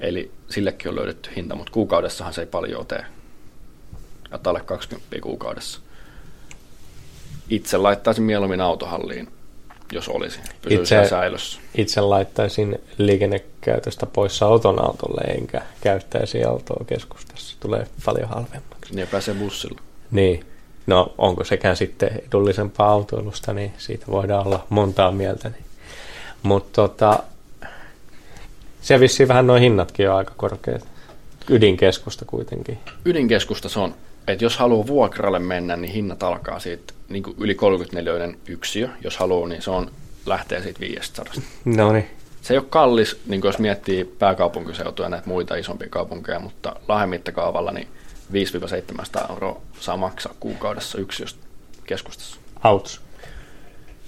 Eli 0.00 0.30
sillekin 0.50 0.88
on 0.88 0.96
löydetty 0.96 1.30
hinta, 1.36 1.54
mutta 1.54 1.72
kuukaudessahan 1.72 2.32
se 2.34 2.40
ei 2.40 2.46
paljon 2.46 2.86
tee. 2.86 3.04
Ja 4.30 4.38
alle 4.44 4.60
20 4.60 5.16
kuukaudessa. 5.22 5.80
Itse 7.48 7.76
laittaisin 7.76 8.24
mieluummin 8.24 8.60
autohalliin, 8.60 9.28
jos 9.92 10.08
olisi. 10.08 10.40
Itse- 10.70 11.08
säilössä. 11.08 11.60
Itse 11.74 12.00
laittaisin 12.00 12.78
liikennekäytöstä 12.98 14.06
pois 14.06 14.42
auton 14.42 14.84
autolle, 14.84 15.20
enkä 15.20 15.62
käyttäisi 15.80 16.44
autoa 16.44 16.84
keskustassa. 16.86 17.56
Tulee 17.60 17.86
paljon 18.04 18.28
halvemmaksi. 18.28 18.90
Niin 18.90 18.98
ja 18.98 19.06
pääsee 19.06 19.34
bussilla. 19.34 19.80
Niin. 20.10 20.46
No, 20.86 21.14
onko 21.18 21.44
sekään 21.44 21.76
sitten 21.76 22.22
edullisempaa 22.28 22.88
autoilusta, 22.88 23.52
niin 23.52 23.72
siitä 23.78 24.06
voidaan 24.08 24.46
olla 24.46 24.66
montaa 24.68 25.12
mieltä. 25.12 25.48
Niin. 25.48 25.64
Mutta 26.42 26.70
tota, 26.72 27.18
se 28.80 29.00
vissiin 29.00 29.28
vähän 29.28 29.46
noin 29.46 29.62
hinnatkin 29.62 30.10
on 30.10 30.16
aika 30.16 30.32
korkeat. 30.36 30.86
Ydinkeskusta 31.50 32.24
kuitenkin. 32.24 32.78
Ydinkeskusta 33.04 33.68
se 33.68 33.80
on, 33.80 33.94
että 34.26 34.44
jos 34.44 34.56
haluaa 34.56 34.86
vuokralle 34.86 35.38
mennä, 35.38 35.76
niin 35.76 35.92
hinnat 35.92 36.22
alkaa 36.22 36.58
siitä 36.58 36.94
niin 37.08 37.22
kuin 37.22 37.36
yli 37.40 37.54
34 37.54 38.34
yksiö. 38.48 38.88
Jos 39.04 39.16
haluaa, 39.16 39.48
niin 39.48 39.62
se 39.62 39.70
on, 39.70 39.90
lähtee 40.26 40.62
siitä 40.62 40.80
500. 40.80 41.24
No 41.64 41.92
niin. 41.92 42.10
Se 42.42 42.54
ei 42.54 42.58
ole 42.58 42.66
kallis, 42.70 43.20
niin 43.26 43.40
jos 43.44 43.58
miettii 43.58 44.04
pääkaupunkiseutuja 44.04 45.06
ja 45.06 45.10
näitä 45.10 45.28
muita 45.28 45.56
isompia 45.56 45.88
kaupunkeja, 45.90 46.40
mutta 46.40 46.76
Lahden 46.88 47.08
mittakaavalla 47.08 47.72
niin 47.72 47.88
5-700 48.32 49.30
euroa 49.30 49.60
saa 49.80 49.96
maksaa 49.96 50.34
kuukaudessa 50.40 50.98
yksiöstä 50.98 51.40
keskustassa. 51.86 52.36
Auts. 52.62 53.00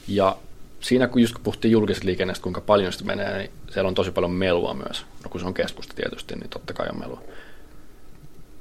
Ja 0.09 0.37
siinä 0.81 1.09
kun 1.09 1.23
just 1.23 1.35
kun 1.35 1.45
puhuttiin 1.45 1.73
julkisesta 1.73 2.07
liikenneestä, 2.07 2.43
kuinka 2.43 2.61
paljon 2.61 2.93
sitä 2.93 3.05
menee, 3.05 3.39
niin 3.39 3.51
siellä 3.71 3.89
on 3.89 3.95
tosi 3.95 4.11
paljon 4.11 4.31
melua 4.31 4.75
myös. 4.75 5.07
No 5.25 5.31
kun 5.31 5.41
se 5.41 5.47
on 5.47 5.55
keskusta 5.55 5.95
tietysti, 5.95 6.35
niin 6.35 6.51
totta 6.51 6.73
kai 6.73 6.89
on 6.89 6.99
melua. 6.99 7.21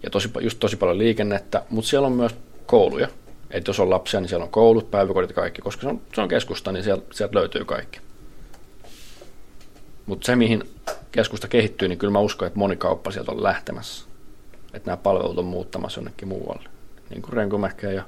Ja 0.04 0.10
tosi, 0.10 0.30
just 0.42 0.60
tosi 0.60 0.78
paljon 0.78 0.98
liikennettä, 0.98 1.64
mutta 1.70 1.90
siellä 1.90 2.08
on 2.08 2.14
myös 2.14 2.36
kouluja. 2.66 3.08
Että 3.52 3.70
jos 3.70 3.80
on 3.80 3.90
lapsia, 3.90 4.20
niin 4.20 4.30
siellä 4.30 4.44
on 4.44 4.52
koulut, 4.52 4.92
päiväkodit 4.92 5.30
ja 5.30 5.36
kaikki, 5.36 5.62
koska 5.62 5.82
se 5.82 5.88
on, 5.88 6.02
se 6.16 6.22
on 6.22 6.28
keskusta, 6.28 6.72
niin 6.72 6.84
sieltä, 6.84 7.06
sieltä 7.12 7.38
löytyy 7.40 7.66
kaikki. 7.66 8.00
Mutta 10.06 10.26
se, 10.26 10.36
mihin 10.36 10.64
keskusta 11.12 11.48
kehittyy, 11.48 11.88
niin 11.88 11.98
kyllä 11.98 12.12
mä 12.12 12.20
uskon, 12.20 12.48
että 12.48 12.60
moni 12.60 12.76
kauppa 12.76 13.12
sieltä 13.12 13.32
on 13.32 13.44
lähtemässä. 13.44 14.06
Että 14.74 14.92
nämä 14.92 14.98
palvelut 14.98 15.38
on 15.38 15.46
muuttamassa 15.46 16.00
jonnekin 16.00 16.28
muualle. 16.28 16.70
Niin 17.10 17.22
kuin 17.22 17.34
Renkomäkeen 17.34 17.96
ja 17.96 18.04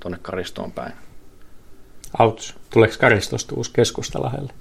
tuonne 0.00 0.18
Karistoon 0.22 0.72
päin. 0.72 0.92
Auts. 2.18 2.54
Tuleeko 2.70 2.94
Karistosta 3.00 3.54
uusi 3.54 3.70
keskusta 3.74 4.22
lähelle? 4.22 4.52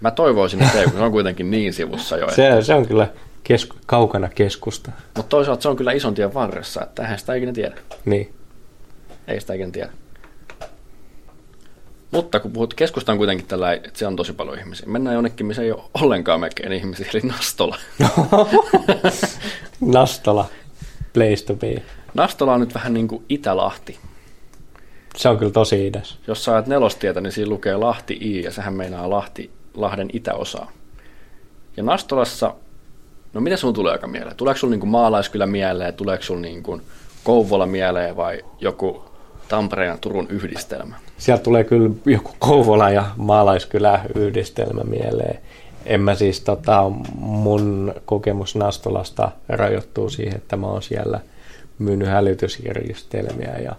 Mä 0.00 0.10
toivoisin, 0.10 0.62
että 0.62 0.78
ei, 0.78 0.84
kun 0.84 0.98
se 0.98 1.04
on 1.04 1.12
kuitenkin 1.12 1.50
niin 1.50 1.72
sivussa 1.72 2.16
jo. 2.16 2.30
Se, 2.30 2.62
se 2.62 2.74
on 2.74 2.86
kyllä 2.86 3.08
kesku, 3.44 3.76
kaukana 3.86 4.28
keskusta. 4.28 4.92
Mutta 5.16 5.28
toisaalta 5.28 5.62
se 5.62 5.68
on 5.68 5.76
kyllä 5.76 5.92
ison 5.92 6.14
tien 6.14 6.34
varressa, 6.34 6.82
että 6.82 7.02
eihän 7.02 7.18
sitä 7.18 7.34
ikinä 7.34 7.52
tiedä. 7.52 7.76
Niin. 8.04 8.34
Ei 9.28 9.40
sitä 9.40 9.54
ikinä 9.54 9.70
tiedä. 9.70 9.90
Mutta 12.10 12.40
kun 12.40 12.52
puhut, 12.52 12.74
keskusta 12.74 13.12
on 13.12 13.18
kuitenkin 13.18 13.46
tällä, 13.46 13.72
että 13.72 13.90
siellä 13.94 14.10
on 14.10 14.16
tosi 14.16 14.32
paljon 14.32 14.58
ihmisiä. 14.58 14.88
Mennään 14.88 15.14
jonnekin, 15.14 15.46
missä 15.46 15.62
ei 15.62 15.72
ole 15.72 15.82
ollenkaan 15.94 16.40
melkein 16.40 16.72
ihmisiä, 16.72 17.06
eli 17.14 17.22
Nastola. 17.22 17.78
Nastola. 19.80 20.46
Place 21.12 21.44
to 21.44 21.54
be. 21.54 21.82
Nastola 22.14 22.54
on 22.54 22.60
nyt 22.60 22.74
vähän 22.74 22.94
niin 22.94 23.08
kuin 23.08 23.24
Itä-Lahti. 23.28 23.98
Se 25.16 25.28
on 25.28 25.38
kyllä 25.38 25.52
tosi 25.52 25.86
idäs. 25.86 26.18
Jos 26.26 26.44
sä 26.44 26.52
ajat 26.52 26.66
nelostietä, 26.66 27.20
niin 27.20 27.32
siinä 27.32 27.50
lukee 27.50 27.76
Lahti 27.76 28.18
I, 28.20 28.42
ja 28.42 28.50
sehän 28.50 28.74
meinaa 28.74 29.10
Lahti, 29.10 29.50
Lahden 29.74 30.10
itäosaa. 30.12 30.72
Ja 31.76 31.82
Nastolassa, 31.82 32.54
no 33.34 33.40
mitä 33.40 33.56
sun 33.56 33.74
tulee 33.74 33.92
aika 33.92 34.06
mieleen? 34.06 34.36
Tuleeko 34.36 34.58
sun 34.58 34.70
niin 34.70 34.88
maalaiskylä 34.88 35.46
mieleen, 35.46 35.94
tuleeko 35.94 36.22
sun 36.24 36.42
niin 36.42 36.62
kuin 36.62 36.82
Kouvola 37.24 37.66
mieleen 37.66 38.16
vai 38.16 38.40
joku 38.60 39.04
Tampereen 39.48 39.90
ja 39.90 39.98
Turun 40.00 40.26
yhdistelmä? 40.30 40.94
Sieltä 41.18 41.42
tulee 41.42 41.64
kyllä 41.64 41.90
joku 42.04 42.30
Kouvola 42.38 42.90
ja 42.90 43.04
Maalaiskylä 43.16 44.00
yhdistelmä 44.14 44.82
mieleen. 44.82 45.38
En 45.86 46.00
mä 46.00 46.14
siis, 46.14 46.40
tota, 46.40 46.90
mun 47.16 47.94
kokemus 48.04 48.56
Nastolasta 48.56 49.30
rajoittuu 49.48 50.10
siihen, 50.10 50.36
että 50.36 50.56
mä 50.56 50.66
oon 50.66 50.82
siellä 50.82 51.20
myynyt 51.78 52.08
hälytysjärjestelmiä 52.08 53.54
ja 53.64 53.72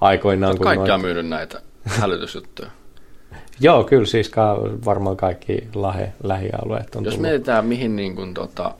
aikoinaan... 0.00 0.56
kun 0.56 0.64
Kaikki 0.64 0.86
noit- 0.86 0.94
on 0.94 1.00
myynyt 1.00 1.28
näitä 1.28 1.60
hälytysjuttuja. 1.84 2.68
Joo, 3.60 3.84
kyllä 3.84 4.06
siis 4.06 4.28
ka- 4.28 4.58
varmaan 4.84 5.16
kaikki 5.16 5.68
lahe, 5.74 6.12
lähialueet 6.22 6.96
on 6.96 7.04
Jos 7.04 7.14
tullut. 7.14 7.28
mietitään, 7.30 7.66
mihin 7.66 7.96
niin 7.96 8.16
kuin, 8.16 8.34
tota, 8.34 8.74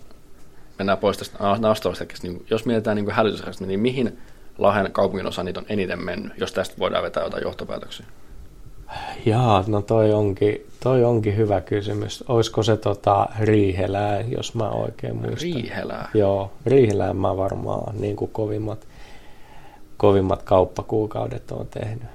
mennään 0.78 0.98
pois 0.98 1.18
tästä 1.18 1.38
Nastolastakin, 1.58 2.18
niin 2.22 2.46
jos 2.50 2.66
mietitään 2.66 2.96
niin 2.96 3.10
hälytysjärjestelmiä, 3.10 3.68
niin 3.68 3.80
mihin 3.80 4.18
Lahden 4.58 4.92
kaupungin 4.92 5.26
osa 5.26 5.42
niitä 5.42 5.60
on 5.60 5.66
eniten 5.68 6.04
mennyt, 6.04 6.32
jos 6.36 6.52
tästä 6.52 6.74
voidaan 6.78 7.02
vetää 7.02 7.24
jotain 7.24 7.42
johtopäätöksiä? 7.42 8.06
Jaa, 9.26 9.64
no 9.66 9.82
toi 9.82 10.12
onkin, 10.12 10.66
toi 10.82 11.04
onkin 11.04 11.36
hyvä 11.36 11.60
kysymys. 11.60 12.24
Olisiko 12.28 12.62
se 12.62 12.76
tota 12.76 13.26
Riihelää, 13.40 14.20
jos 14.20 14.54
mä 14.54 14.70
oikein 14.70 15.16
muistan? 15.16 15.40
Riihelää. 15.40 16.10
Joo, 16.14 16.52
Riihelään 16.66 17.16
mä 17.16 17.36
varmaan 17.36 18.00
niin 18.00 18.16
kuin 18.16 18.30
kovimmat, 18.30 18.86
kovimmat 19.96 20.42
kauppakuukaudet 20.42 21.50
on 21.50 21.66
tehnyt. 21.70 22.08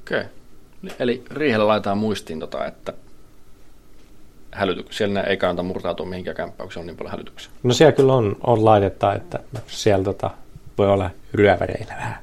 Okei. 0.00 0.24
Eli 0.98 1.24
Riihellä 1.30 1.66
laitetaan 1.66 1.98
muistiin, 1.98 2.40
tota, 2.40 2.66
että 2.66 2.92
hälyty- 4.52 4.86
siellä 4.90 5.20
ei 5.20 5.36
kannata 5.36 5.62
murtautua 5.62 6.06
mihinkään 6.06 6.36
kämppään, 6.36 6.66
kun 6.66 6.72
siellä 6.72 6.82
on 6.82 6.86
niin 6.86 6.96
paljon 6.96 7.10
hälytyksiä. 7.10 7.50
No 7.62 7.74
siellä 7.74 7.92
kyllä 7.92 8.14
on, 8.14 8.36
on 8.46 8.64
laitetta, 8.64 9.14
että 9.14 9.38
siellä 9.66 10.04
tota, 10.04 10.30
voi 10.78 10.88
olla 10.88 11.10
ryöväreillä 11.34 11.94
vähän. 11.96 12.16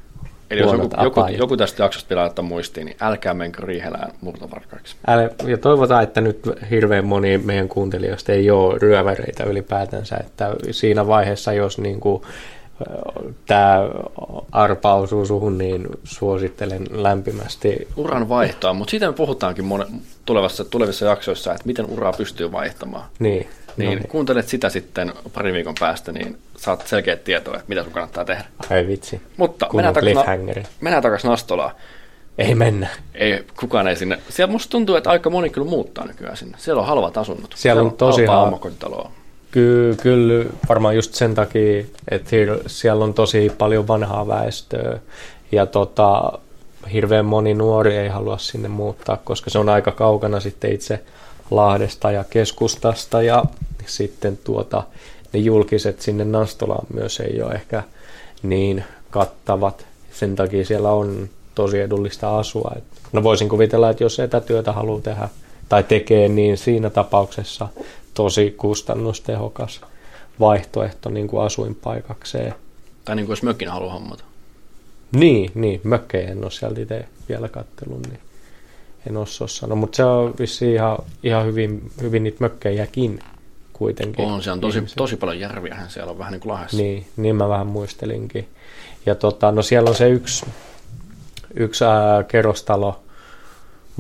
Eli 0.50 0.62
jos 0.62 0.72
joku, 0.72 0.90
joku, 1.04 1.22
joku 1.38 1.58
tästä 1.58 1.84
jaksosta 1.84 2.08
pitää 2.08 2.24
laittaa 2.24 2.46
muistiin, 2.46 2.86
niin 2.86 2.98
älkää 3.02 3.34
menkö 3.34 3.66
Riihelään 3.66 4.12
murtovarkaiksi. 4.22 4.96
Älä, 5.08 5.30
ja 5.48 5.58
toivotaan, 5.58 6.04
että 6.04 6.22
nyt 6.22 6.40
hirveän 6.70 7.06
moni 7.06 7.38
meidän 7.38 7.70
kuuntelijoista 7.70 8.32
ei 8.32 8.52
ole 8.52 8.78
ryöväreitä 8.80 9.44
ylipäätänsä, 9.44 10.18
että 10.18 10.56
siinä 10.72 11.08
vaiheessa, 11.08 11.54
jos 11.54 11.78
niin 11.78 12.00
kuin, 12.00 12.22
tämä 13.46 13.80
arpa 14.52 14.96
osuu 14.96 15.26
suhun, 15.26 15.58
niin 15.58 15.88
suosittelen 16.04 16.88
lämpimästi. 16.92 17.88
Uran 17.96 18.30
vaihtoa, 18.30 18.74
mutta 18.74 18.92
siitä 18.92 19.08
me 19.08 19.14
puhutaankin 19.14 19.66
tulevassa, 20.26 20.66
tulevissa 20.66 21.06
jaksoissa, 21.06 21.52
että 21.52 21.66
miten 21.66 21.86
uraa 21.86 22.14
pystyy 22.14 22.52
vaihtamaan. 22.52 23.06
Niin, 23.20 23.48
Niin, 23.78 23.90
no 23.90 23.96
niin. 23.96 24.08
kuuntelet 24.08 24.48
sitä 24.48 24.70
sitten 24.70 25.14
parin 25.34 25.54
viikon 25.54 25.76
päästä, 25.80 26.12
niin 26.12 26.38
saat 26.58 26.88
selkeät 26.88 27.24
tietoa, 27.24 27.54
että 27.56 27.66
mitä 27.68 27.84
sun 27.84 27.92
kannattaa 27.94 28.26
tehdä. 28.26 28.44
Ai 28.70 28.88
vitsi. 28.88 29.22
Mutta 29.38 29.66
Kunnon 29.66 29.76
mennään 29.78 29.94
takaisin, 29.94 30.14
cliffhangeri. 30.16 30.64
mennään 30.82 31.04
takaisin 31.04 31.30
Nastolaan. 31.30 31.72
Ei 32.38 32.56
mennä. 32.56 32.88
Ei, 33.16 33.44
kukaan 33.60 33.88
ei 33.88 33.96
sinne. 33.96 34.20
Siellä 34.30 34.52
musta 34.52 34.72
tuntuu, 34.72 34.96
että 34.96 35.10
aika 35.10 35.30
moni 35.30 35.50
kyllä 35.50 35.68
muuttaa 35.70 36.08
nykyään 36.08 36.38
sinne. 36.38 36.58
Siellä 36.60 36.82
on 36.82 36.88
halvat 36.88 37.18
asunnot. 37.18 37.52
Siellä 37.56 37.82
on 37.82 37.94
tosi 37.94 38.26
halpaa. 38.26 39.12
Ky- 39.52 39.96
kyllä 40.02 40.46
varmaan 40.70 40.96
just 40.96 41.14
sen 41.14 41.36
takia, 41.36 41.86
että 42.12 42.30
siellä 42.68 43.04
on 43.04 43.14
tosi 43.14 43.52
paljon 43.58 43.88
vanhaa 43.88 44.28
väestöä 44.28 45.00
ja 45.52 45.66
tota, 45.66 46.40
hirveän 46.94 47.26
moni 47.26 47.54
nuori 47.54 47.98
ei 47.98 48.10
halua 48.10 48.38
sinne 48.38 48.68
muuttaa, 48.68 49.18
koska 49.18 49.50
se 49.50 49.60
on 49.60 49.70
aika 49.70 49.92
kaukana 49.92 50.40
sitten 50.40 50.74
itse 50.74 51.04
Lahdesta 51.52 52.12
ja 52.12 52.24
keskustasta 52.30 53.22
ja 53.22 53.46
sitten 53.86 54.38
tuota, 54.44 54.84
ne 55.34 55.40
julkiset 55.40 56.02
sinne 56.02 56.26
Nastolaan 56.26 56.88
myös 56.94 57.20
ei 57.20 57.42
ole 57.42 57.54
ehkä 57.54 57.84
niin 58.44 58.84
kattavat. 59.10 59.86
Sen 60.12 60.36
takia 60.36 60.66
siellä 60.66 60.92
on 60.92 61.30
tosi 61.56 61.80
edullista 61.80 62.40
asua. 62.40 62.76
No 63.14 63.24
voisin 63.24 63.50
kuvitella, 63.50 63.90
että 63.90 64.04
jos 64.04 64.20
etätyötä 64.20 64.72
haluaa 64.72 65.02
tehdä 65.02 65.30
tai 65.70 65.84
tekee, 65.84 66.28
niin 66.28 66.58
siinä 66.58 66.90
tapauksessa 66.90 67.68
tosi 68.14 68.56
kustannustehokas 68.58 69.82
vaihtoehto 70.40 71.10
niin 71.10 71.28
kuin 71.28 71.44
asuinpaikakseen. 71.44 72.56
Tai 73.06 73.16
niin 73.16 73.26
kuin 73.26 73.32
jos 73.34 73.44
mökin 73.44 73.70
haluaa 73.70 73.94
hommata. 73.94 74.24
Niin, 75.16 75.52
niin, 75.56 75.82
mökkejä 75.84 76.30
en 76.30 76.44
ole 76.44 76.52
sieltä 76.52 76.82
itse 76.82 77.06
vielä 77.30 77.48
kattelun, 77.50 78.02
niin 78.02 78.20
en 79.10 79.18
osaa 79.18 79.48
sanoa. 79.48 79.76
Mutta 79.76 79.96
se 79.96 80.04
on 80.04 80.34
vissiin 80.40 80.74
ihan, 80.74 80.98
ihan 81.24 81.46
hyvin, 81.46 81.92
hyvin 82.02 82.24
niitä 82.24 82.38
mökkejäkin 82.40 83.20
kuitenkin. 83.74 84.26
On, 84.26 84.44
siellä 84.44 84.54
on 84.54 84.62
tosi, 84.62 84.84
tosi 84.98 85.18
paljon 85.18 85.40
järviähän 85.40 85.90
siellä 85.90 86.12
on 86.12 86.18
vähän 86.18 86.32
niin 86.32 86.42
kuin 86.42 86.52
Lahdessa. 86.54 86.78
Niin, 86.78 87.06
niin 87.18 87.36
mä 87.36 87.50
vähän 87.50 87.68
muistelinkin. 87.68 88.48
Ja 89.06 89.16
tota, 89.16 89.52
no 89.52 89.62
siellä 89.62 89.90
on 89.90 89.96
se 89.96 90.10
yksi, 90.10 90.46
yksi 91.56 91.86
ää, 91.86 92.24
kerrostalo 92.24 93.00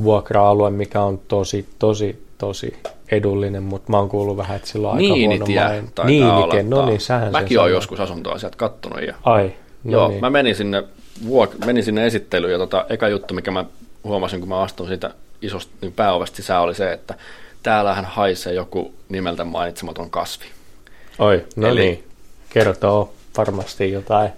vuokra-alue, 0.03 0.70
mikä 0.70 1.01
on 1.01 1.20
tosi, 1.28 1.70
tosi, 1.80 2.26
tosi 2.38 2.78
edullinen, 3.11 3.63
mutta 3.63 3.91
mä 3.91 3.97
oon 3.97 4.09
kuullut 4.09 4.38
vähän, 4.38 4.55
että 4.55 4.68
sillä 4.68 4.89
on 4.89 4.95
aika 4.95 5.07
huono 5.07 5.18
Niinitie 5.18 5.63
main. 5.63 5.91
Niinitie, 6.05 6.63
no 6.63 6.86
niin, 6.86 7.01
sähän 7.01 7.32
Mäkin 7.32 7.59
olen 7.59 7.68
sanoit. 7.68 7.74
joskus 7.74 7.99
asuntoa 7.99 8.38
sieltä 8.38 8.57
kattonut. 8.57 9.01
Ja... 9.07 9.16
Ai, 9.24 9.51
no 9.84 9.91
Joo, 9.91 10.07
niin. 10.07 10.22
mä 10.22 10.30
menin 10.30 10.55
sinne, 10.55 10.84
vuok- 11.24 11.66
menin 11.66 11.84
sinne 11.84 12.05
esittelyyn 12.05 12.51
ja 12.51 12.57
tota, 12.57 12.86
eka 12.89 13.07
juttu, 13.07 13.34
mikä 13.34 13.51
mä 13.51 13.66
huomasin, 14.03 14.39
kun 14.39 14.49
mä 14.49 14.61
astun 14.61 14.88
siitä 14.88 15.11
isosta 15.41 15.74
niin 15.82 15.93
pääovesta 15.93 16.36
sisään, 16.36 16.61
oli 16.61 16.76
se, 16.76 16.91
että 16.91 17.16
täällähän 17.63 18.05
haisee 18.05 18.53
joku 18.53 18.93
nimeltä 19.09 19.43
mainitsematon 19.45 20.09
kasvi. 20.09 20.45
Oi, 21.20 21.45
no 21.55 21.68
Eli, 21.68 21.82
niin. 21.82 22.03
Kertoo 22.49 23.13
varmasti 23.38 23.91
jotain 23.91 24.30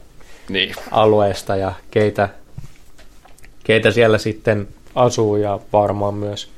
niin. 0.49 0.75
alueesta 0.91 1.55
ja 1.55 1.73
keitä, 1.91 2.29
keitä 3.63 3.91
siellä 3.91 4.17
sitten 4.17 4.67
asuu 4.95 5.35
ja 5.35 5.59
varmaan 5.73 6.13
myös 6.13 6.49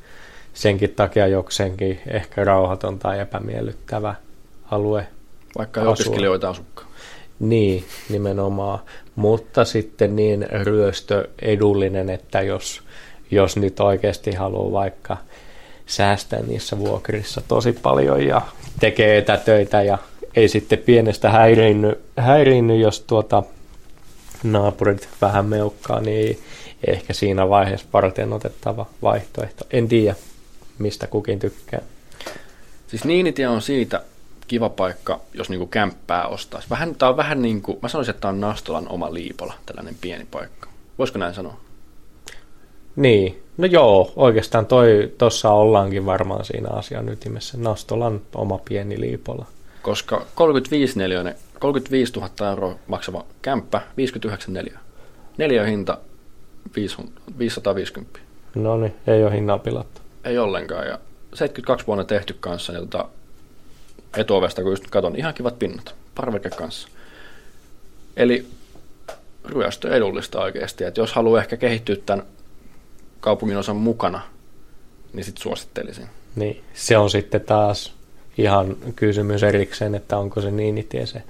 senkin 0.53 0.89
takia 0.95 1.27
jokseenkin 1.27 1.99
ehkä 2.07 2.43
rauhaton 2.43 2.99
tai 2.99 3.19
epämiellyttävä 3.19 4.15
alue. 4.71 5.07
Vaikka 5.57 5.81
ei 5.81 5.87
opiskelijoita 5.87 6.49
asukkaan. 6.49 6.89
Niin, 7.39 7.85
nimenomaan. 8.09 8.79
Mutta 9.19 9.65
sitten 9.65 10.15
niin 10.15 10.45
ryöstö 10.51 11.27
edullinen, 11.41 12.09
että 12.09 12.41
jos, 12.41 12.81
jos 13.31 13.57
nyt 13.57 13.79
oikeasti 13.79 14.31
haluaa 14.31 14.71
vaikka 14.71 15.17
säästää 15.85 16.39
niissä 16.41 16.79
vuokrissa 16.79 17.41
tosi 17.47 17.73
paljon 17.73 18.25
ja 18.27 18.41
tekee 18.79 19.17
etätöitä 19.17 19.81
ja 19.81 19.97
ei 20.35 20.47
sitten 20.47 20.79
pienestä 20.79 21.29
häiriinny, 21.29 21.99
häiriinny 22.17 22.77
jos 22.77 22.99
tuota 22.99 23.43
naapurit 24.43 25.09
vähän 25.21 25.45
meukkaa, 25.45 25.99
niin 25.99 26.39
ehkä 26.87 27.13
siinä 27.13 27.49
vaiheessa 27.49 27.87
varten 27.93 28.33
otettava 28.33 28.85
vaihtoehto. 29.01 29.65
En 29.71 29.87
tiedä, 29.87 30.15
mistä 30.77 31.07
kukin 31.07 31.39
tykkää. 31.39 31.81
Siis 32.87 33.05
Niinitie 33.05 33.47
on 33.47 33.61
siitä 33.61 34.01
kiva 34.49 34.69
paikka, 34.69 35.19
jos 35.33 35.49
niinku 35.49 35.65
kämppää 35.65 36.27
ostaisi. 36.27 36.69
Vähän, 36.69 36.95
tää 36.95 37.09
on 37.09 37.17
vähän 37.17 37.41
niin 37.41 37.61
kuin, 37.61 37.79
mä 37.81 37.89
sanoisin, 37.89 38.09
että 38.09 38.21
tämä 38.21 38.29
on 38.29 38.41
Nastolan 38.41 38.87
oma 38.87 39.13
liipola, 39.13 39.53
tällainen 39.65 39.95
pieni 40.01 40.27
paikka. 40.31 40.69
Voisiko 40.97 41.19
näin 41.19 41.33
sanoa? 41.33 41.57
Niin, 42.95 43.43
no 43.57 43.65
joo, 43.65 44.13
oikeastaan 44.15 44.65
toi, 44.65 45.13
tossa 45.17 45.49
ollaankin 45.49 46.05
varmaan 46.05 46.45
siinä 46.45 46.69
asian 46.69 47.09
ytimessä. 47.09 47.57
Nastolan 47.57 48.21
oma 48.35 48.59
pieni 48.69 48.99
liipola. 48.99 49.45
Koska 49.81 50.25
35, 50.35 50.99
neliöinen, 50.99 51.35
35 51.59 52.13
000 52.13 52.49
euroa 52.49 52.75
maksava 52.87 53.25
kämppä, 53.41 53.81
59 53.97 54.53
neliö. 54.53 54.77
Neljä 55.37 55.65
hinta 55.65 55.97
550. 57.39 58.19
No 58.55 58.77
niin, 58.77 58.95
ei 59.07 59.23
ole 59.23 59.35
hinnaa 59.35 59.59
pilattu. 59.59 60.01
Ei 60.23 60.37
ollenkaan, 60.37 60.87
ja 60.87 60.99
72 61.33 61.87
vuonna 61.87 62.03
tehty 62.03 62.35
kanssa, 62.39 62.73
niin 62.73 62.89
tota, 62.89 63.09
etuovesta, 64.17 64.61
kun 64.61 64.71
just 64.71 64.87
katon, 64.89 65.15
ihan 65.15 65.33
kivat 65.33 65.59
pinnat, 65.59 65.95
parveke 66.15 66.49
kanssa. 66.49 66.87
Eli 68.17 68.45
ryöstö 69.45 69.95
edullista 69.95 70.39
oikeasti, 70.39 70.83
että 70.83 71.01
jos 71.01 71.13
haluaa 71.13 71.41
ehkä 71.41 71.57
kehittyä 71.57 71.95
tämän 72.05 72.25
kaupungin 73.19 73.57
osan 73.57 73.75
mukana, 73.75 74.21
niin 75.13 75.23
sitten 75.23 75.43
suosittelisin. 75.43 76.05
Niin, 76.35 76.63
se 76.73 76.97
on 76.97 77.09
sitten 77.09 77.41
taas 77.41 77.93
ihan 78.37 78.77
kysymys 78.95 79.43
erikseen, 79.43 79.95
että 79.95 80.17
onko 80.17 80.41
se 80.41 80.51
niin 80.51 80.77
itie 80.77 81.05
se 81.05 81.23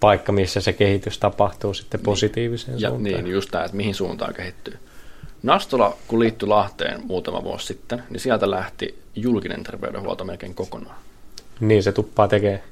paikka, 0.00 0.32
missä 0.32 0.60
se 0.60 0.72
kehitys 0.72 1.18
tapahtuu 1.18 1.74
sitten 1.74 1.98
niin. 1.98 2.04
positiiviseen 2.04 2.76
niin. 2.76 2.82
ja, 2.82 2.88
suuntaan. 2.88 3.24
Niin, 3.24 3.32
just 3.32 3.50
tämä, 3.50 3.64
että 3.64 3.76
mihin 3.76 3.94
suuntaan 3.94 4.34
kehittyy. 4.34 4.78
Nastola, 5.42 5.96
kun 6.08 6.20
liittyi 6.20 6.48
Lahteen 6.48 7.00
muutama 7.06 7.44
vuosi 7.44 7.66
sitten, 7.66 8.02
niin 8.10 8.20
sieltä 8.20 8.50
lähti 8.50 9.02
julkinen 9.16 9.62
terveydenhuolto 9.62 10.24
melkein 10.24 10.54
kokonaan. 10.54 10.96
Niin 11.60 11.82
se 11.82 11.92
tuppaa 11.92 12.28
tekee. 12.28 12.62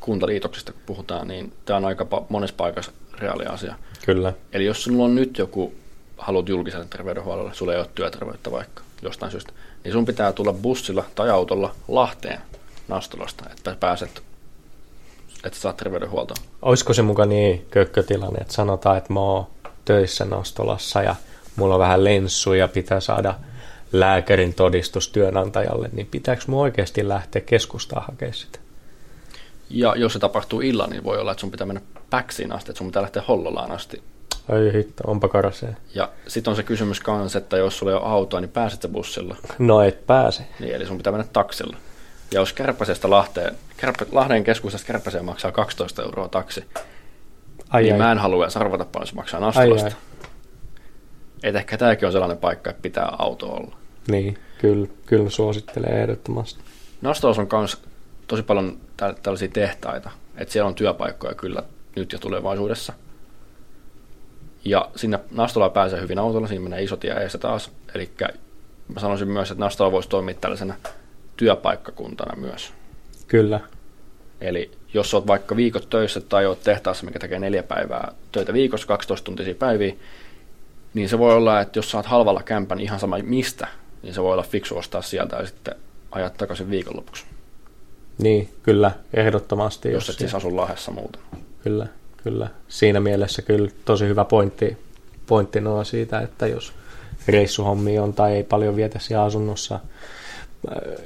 Kuntaliitoksista 0.00 0.72
kun 0.72 0.80
puhutaan, 0.86 1.28
niin 1.28 1.52
tämä 1.64 1.76
on 1.76 1.84
aika 1.84 2.06
monessa 2.28 2.56
paikassa 2.56 2.92
reaali 3.18 3.46
asia. 3.46 3.74
Kyllä. 4.06 4.32
Eli 4.52 4.64
jos 4.64 4.84
sinulla 4.84 5.04
on 5.04 5.14
nyt 5.14 5.38
joku, 5.38 5.74
haluat 6.18 6.48
julkiselle 6.48 6.86
terveydenhuollolle, 6.90 7.54
sulla 7.54 7.72
ei 7.72 7.78
ole 7.78 7.88
työterveyttä 7.94 8.50
vaikka 8.50 8.82
jostain 9.02 9.32
syystä, 9.32 9.52
niin 9.84 9.92
sun 9.92 10.06
pitää 10.06 10.32
tulla 10.32 10.52
bussilla 10.52 11.04
tai 11.14 11.30
autolla 11.30 11.74
Lahteen 11.88 12.40
Nastolasta, 12.88 13.44
että 13.50 13.76
pääset, 13.80 14.22
että 15.44 15.58
saat 15.58 15.76
terveydenhuoltoa. 15.76 16.36
Olisiko 16.62 16.94
se 16.94 17.02
mukaan 17.02 17.28
niin 17.28 17.66
kökkötilanne, 17.70 18.38
että 18.38 18.54
sanotaan, 18.54 18.98
että 18.98 19.12
mä 19.12 19.20
oon 19.20 19.46
töissä 19.84 20.24
Nastolassa 20.24 21.02
ja 21.02 21.16
mulla 21.56 21.74
on 21.74 21.80
vähän 21.80 22.04
lenssuja, 22.04 22.68
pitää 22.68 23.00
saada 23.00 23.34
lääkärin 23.92 24.54
todistus 24.54 25.08
työnantajalle, 25.08 25.90
niin 25.92 26.06
pitääkö 26.06 26.42
mun 26.46 26.60
oikeasti 26.60 27.08
lähteä 27.08 27.42
keskustaan 27.42 28.04
hakemaan 28.06 28.34
sitä? 28.34 28.58
Ja 29.70 29.94
jos 29.96 30.12
se 30.12 30.18
tapahtuu 30.18 30.60
illan, 30.60 30.90
niin 30.90 31.04
voi 31.04 31.18
olla, 31.18 31.30
että 31.30 31.40
sun 31.40 31.50
pitää 31.50 31.66
mennä 31.66 31.82
Päksiin 32.10 32.52
asti, 32.52 32.70
että 32.70 32.78
sun 32.78 32.86
pitää 32.86 33.02
lähteä 33.02 33.22
Hollolaan 33.28 33.70
asti. 33.70 34.02
Ai 34.48 34.72
hitto, 34.72 35.04
onpa 35.06 35.28
karasee. 35.28 35.76
Ja 35.94 36.08
sitten 36.26 36.50
on 36.50 36.56
se 36.56 36.62
kysymys 36.62 37.00
kanssa, 37.00 37.38
että 37.38 37.56
jos 37.56 37.78
sulla 37.78 37.92
ei 37.92 37.98
ole 37.98 38.06
autoa, 38.06 38.40
niin 38.40 38.50
pääset 38.50 38.82
sä 38.82 38.88
bussilla? 38.88 39.36
No 39.58 39.82
et 39.82 40.06
pääse. 40.06 40.42
Niin, 40.60 40.74
eli 40.74 40.86
sun 40.86 40.96
pitää 40.96 41.12
mennä 41.12 41.26
taksilla. 41.32 41.76
Ja 42.32 42.40
jos 42.40 42.52
Kärpäsestä 42.52 43.10
Lahteen, 43.10 43.54
Kärpä, 43.76 44.06
Lahden 44.12 44.44
keskustasta 44.44 44.86
Kärpäseen 44.86 45.24
maksaa 45.24 45.52
12 45.52 46.02
euroa 46.02 46.28
taksi, 46.28 46.64
ai 47.68 47.82
niin 47.82 47.92
ai. 47.92 47.98
mä 47.98 48.12
en 48.12 48.18
halua 48.18 48.50
sarvata 48.50 48.84
paljon, 48.84 49.06
se 49.06 49.14
maksaa 49.14 49.40
Nastolasta. 49.40 49.96
Että 51.42 51.58
ehkä 51.58 51.78
tämäkin 51.78 52.06
on 52.06 52.12
sellainen 52.12 52.38
paikka, 52.38 52.70
että 52.70 52.82
pitää 52.82 53.08
auto 53.18 53.46
olla. 53.46 53.76
Niin, 54.08 54.38
kyllä, 54.58 54.86
kyllä 55.06 55.30
suosittelee 55.30 56.02
ehdottomasti. 56.02 56.60
Nastolas 57.00 57.38
on 57.38 57.48
myös 57.52 57.82
tosi 58.26 58.42
paljon 58.42 58.78
tällaisia 59.22 59.48
tehtaita, 59.48 60.10
että 60.36 60.52
siellä 60.52 60.68
on 60.68 60.74
työpaikkoja 60.74 61.34
kyllä 61.34 61.62
nyt 61.96 62.12
ja 62.12 62.18
tulevaisuudessa. 62.18 62.92
Ja 64.64 64.90
sinne 64.96 65.18
Nastola 65.30 65.70
pääsee 65.70 66.00
hyvin 66.00 66.18
autolla, 66.18 66.46
siinä 66.46 66.62
menee 66.62 66.82
iso 66.82 66.96
tie 66.96 67.12
eessä 67.12 67.38
taas. 67.38 67.70
Eli 67.94 68.10
mä 68.94 69.00
sanoisin 69.00 69.28
myös, 69.28 69.50
että 69.50 69.64
Nastola 69.64 69.92
voisi 69.92 70.08
toimia 70.08 70.34
tällaisena 70.34 70.74
työpaikkakuntana 71.36 72.36
myös. 72.36 72.72
Kyllä. 73.26 73.60
Eli 74.40 74.70
jos 74.94 75.14
olet 75.14 75.26
vaikka 75.26 75.56
viikot 75.56 75.90
töissä 75.90 76.20
tai 76.20 76.46
olet 76.46 76.62
tehtaassa, 76.62 77.06
mikä 77.06 77.18
tekee 77.18 77.38
neljä 77.38 77.62
päivää 77.62 78.12
töitä 78.32 78.52
viikossa, 78.52 78.86
12 78.86 79.24
tuntisia 79.24 79.54
päiviä, 79.54 79.94
niin 80.94 81.08
se 81.08 81.18
voi 81.18 81.34
olla, 81.34 81.60
että 81.60 81.78
jos 81.78 81.90
saat 81.90 82.06
halvalla 82.06 82.42
kämpän 82.42 82.80
ihan 82.80 83.00
sama 83.00 83.18
mistä, 83.22 83.68
niin 84.02 84.14
se 84.14 84.22
voi 84.22 84.32
olla 84.32 84.42
fiksu 84.42 84.76
ostaa 84.78 85.02
sieltä 85.02 85.36
ja 85.36 85.46
sitten 85.46 85.74
ajat 86.10 86.36
takaisin 86.36 86.70
viikonlopuksi. 86.70 87.24
Niin, 88.18 88.48
kyllä, 88.62 88.90
ehdottomasti. 89.14 89.92
Jos, 89.92 90.08
jos 90.08 90.14
et 90.14 90.18
siis 90.18 90.34
asu 90.34 90.56
Lahdessa 90.56 90.90
muuten. 90.90 91.22
Kyllä, 91.62 91.86
kyllä. 92.16 92.48
Siinä 92.68 93.00
mielessä 93.00 93.42
kyllä 93.42 93.70
tosi 93.84 94.06
hyvä 94.06 94.24
pointti, 94.24 94.76
pointti 95.26 95.60
noa 95.60 95.84
siitä, 95.84 96.20
että 96.20 96.46
jos 96.46 96.72
reissuhommi 97.28 97.98
on 97.98 98.12
tai 98.12 98.36
ei 98.36 98.44
paljon 98.44 98.76
vietä 98.76 98.98
siellä 98.98 99.24
asunnossa, 99.24 99.80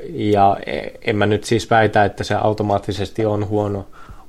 ja 0.09 0.57
en 1.05 1.17
mä 1.17 1.27
nyt 1.27 1.45
siis 1.45 1.71
väitä, 1.71 2.05
että 2.05 2.25
se 2.25 2.35
automaattisesti 2.35 3.27
on 3.27 3.49
huono, 3.49 3.87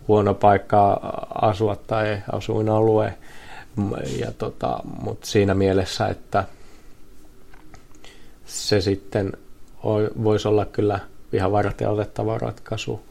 huono 0.08 0.34
paikka 0.34 1.00
asua 1.42 1.76
tai 1.76 2.18
asuinalue, 2.32 3.14
ja 4.20 4.32
tota, 4.32 4.80
mutta 5.02 5.28
siinä 5.28 5.54
mielessä, 5.54 6.08
että 6.08 6.44
se 8.46 8.82
sitten 8.82 9.34
voisi 10.24 10.48
olla 10.48 10.66
kyllä 10.66 11.00
ihan 11.34 11.52
varten 11.52 11.90
otettava 11.90 12.38
ratkaisu 12.38 13.02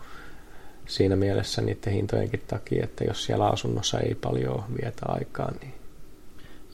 siinä 0.87 1.17
mielessä 1.17 1.63
niiden 1.63 1.93
hintojenkin 1.93 2.43
takia, 2.47 2.85
että 2.85 3.05
jos 3.05 3.25
siellä 3.25 3.47
asunnossa 3.47 4.01
ei 4.01 4.15
paljon 4.15 4.65
vietä 4.83 5.03
aikaa, 5.09 5.53
niin 5.61 5.75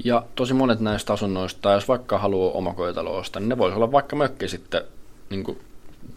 ja 0.04 0.22
tosi 0.34 0.54
monet 0.54 0.80
näistä 0.80 1.12
asunnoista, 1.12 1.72
jos 1.72 1.88
vaikka 1.88 2.18
haluaa 2.18 2.52
omakotitalo 2.52 3.16
ostaa, 3.16 3.40
niin 3.40 3.48
ne 3.48 3.58
voisi 3.58 3.76
olla 3.76 3.92
vaikka 3.92 4.16
mökki 4.16 4.48
sitten 4.48 4.82
niin 5.30 5.44
kuin 5.44 5.60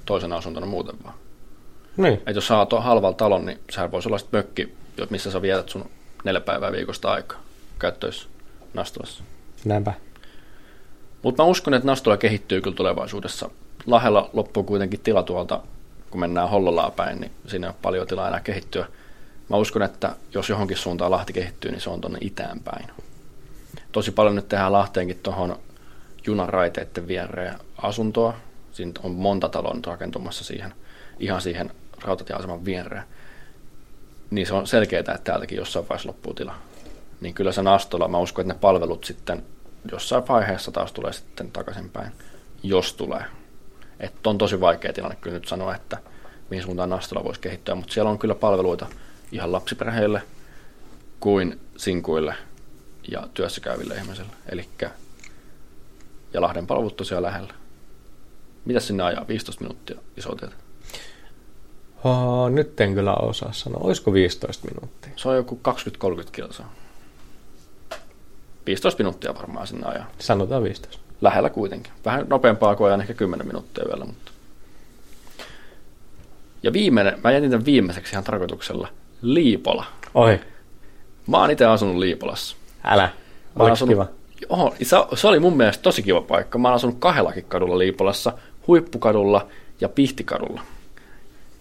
toisena 0.05 0.38
asuntona 0.38 0.65
muuten 0.65 0.95
vaan. 1.03 1.15
Niin. 1.97 2.22
Et 2.26 2.36
jos 2.36 2.47
saat 2.47 2.69
halvalla 2.80 3.17
talon, 3.17 3.45
niin 3.45 3.59
sehän 3.69 3.91
voisi 3.91 4.09
olla 4.09 4.17
sitten 4.17 4.38
mökki, 4.38 4.76
missä 5.09 5.32
sä 5.32 5.41
vietät 5.41 5.69
sun 5.69 5.89
neljä 6.24 6.41
päivää 6.41 6.72
viikosta 6.72 7.11
aikaa 7.11 7.41
käyttöissä 7.82 8.28
Nastolassa. 8.74 9.24
Näinpä. 9.66 9.94
Mutta 11.24 11.44
mä 11.44 11.50
uskon, 11.50 11.74
että 11.74 11.88
Nastola 11.88 12.18
kehittyy 12.18 12.62
kyllä 12.62 12.76
tulevaisuudessa. 12.76 13.50
Lahella 13.86 14.30
loppuu 14.34 14.64
kuitenkin 14.64 15.00
tila 15.00 15.24
tuolta, 15.24 15.62
kun 16.12 16.20
mennään 16.20 16.50
Hollolaa 16.50 16.92
päin, 16.92 17.22
niin 17.22 17.32
siinä 17.48 17.68
ole 17.68 17.76
paljon 17.82 18.08
tilaa 18.08 18.28
enää 18.28 18.40
kehittyä. 18.40 18.86
Mä 19.50 19.58
uskon, 19.58 19.82
että 19.82 20.16
jos 20.34 20.50
johonkin 20.50 20.78
suuntaan 20.78 21.12
Lahti 21.12 21.34
kehittyy, 21.34 21.72
niin 21.72 21.82
se 21.82 21.90
on 21.90 22.02
tuonne 22.02 22.20
itään 22.22 22.60
päin. 22.60 22.88
Tosi 23.92 24.12
paljon 24.12 24.36
nyt 24.36 24.50
tehdään 24.50 24.72
Lahteenkin 24.72 25.20
tuohon 25.24 25.60
junaraiteiden 26.26 27.08
viereen 27.08 27.56
asuntoa. 27.78 28.34
Siinä 28.72 28.92
on 29.04 29.12
monta 29.12 29.50
taloa 29.50 29.74
nyt 29.74 29.88
rakentumassa 29.88 30.44
siihen, 30.44 30.74
ihan 31.20 31.42
siihen 31.42 31.72
rautatieaseman 32.02 32.66
viereen. 32.66 33.04
Niin 34.30 34.48
se 34.48 34.54
on 34.54 34.68
selkeää, 34.68 35.00
että 35.00 35.20
täältäkin 35.24 35.58
jossain 35.58 35.90
vaiheessa 35.90 36.10
loppuu 36.10 36.34
tila 36.34 36.56
niin 37.22 37.34
kyllä 37.34 37.51
se 37.51 37.61
Nastola, 37.61 38.07
mä 38.07 38.17
uskon, 38.17 38.43
että 38.43 38.53
ne 38.53 38.59
palvelut 38.59 39.03
sitten 39.03 39.43
jossain 39.91 40.28
vaiheessa 40.28 40.72
taas 40.72 40.91
tulee 40.91 41.13
sitten 41.13 41.51
takaisinpäin, 41.51 42.11
jos 42.63 42.93
tulee. 42.93 43.24
Että 43.99 44.30
on 44.30 44.38
tosi 44.38 44.61
vaikea 44.61 44.93
tilanne 44.93 45.17
kyllä 45.22 45.34
nyt 45.34 45.47
sanoa, 45.47 45.76
että 45.76 45.97
mihin 46.49 46.63
suuntaan 46.63 46.89
Nastola 46.89 47.24
voisi 47.24 47.41
kehittyä, 47.41 47.76
mutta 47.76 47.93
siellä 47.93 48.11
on 48.11 48.19
kyllä 48.19 48.36
palveluita 48.36 48.88
ihan 49.32 49.51
lapsiperheille 49.51 50.22
kuin 51.19 51.59
sinkuille 51.78 52.36
ja 53.11 53.28
työssäkäyville 53.34 53.95
ihmisille. 53.95 54.32
Eli 54.49 54.67
ja 56.34 56.41
Lahden 56.41 56.67
palvelut 56.67 56.95
tosiaan 56.95 57.24
lähellä. 57.24 57.53
Mitä 58.65 58.80
sinne 58.80 59.03
ajaa? 59.03 59.28
15 59.28 59.63
minuuttia 59.63 59.99
iso 60.17 60.36
tietä. 60.36 60.55
Oh, 62.03 62.49
nyt 62.49 62.82
en 62.82 62.93
kyllä 62.93 63.13
osaa 63.13 63.53
sanoa. 63.53 63.82
Olisiko 63.84 64.13
15 64.13 64.67
minuuttia? 64.67 65.11
Se 65.15 65.30
on 65.30 65.36
joku 65.36 65.59
20-30 66.26 66.30
kilsaa. 66.32 66.74
15 68.66 69.03
minuuttia 69.03 69.36
varmaan 69.36 69.68
sinne 69.68 69.88
ajaa. 69.88 70.07
Sanotaan 70.20 70.64
15. 70.64 70.99
Lähellä 71.22 71.49
kuitenkin. 71.49 71.93
Vähän 72.05 72.26
nopeampaa 72.30 72.76
kuin 72.76 72.88
ajan 72.88 73.01
ehkä 73.01 73.14
10 73.14 73.47
minuuttia 73.47 73.86
vielä, 73.88 74.05
mutta... 74.05 74.32
Ja 76.64 76.74
viimeinen, 76.74 77.20
mä 77.24 77.32
jätin 77.32 77.49
tämän 77.49 77.66
viimeiseksi 77.66 78.14
ihan 78.14 78.24
tarkoituksella. 78.24 78.88
Liipola. 79.22 79.86
Oi, 80.14 80.39
Mä 81.28 81.38
oon 81.38 81.51
itse 81.51 81.66
asunut 81.66 81.95
Liipolassa. 81.97 82.55
älä. 82.84 83.09
Oliko 83.55 83.74
asunut, 83.74 83.93
kiva? 83.93 84.07
Oho, 84.49 84.76
se, 84.84 84.95
se 85.16 85.28
oli 85.28 85.39
mun 85.39 85.57
mielestä 85.57 85.82
tosi 85.82 86.03
kiva 86.03 86.22
paikka. 86.22 86.57
Mä 86.57 86.68
oon 86.68 86.76
asunut 86.76 86.95
kahdellakin 86.99 87.45
kadulla 87.45 87.78
Liipolassa, 87.78 88.34
Huippukadulla 88.68 89.47
ja 89.82 89.89
Pihtikadulla. 89.89 90.62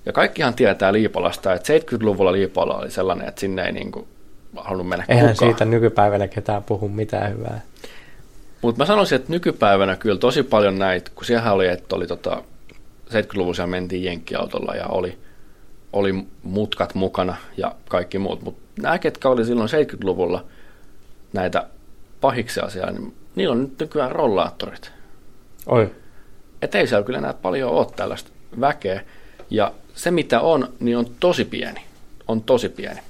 Ja 0.07 0.13
kaikkihan 0.13 0.55
tietää 0.55 0.93
Liipolasta, 0.93 1.53
että 1.55 1.79
70-luvulla 1.79 2.33
Liipola 2.33 2.77
oli 2.79 2.91
sellainen, 2.91 3.29
että 3.29 3.41
sinne 3.41 3.63
ei 3.63 3.73
niinku 3.73 4.09
halunnut 4.57 4.89
mennä 4.89 5.05
Eihän 5.09 5.33
kukaan. 5.33 5.51
siitä 5.51 5.65
nykypäivänä 5.65 6.29
ketään 6.29 6.63
puhu 6.65 6.89
mitään 6.89 7.31
hyvää. 7.33 7.61
Mutta 8.63 8.79
mä 8.83 8.87
sanoisin, 8.87 9.17
että 9.17 9.33
nykypäivänä 9.33 9.97
kyllä 9.97 10.19
tosi 10.19 10.43
paljon 10.43 10.79
näitä, 10.79 11.11
kun 11.15 11.25
siellä 11.25 11.53
oli, 11.53 11.69
että 11.69 11.97
oli 11.97 12.07
tota, 12.07 12.43
70-luvulla 13.11 13.55
siellä 13.55 13.71
mentiin 13.71 14.05
jenkkiautolla 14.05 14.75
ja 14.75 14.87
oli, 14.87 15.19
oli 15.93 16.15
mutkat 16.43 16.95
mukana 16.95 17.37
ja 17.57 17.75
kaikki 17.89 18.19
muut. 18.19 18.43
Mutta 18.43 18.61
nämä, 18.83 18.99
ketkä 18.99 19.29
oli 19.29 19.45
silloin 19.45 19.69
70-luvulla 19.71 20.45
näitä 21.33 21.67
pahiksia 22.21 22.71
siellä, 22.71 22.93
niin 22.93 23.15
niillä 23.35 23.53
on 23.53 23.63
nyt 23.63 23.79
nykyään 23.79 24.13
rollaattorit. 24.13 24.93
Oi, 25.67 25.91
Et 26.63 26.75
ei 26.75 26.87
siellä 26.87 27.05
kyllä 27.05 27.19
enää 27.19 27.35
paljon 27.35 27.71
ole 27.71 27.87
tällaista 27.97 28.31
väkeä. 28.61 29.03
Ja 29.51 29.73
se 29.95 30.11
mitä 30.11 30.41
on, 30.41 30.73
niin 30.81 30.97
on 30.99 31.07
tosi 31.21 31.45
pieni. 31.45 31.81
On 32.29 32.43
tosi 32.43 32.69
pieni. 32.69 33.01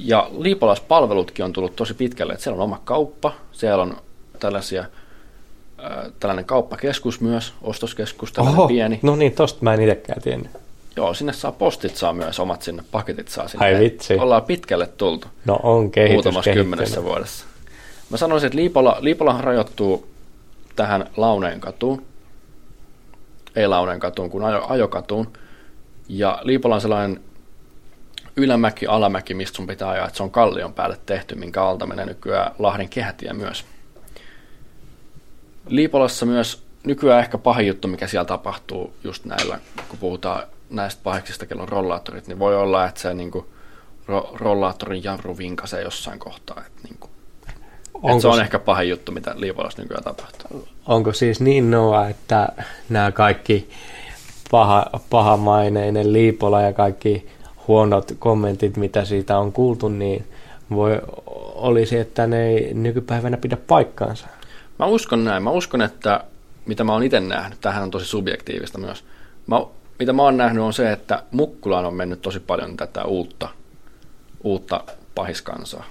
Ja 0.00 0.30
liipolaispalvelutkin 0.38 1.44
on 1.44 1.52
tullut 1.52 1.76
tosi 1.76 1.94
pitkälle. 1.94 2.32
Et 2.32 2.40
siellä 2.40 2.56
on 2.56 2.64
oma 2.64 2.80
kauppa, 2.84 3.32
siellä 3.52 3.82
on 3.82 3.96
tällaisia, 4.38 4.80
äh, 4.80 6.12
tällainen 6.20 6.44
kauppakeskus 6.44 7.20
myös, 7.20 7.54
ostoskeskus, 7.62 8.32
tällainen 8.32 8.58
Oho, 8.58 8.68
pieni. 8.68 8.98
no 9.02 9.16
niin, 9.16 9.32
tosta 9.32 9.58
mä 9.62 9.74
en 9.74 9.80
itsekään 9.80 10.22
tiennyt. 10.22 10.50
Joo, 10.96 11.14
sinne 11.14 11.32
saa 11.32 11.52
postit 11.52 11.96
saa 11.96 12.12
myös 12.12 12.40
omat 12.40 12.62
sinne, 12.62 12.82
paketit 12.90 13.28
saa 13.28 13.48
sinne. 13.48 13.66
Ai 13.66 13.78
vitsi. 13.80 14.14
Ollaan 14.14 14.42
pitkälle 14.42 14.86
tultu 14.86 15.28
No 15.44 15.60
on 15.62 15.90
kehitys 15.90 16.14
muutamassa 16.14 16.52
kymmenessä 16.52 17.04
vuodessa. 17.04 17.44
Mä 18.10 18.16
sanoisin, 18.16 18.46
että 18.46 18.56
Liipola, 18.56 18.96
Liipolahan 19.00 19.44
rajoittuu 19.44 20.08
tähän 20.76 21.10
Launeen 21.16 21.60
katuun, 21.60 22.02
ei 23.56 23.66
Launeen 23.66 24.00
katuun, 24.00 24.30
kun 24.30 24.44
ajo, 24.44 24.66
ajokatuun. 24.68 25.32
Ja 26.08 26.38
Liipola 26.42 26.74
on 26.74 26.80
sellainen 26.80 27.20
ylämäki, 28.38 28.86
alamäki, 28.86 29.34
mistä 29.34 29.56
sun 29.56 29.66
pitää 29.66 29.88
ajaa, 29.88 30.06
että 30.06 30.16
se 30.16 30.22
on 30.22 30.30
kallion 30.30 30.72
päälle 30.72 30.98
tehty, 31.06 31.34
minkä 31.34 31.64
alta 31.64 31.86
menee 31.86 32.06
nykyään 32.06 32.52
Lahden 32.58 32.88
kehätie 32.88 33.32
myös. 33.32 33.64
Liipolassa 35.68 36.26
myös 36.26 36.62
nykyään 36.86 37.20
ehkä 37.20 37.38
pahin 37.38 37.66
juttu, 37.66 37.88
mikä 37.88 38.06
siellä 38.06 38.24
tapahtuu 38.24 38.94
just 39.04 39.24
näillä, 39.24 39.58
kun 39.88 39.98
puhutaan 39.98 40.42
näistä 40.70 41.00
pahiksista, 41.04 41.46
kello 41.46 41.62
on 41.62 41.68
rollaattorit, 41.68 42.26
niin 42.26 42.38
voi 42.38 42.56
olla, 42.56 42.86
että 42.86 43.00
se 43.00 43.14
niin 43.14 43.30
kuin, 43.30 43.44
ro- 44.08 44.36
rollaattorin 44.36 45.04
jarru 45.04 45.38
vinkasee 45.38 45.82
jossain 45.82 46.18
kohtaa. 46.18 46.62
Että, 46.66 46.80
niin 46.82 46.96
kuin, 47.00 47.10
että 47.48 47.60
Onko 47.94 48.20
se 48.20 48.28
on 48.28 48.34
se- 48.34 48.40
ehkä 48.40 48.58
pahin 48.58 48.88
juttu, 48.88 49.12
mitä 49.12 49.34
Liipolassa 49.36 49.82
nykyään 49.82 50.04
tapahtuu. 50.04 50.68
Onko 50.86 51.12
siis 51.12 51.40
niin 51.40 51.70
Noa, 51.70 52.08
että 52.08 52.48
nämä 52.88 53.12
kaikki 53.12 53.70
paha, 54.50 54.86
pahamaineinen 55.10 56.12
Liipola 56.12 56.62
ja 56.62 56.72
kaikki 56.72 57.26
huonot 57.68 58.12
kommentit, 58.18 58.76
mitä 58.76 59.04
siitä 59.04 59.38
on 59.38 59.52
kuultu, 59.52 59.88
niin 59.88 60.24
voi, 60.70 61.00
olisi, 61.54 61.98
että 61.98 62.26
ne 62.26 62.46
ei 62.46 62.74
nykypäivänä 62.74 63.36
pidä 63.36 63.56
paikkaansa. 63.56 64.26
Mä 64.78 64.86
uskon 64.86 65.24
näin. 65.24 65.42
Mä 65.42 65.50
uskon, 65.50 65.82
että 65.82 66.24
mitä 66.66 66.84
mä 66.84 66.92
oon 66.92 67.02
itse 67.02 67.20
nähnyt, 67.20 67.60
tähän 67.60 67.82
on 67.82 67.90
tosi 67.90 68.06
subjektiivista 68.06 68.78
myös. 68.78 69.04
Mä, 69.46 69.56
mitä 69.98 70.12
mä 70.12 70.22
oon 70.22 70.36
nähnyt 70.36 70.62
on 70.62 70.72
se, 70.72 70.92
että 70.92 71.22
Mukkulaan 71.30 71.86
on 71.86 71.94
mennyt 71.94 72.22
tosi 72.22 72.40
paljon 72.40 72.76
tätä 72.76 73.04
uutta, 73.04 73.48
uutta 74.44 74.84
pahiskansaa. 75.14 75.84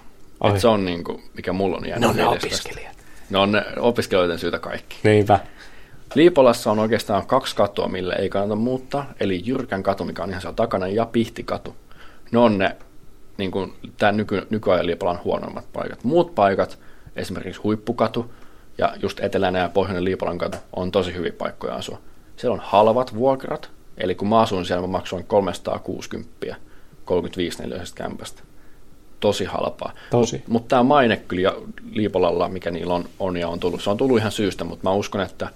Et 0.44 0.60
se 0.62 0.68
on 0.68 0.86
niin 0.86 1.04
kuin, 1.04 1.24
mikä 1.36 1.54
mulla 1.54 1.78
on 1.78 1.88
jäänyt 1.88 2.08
No 2.10 2.14
ne 2.14 2.22
mielessä 2.24 2.48
opiskelijat. 2.48 2.88
tästä. 2.92 3.04
Ne 3.30 3.38
on 3.38 3.52
ne 3.52 3.64
opiskelijoiden 3.80 4.40
syytä 4.40 4.60
kaikki. 4.60 4.98
Niinpä. 5.04 5.40
Liipolassa 6.18 6.72
on 6.72 6.80
oikeastaan 6.80 7.28
kaksi 7.28 7.56
katua, 7.56 7.88
mille 7.88 8.16
ei 8.20 8.30
kannata 8.30 8.56
muuttaa, 8.56 9.14
eli 9.20 9.42
Jyrkän 9.46 9.84
katu, 9.84 10.06
mikä 10.06 10.24
on 10.24 10.30
ihan 10.30 10.42
siellä 10.42 10.56
takana, 10.56 10.88
ja 10.88 11.06
Pihtikatu. 11.06 11.76
Ne 12.32 12.40
on 12.40 12.58
ne, 12.58 12.76
niin 13.38 13.52
kuin 13.52 13.74
tämän 13.98 14.18
nyky, 14.18 14.48
nykyajan 14.50 14.86
Liipolan 14.86 15.20
huonommat 15.24 15.74
paikat. 15.74 16.04
Muut 16.04 16.36
paikat, 16.36 16.80
esimerkiksi 17.16 17.62
Huippukatu 17.62 18.34
ja 18.78 18.94
just 19.02 19.20
eteläinen 19.20 19.62
ja 19.62 19.70
pohjoinen 19.70 20.04
Liipolan 20.04 20.38
katu, 20.38 20.58
on 20.76 20.92
tosi 20.92 21.14
hyviä 21.14 21.32
paikkoja 21.38 21.76
asua. 21.76 22.00
Siellä 22.36 22.54
on 22.54 22.62
halvat 22.64 23.16
vuokrat, 23.16 23.70
eli 23.98 24.16
kun 24.16 24.28
mä 24.28 24.40
asuin 24.40 24.66
siellä, 24.66 24.82
mä 24.82 24.88
maksoin 24.88 25.24
360 25.24 26.56
35 27.06 27.62
neliöisestä 27.62 28.04
kämpästä. 28.04 28.44
Tosi 29.20 29.46
halpaa. 29.46 29.92
Tosi. 30.12 30.44
Mutta 30.48 30.68
tämä 30.68 30.84
maine 30.84 31.18
kyllä 31.18 31.54
Liipolalla, 31.92 32.50
mikä 32.50 32.72
niillä 32.72 32.94
on, 32.94 33.06
on 33.20 33.38
ja 33.38 33.48
on 33.48 33.60
tullut, 33.60 33.84
se 33.84 33.90
on 33.90 33.98
tullut 33.98 34.18
ihan 34.18 34.32
syystä, 34.32 34.64
mutta 34.64 34.90
mä 34.90 34.96
uskon, 34.96 35.22
että 35.22 35.50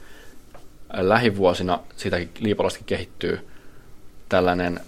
lähivuosina 0.94 1.80
siitäkin 1.98 2.30
Liipolastakin 2.40 2.86
kehittyy 2.86 3.48
tällainen 4.30 4.80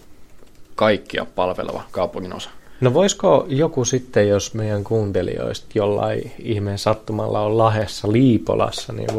kaikkia 0.75 1.25
palveleva 1.35 1.83
kaupungin 1.91 2.33
osa. 2.33 2.49
No 2.81 2.93
voisiko 2.93 3.45
joku 3.47 3.85
sitten, 3.85 4.29
jos 4.29 4.53
meidän 4.53 4.83
kuuntelijoista 4.83 5.67
jollain 5.75 6.31
ihmeen 6.39 6.77
sattumalla 6.77 7.41
on 7.41 7.57
Lahessa 7.57 8.11
Liipolassa, 8.11 8.93
niin 8.93 9.09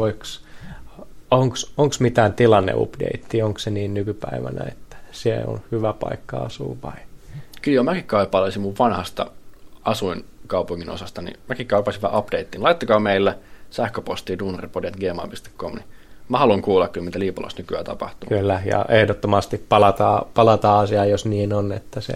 onko 1.77 1.95
mitään 1.99 2.33
tilanneupdate, 2.33 3.43
onko 3.43 3.59
se 3.59 3.69
niin 3.69 3.93
nykypäivänä, 3.93 4.65
että 4.67 4.97
siellä 5.11 5.51
on 5.51 5.61
hyvä 5.71 5.93
paikka 5.93 6.37
asua 6.37 6.75
vai? 6.83 6.97
Kyllä 7.61 7.83
mäkin 7.83 8.03
kaipaisin 8.03 8.61
mun 8.61 8.75
vanhasta 8.79 9.31
asuin 9.83 10.25
kaupungin 10.47 10.89
osasta, 10.89 11.21
niin 11.21 11.37
mäkin 11.47 11.67
kaipaisin 11.67 12.01
vähän 12.01 12.19
updatein. 12.19 12.63
Laittakaa 12.63 12.99
meille 12.99 13.37
sähköpostiin 13.69 14.39
duunaripodi.gmail.com, 14.39 15.75
niin 15.75 15.85
mä 16.29 16.37
haluan 16.37 16.61
kuulla 16.61 16.87
kyllä, 16.87 17.05
mitä 17.05 17.19
Liipolassa 17.19 17.57
nykyään 17.57 17.85
tapahtuu. 17.85 18.29
Kyllä, 18.29 18.61
ja 18.65 18.85
ehdottomasti 18.89 19.57
palataan, 19.69 20.25
palataan 20.33 20.83
asiaan, 20.83 21.09
jos 21.09 21.25
niin 21.25 21.53
on, 21.53 21.71
että 21.71 22.01
se 22.01 22.13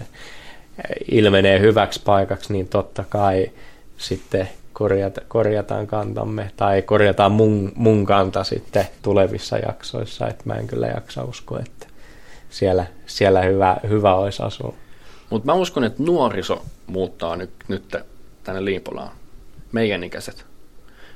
ilmenee 1.10 1.60
hyväksi 1.60 2.00
paikaksi, 2.04 2.52
niin 2.52 2.68
totta 2.68 3.04
kai 3.08 3.50
sitten 3.96 4.48
korjata, 4.72 5.20
korjataan 5.28 5.86
kantamme, 5.86 6.50
tai 6.56 6.82
korjataan 6.82 7.32
mun, 7.32 7.72
mun 7.74 8.06
kanta 8.06 8.44
sitten 8.44 8.86
tulevissa 9.02 9.58
jaksoissa, 9.58 10.28
että 10.28 10.44
mä 10.46 10.54
en 10.54 10.66
kyllä 10.66 10.86
jaksa 10.86 11.24
uskoa, 11.24 11.60
että 11.60 11.86
siellä, 12.50 12.86
siellä 13.06 13.42
hyvä, 13.42 13.76
hyvä 13.88 14.14
olisi 14.14 14.42
asua. 14.42 14.74
Mutta 15.30 15.46
mä 15.46 15.54
uskon, 15.54 15.84
että 15.84 16.02
nuoriso 16.02 16.62
muuttaa 16.86 17.36
nyt, 17.36 17.50
nyt 17.68 17.96
tänne 18.44 18.64
Liipolaan, 18.64 19.12
meidän 19.72 20.04
ikäiset. 20.04 20.46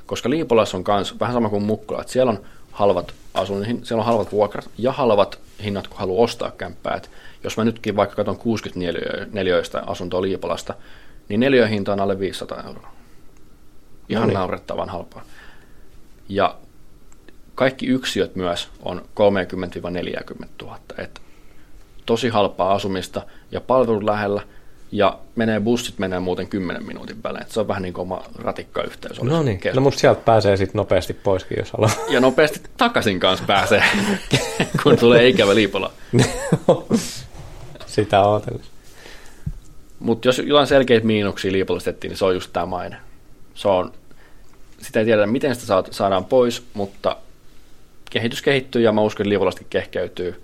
Koska 0.06 0.30
Liipolassa 0.30 0.76
on 0.76 0.84
kans 0.84 1.20
vähän 1.20 1.34
sama 1.34 1.48
kuin 1.48 1.62
Mukkula, 1.62 2.00
että 2.00 2.12
siellä 2.12 2.30
on 2.30 2.44
halvat 2.74 3.14
asunnin, 3.34 3.86
siellä 3.86 4.00
on 4.00 4.06
halvat 4.06 4.32
vuokrat 4.32 4.70
ja 4.78 4.92
halvat 4.92 5.38
hinnat, 5.64 5.88
kun 5.88 5.98
haluaa 5.98 6.24
ostaa 6.24 6.50
kämppää. 6.50 6.94
Et 6.94 7.10
jos 7.44 7.56
mä 7.56 7.64
nytkin 7.64 7.96
vaikka 7.96 8.16
katson 8.16 8.38
60 8.38 9.00
neliöistä 9.32 9.82
asuntoa 9.86 10.22
Liipolasta, 10.22 10.74
niin 11.28 11.40
neliöhinta 11.40 11.92
on 11.92 12.00
alle 12.00 12.18
500 12.18 12.62
euroa. 12.66 12.90
Ihan 14.08 14.20
No 14.22 14.26
niin. 14.26 14.34
naurettavan 14.34 14.88
halpaa. 14.88 15.22
Ja 16.28 16.56
kaikki 17.54 17.86
yksiöt 17.86 18.36
myös 18.36 18.68
on 18.82 19.02
30-40 20.40 20.46
000. 20.62 20.78
Et 20.98 21.22
tosi 22.06 22.28
halpaa 22.28 22.74
asumista 22.74 23.22
ja 23.50 23.60
palvelut 23.60 24.02
lähellä 24.02 24.42
ja 24.94 25.18
menee 25.36 25.60
bussit 25.60 25.98
menee 25.98 26.20
muuten 26.20 26.48
10 26.48 26.86
minuutin 26.86 27.22
välein. 27.22 27.44
Se 27.48 27.60
on 27.60 27.68
vähän 27.68 27.82
niin 27.82 27.94
kuin 27.94 28.02
oma 28.02 28.22
ratikkayhteys. 28.34 29.22
No 29.22 29.42
niin, 29.42 29.60
no 29.74 29.80
mutta 29.80 30.00
sieltä 30.00 30.20
pääsee 30.24 30.56
sitten 30.56 30.78
nopeasti 30.78 31.14
poiskin, 31.14 31.58
jos 31.58 31.72
haluaa. 31.72 31.90
Ja 32.08 32.20
nopeasti 32.20 32.60
takaisin 32.76 33.20
kanssa 33.20 33.44
pääsee, 33.46 33.82
kun 34.82 34.96
tulee 34.96 35.28
ikävä 35.28 35.54
liipola. 35.54 35.92
Sitä 37.86 38.20
ootellessa. 38.20 38.70
Mutta 39.98 40.28
jos 40.28 40.38
jotain 40.38 40.66
selkeitä 40.66 41.06
miinuksia 41.06 41.52
liipolasta 41.52 41.90
etsii, 41.90 42.08
niin 42.08 42.18
se 42.18 42.24
on 42.24 42.34
just 42.34 42.52
tämä 42.52 42.66
maine. 42.66 42.96
Se 43.54 43.68
on, 43.68 43.92
sitä 44.78 44.98
ei 44.98 45.04
tiedä, 45.04 45.26
miten 45.26 45.54
sitä 45.54 45.82
saadaan 45.90 46.24
pois, 46.24 46.62
mutta 46.74 47.16
kehitys 48.10 48.42
kehittyy 48.42 48.82
ja 48.82 48.92
mä 48.92 49.00
uskon, 49.00 49.26
että 49.32 49.64
kehkeytyy 49.70 50.42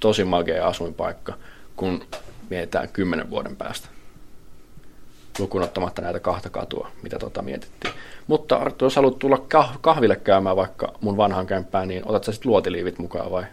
tosi 0.00 0.24
makea 0.24 0.66
asuinpaikka, 0.66 1.34
kun 1.76 2.04
mietitään 2.50 2.88
kymmenen 2.88 3.30
vuoden 3.30 3.56
päästä. 3.56 3.88
lukunottamatta 5.38 6.02
näitä 6.02 6.20
kahta 6.20 6.50
katua, 6.50 6.88
mitä 7.02 7.18
tota 7.18 7.42
mietittiin. 7.42 7.94
Mutta 8.26 8.56
Arttu, 8.56 8.84
jos 8.84 8.96
haluat 8.96 9.18
tulla 9.18 9.36
kah- 9.36 9.78
kahville 9.80 10.16
käymään 10.16 10.56
vaikka 10.56 10.92
mun 11.00 11.16
vanhan 11.16 11.46
kämppään, 11.46 11.88
niin 11.88 12.02
otat 12.06 12.24
sä 12.24 12.32
sitten 12.32 12.50
luotiliivit 12.50 12.98
mukaan 12.98 13.30
vai? 13.30 13.44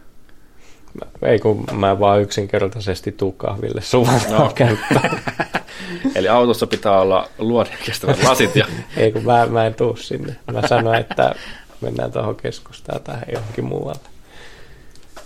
Ei 1.22 1.40
kun 1.40 1.64
mä 1.72 2.00
vaan 2.00 2.22
yksinkertaisesti 2.22 3.12
tuu 3.12 3.32
kahville 3.32 3.82
sun 3.82 4.08
No. 4.30 4.54
Eli 6.16 6.28
autossa 6.28 6.68
pitää 6.68 7.02
olla 7.02 7.30
luodin 7.38 7.78
kestävät 7.86 8.24
lasit 8.24 8.56
ja 8.56 8.66
Ei 8.98 9.12
kun 9.12 9.24
mä, 9.24 9.46
mä 9.46 9.66
en 9.66 9.74
tuu 9.74 9.96
sinne. 9.96 10.36
Mä 10.54 10.68
sanoin, 10.68 11.00
että 11.00 11.36
mennään 11.82 12.12
tuohon 12.12 12.36
keskustaan 12.36 13.02
tai 13.04 13.18
johonkin 13.34 13.66
muualle. 13.66 14.17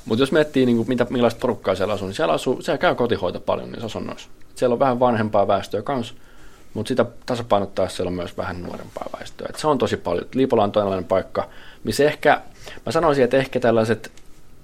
Mutta 0.05 0.21
jos 0.21 0.31
miettii, 0.31 0.65
niin 0.65 0.77
kuin, 0.77 0.87
mitä, 0.87 1.07
millaista 1.09 1.39
porukkaa 1.39 1.75
siellä 1.75 1.93
asuu, 1.93 2.07
niin 2.07 2.15
siellä, 2.15 2.33
asuu, 2.33 2.61
siellä 2.61 2.77
käy 2.77 2.95
kotihoito 2.95 3.39
paljon 3.39 3.69
niissä 3.69 3.85
asunnoissa. 3.85 4.29
Siellä 4.55 4.73
on 4.73 4.79
vähän 4.79 4.99
vanhempaa 4.99 5.47
väestöä 5.47 5.81
kanssa, 5.81 6.13
mutta 6.73 6.87
sitä 6.87 7.05
tasapainottaa 7.25 7.89
siellä 7.89 8.09
on 8.09 8.13
myös 8.13 8.37
vähän 8.37 8.63
nuorempaa 8.63 9.09
väestöä. 9.17 9.47
Et 9.49 9.55
se 9.55 9.67
on 9.67 9.77
tosi 9.77 9.97
paljon. 9.97 10.25
Liipola 10.35 10.63
on 10.63 10.71
tällainen 10.71 11.05
paikka, 11.05 11.49
missä 11.83 12.03
ehkä, 12.03 12.41
mä 12.85 12.91
sanoisin, 12.91 13.23
että 13.23 13.37
ehkä 13.37 13.59
tällaiset 13.59 14.11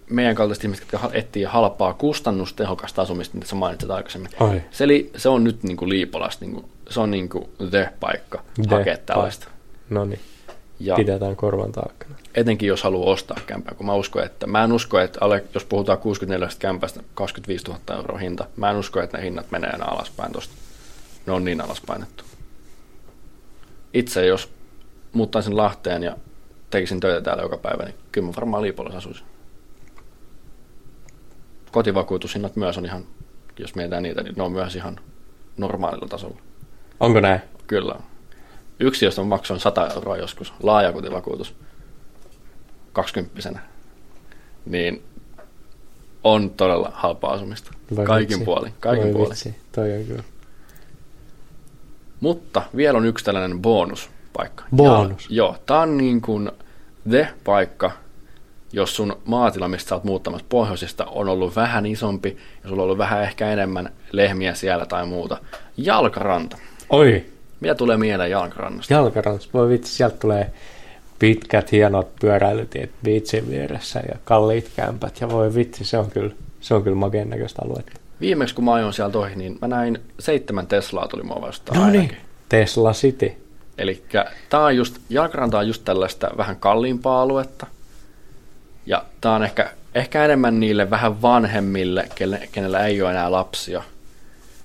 meidän 0.10 0.36
kaltaiset 0.36 0.64
ihmiset, 0.64 0.92
jotka 0.92 1.10
etsii 1.14 1.44
halpaa 1.44 1.94
kustannustehokasta 1.94 3.02
asumista, 3.02 3.36
mitä 3.36 3.48
sä 3.48 3.56
mainitsit 3.56 3.92
aikaisemmin. 3.92 4.32
Ai. 4.40 4.62
Se, 4.72 4.88
li, 4.88 5.12
se 5.18 5.30
on 5.30 5.44
nyt 5.44 5.64
niin 5.64 5.78
kuin 5.78 5.90
Liipolasta, 5.90 6.46
niin 6.46 6.54
kuin, 6.54 6.66
se 6.90 7.00
on 7.00 7.12
niin 7.12 7.30
kuin 7.30 7.50
the 7.70 7.90
paikka 8.00 8.44
The 8.68 8.76
hakea 8.76 8.98
tällaista. 8.98 9.48
No 9.90 10.06
niin, 10.06 10.20
pidetään 10.96 11.36
korvan 11.36 11.72
taakkana. 11.72 12.16
Etenkin 12.38 12.68
jos 12.68 12.84
haluaa 12.84 13.12
ostaa 13.12 13.38
kämpää, 13.48 13.76
kun 13.76 13.86
mä 13.86 13.94
uskon, 13.94 14.24
että 14.24 14.48
mä 14.48 14.64
en 14.64 14.72
usko, 14.72 15.00
että 15.00 15.20
alle, 15.22 15.44
jos 15.54 15.66
puhutaan 15.66 15.98
64 15.98 16.50
kämpästä 16.60 17.04
25 17.14 17.66
000 17.66 17.96
euroa 17.96 18.18
hinta, 18.18 18.46
mä 18.56 18.70
en 18.70 18.76
usko, 18.76 19.02
että 19.02 19.18
ne 19.18 19.24
hinnat 19.24 19.52
menee 19.52 19.70
enää 19.70 19.88
alaspäin 19.88 20.32
tosta. 20.32 20.54
Ne 21.26 21.34
on 21.34 21.46
niin 21.46 21.62
alaspainettu. 21.62 22.24
Itse 23.94 24.26
jos 24.26 24.50
muuttaisin 25.14 25.58
Lahteen 25.58 26.04
ja 26.04 26.18
tekisin 26.70 27.00
töitä 27.00 27.22
täällä 27.22 27.44
joka 27.44 27.58
päivä, 27.58 27.84
niin 27.84 27.96
kyllä 28.12 28.28
mä 28.28 28.34
varmaan 28.36 28.64
Liipolassa 28.64 28.98
asuisin. 28.98 29.26
Kotivakuutushinnat 31.72 32.56
myös 32.56 32.78
on 32.78 32.86
ihan, 32.86 33.04
jos 33.60 33.76
mietitään 33.76 34.04
niitä, 34.04 34.24
niin 34.24 34.36
ne 34.38 34.44
on 34.44 34.52
myös 34.52 34.76
ihan 34.76 35.00
normaalilla 35.58 36.08
tasolla. 36.08 36.38
Onko 37.00 37.20
näin? 37.20 37.42
Kyllä. 37.68 37.96
Yksi, 38.80 39.06
josta 39.06 39.24
maksoin 39.24 39.60
100 39.60 39.88
euroa 39.88 40.18
joskus, 40.18 40.54
laajakotivakuutus, 40.64 41.56
20 42.98 43.60
niin 44.66 45.04
on 46.24 46.50
todella 46.50 46.92
halpaa 46.94 47.34
asumista. 47.34 47.72
Voi 47.96 48.06
kaikin 48.06 48.30
vitsi. 48.30 48.46
puolin, 48.46 48.74
kaikin 48.80 49.04
Voi 49.04 49.14
puolin. 49.14 49.30
Vitsi. 49.30 49.56
Toi 49.72 49.98
on 49.98 50.04
kyllä. 50.04 50.24
Mutta 52.20 52.62
vielä 52.76 52.98
on 52.98 53.06
yksi 53.06 53.26
tällainen 53.26 53.62
bonuspaikka. 53.62 54.64
Bonus? 54.76 55.30
Ja, 55.30 55.36
joo, 55.36 55.56
tää 55.66 55.80
on 55.80 55.98
niin 55.98 56.22
kuin 56.22 56.52
the 57.10 57.28
paikka, 57.44 57.92
jos 58.74 58.96
sun 58.96 59.18
maatila, 59.26 59.68
mistä 59.68 59.90
sä 59.90 59.96
oot 59.96 60.04
muuttamassa 60.04 60.46
pohjoisesta, 60.50 61.06
on 61.06 61.30
ollut 61.30 61.56
vähän 61.56 61.86
isompi 61.86 62.38
ja 62.64 62.70
sulla 62.70 62.82
on 62.82 62.84
ollut 62.84 62.98
vähän 62.98 63.24
ehkä 63.24 63.52
enemmän 63.52 63.94
lehmiä 64.12 64.54
siellä 64.54 64.86
tai 64.86 65.06
muuta. 65.06 65.38
Jalkaranta. 65.78 66.58
Oi, 66.90 67.26
Mitä 67.60 67.76
tulee 67.76 67.98
mieleen 67.98 68.32
jalkarannasta? 68.32 68.94
jalkarans. 68.94 69.54
Voi 69.54 69.70
vitsi, 69.70 69.94
sieltä 69.94 70.18
tulee 70.18 70.52
pitkät, 71.20 71.72
hienot 71.72 72.16
pyöräilytiet 72.22 72.92
biitsin 73.04 73.50
vieressä 73.50 74.00
ja 74.00 74.18
kalliit 74.26 74.72
kämpät. 74.76 75.22
Ja 75.22 75.30
voi 75.30 75.56
vitsi, 75.56 75.86
se 75.86 75.98
on 75.98 76.12
kyllä, 76.12 76.34
se 76.62 76.74
on 76.74 76.84
kyllä 76.84 76.98
makeen 76.98 77.30
näköistä 77.30 77.62
aluetta. 77.66 77.92
Viimeksi 78.22 78.56
kun 78.56 78.66
mä 78.66 78.74
ajoin 78.74 78.94
sieltä 78.94 79.18
ohi, 79.18 79.36
niin 79.36 79.58
mä 79.62 79.68
näin 79.68 80.00
seitsemän 80.20 80.68
Teslaa 80.68 81.08
tuli 81.08 81.24
mua 81.24 81.42
vastaan 81.42 81.80
No 81.80 81.90
niin, 81.90 82.18
Tesla 82.50 82.94
City. 82.94 83.32
Eli 83.78 84.04
tää 84.50 84.62
on 84.64 84.76
just, 84.76 84.98
jalkaranta 85.10 85.58
on 85.58 85.68
just 85.68 85.86
tällaista 85.86 86.30
vähän 86.38 86.56
kalliimpaa 86.56 87.22
aluetta. 87.22 87.68
Ja 88.86 89.04
tää 89.22 89.32
on 89.32 89.44
ehkä, 89.44 89.72
ehkä 89.96 90.26
enemmän 90.26 90.60
niille 90.60 90.90
vähän 90.90 91.22
vanhemmille, 91.22 92.10
kenellä 92.52 92.86
ei 92.86 93.02
ole 93.02 93.12
enää 93.12 93.32
lapsia. 93.32 93.84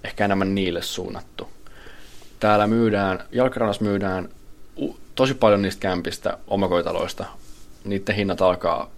Ehkä 0.05 0.25
enemmän 0.25 0.55
niille 0.55 0.83
suunnattu. 0.83 1.49
Täällä 2.41 2.67
myydään, 2.67 3.25
jalkarannassa 3.33 3.85
myydään 3.85 4.29
tosi 5.15 5.35
paljon 5.35 5.63
niistä 5.63 5.81
kämpistä, 5.81 6.39
omakotitaloista. 6.47 7.25
Niiden 7.85 8.15
hinnat 8.15 8.41
alkaa 8.41 8.91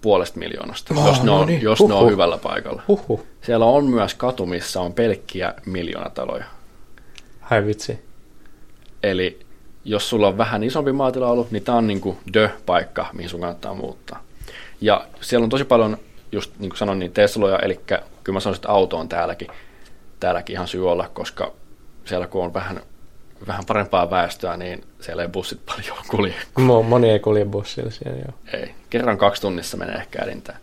puolesta 0.00 0.38
miljoonasta, 0.38 0.94
Oh, 0.96 1.06
jos, 1.06 1.18
ne 1.22 1.26
no 1.26 1.40
on, 1.40 1.46
niin, 1.46 1.62
jos 1.62 1.80
ne 1.88 1.94
on 1.94 2.10
hyvällä 2.10 2.38
paikalla. 2.38 2.82
Huhhuh. 2.88 3.26
Siellä 3.42 3.64
on 3.64 3.84
myös 3.84 4.14
katu, 4.14 4.46
missä 4.46 4.80
on 4.80 4.92
pelkkiä 4.92 5.54
miljoonataloja. 5.66 6.44
Hai 7.40 7.66
vitsi. 7.66 7.98
Eli 9.02 9.40
jos 9.84 10.10
sulla 10.10 10.28
on 10.28 10.38
vähän 10.38 10.64
isompi 10.64 10.92
maatila 10.92 11.30
ollut, 11.30 11.50
niin 11.50 11.62
tämä 11.62 11.78
on 11.78 11.86
niin 11.86 12.00
kuin 12.00 12.18
the-paikka, 12.32 13.06
mihin 13.12 13.30
sun 13.30 13.40
kannattaa 13.40 13.74
muuttaa. 13.74 14.22
Ja 14.80 15.06
siellä 15.20 15.44
on 15.44 15.50
tosi 15.50 15.64
paljon, 15.64 15.98
just 16.32 16.52
niin 16.58 16.70
kuin 16.70 16.78
sanoin, 16.78 16.98
niin 16.98 17.12
Tesloja, 17.12 17.58
eli 17.58 17.80
kyllä 18.24 18.36
mä 18.36 18.40
sanoisin, 18.40 18.58
että 18.58 18.68
auto 18.68 18.98
on 18.98 19.08
täälläkin, 19.08 19.48
täälläkin 20.20 20.54
ihan 20.54 20.68
syy 20.68 20.90
olla, 20.90 21.08
koska 21.14 21.52
siellä 22.04 22.26
kun 22.26 22.44
on 22.44 22.54
vähän, 22.54 22.80
vähän 23.46 23.64
parempaa 23.64 24.10
väestöä, 24.10 24.56
niin 24.56 24.84
siellä 25.00 25.22
ei 25.22 25.28
bussit 25.28 25.60
paljon 25.66 25.98
kulje. 26.10 26.34
Mo- 26.60 26.82
Moni 26.82 27.10
ei 27.10 27.18
kulje 27.18 27.44
bussilla 27.44 27.90
siellä, 27.90 28.18
joo. 28.18 28.60
Ei. 28.60 28.74
Kerran 28.90 29.18
kaksi 29.18 29.42
tunnissa 29.42 29.76
menee 29.76 29.94
ehkä 29.96 30.22
edintään. 30.22 30.58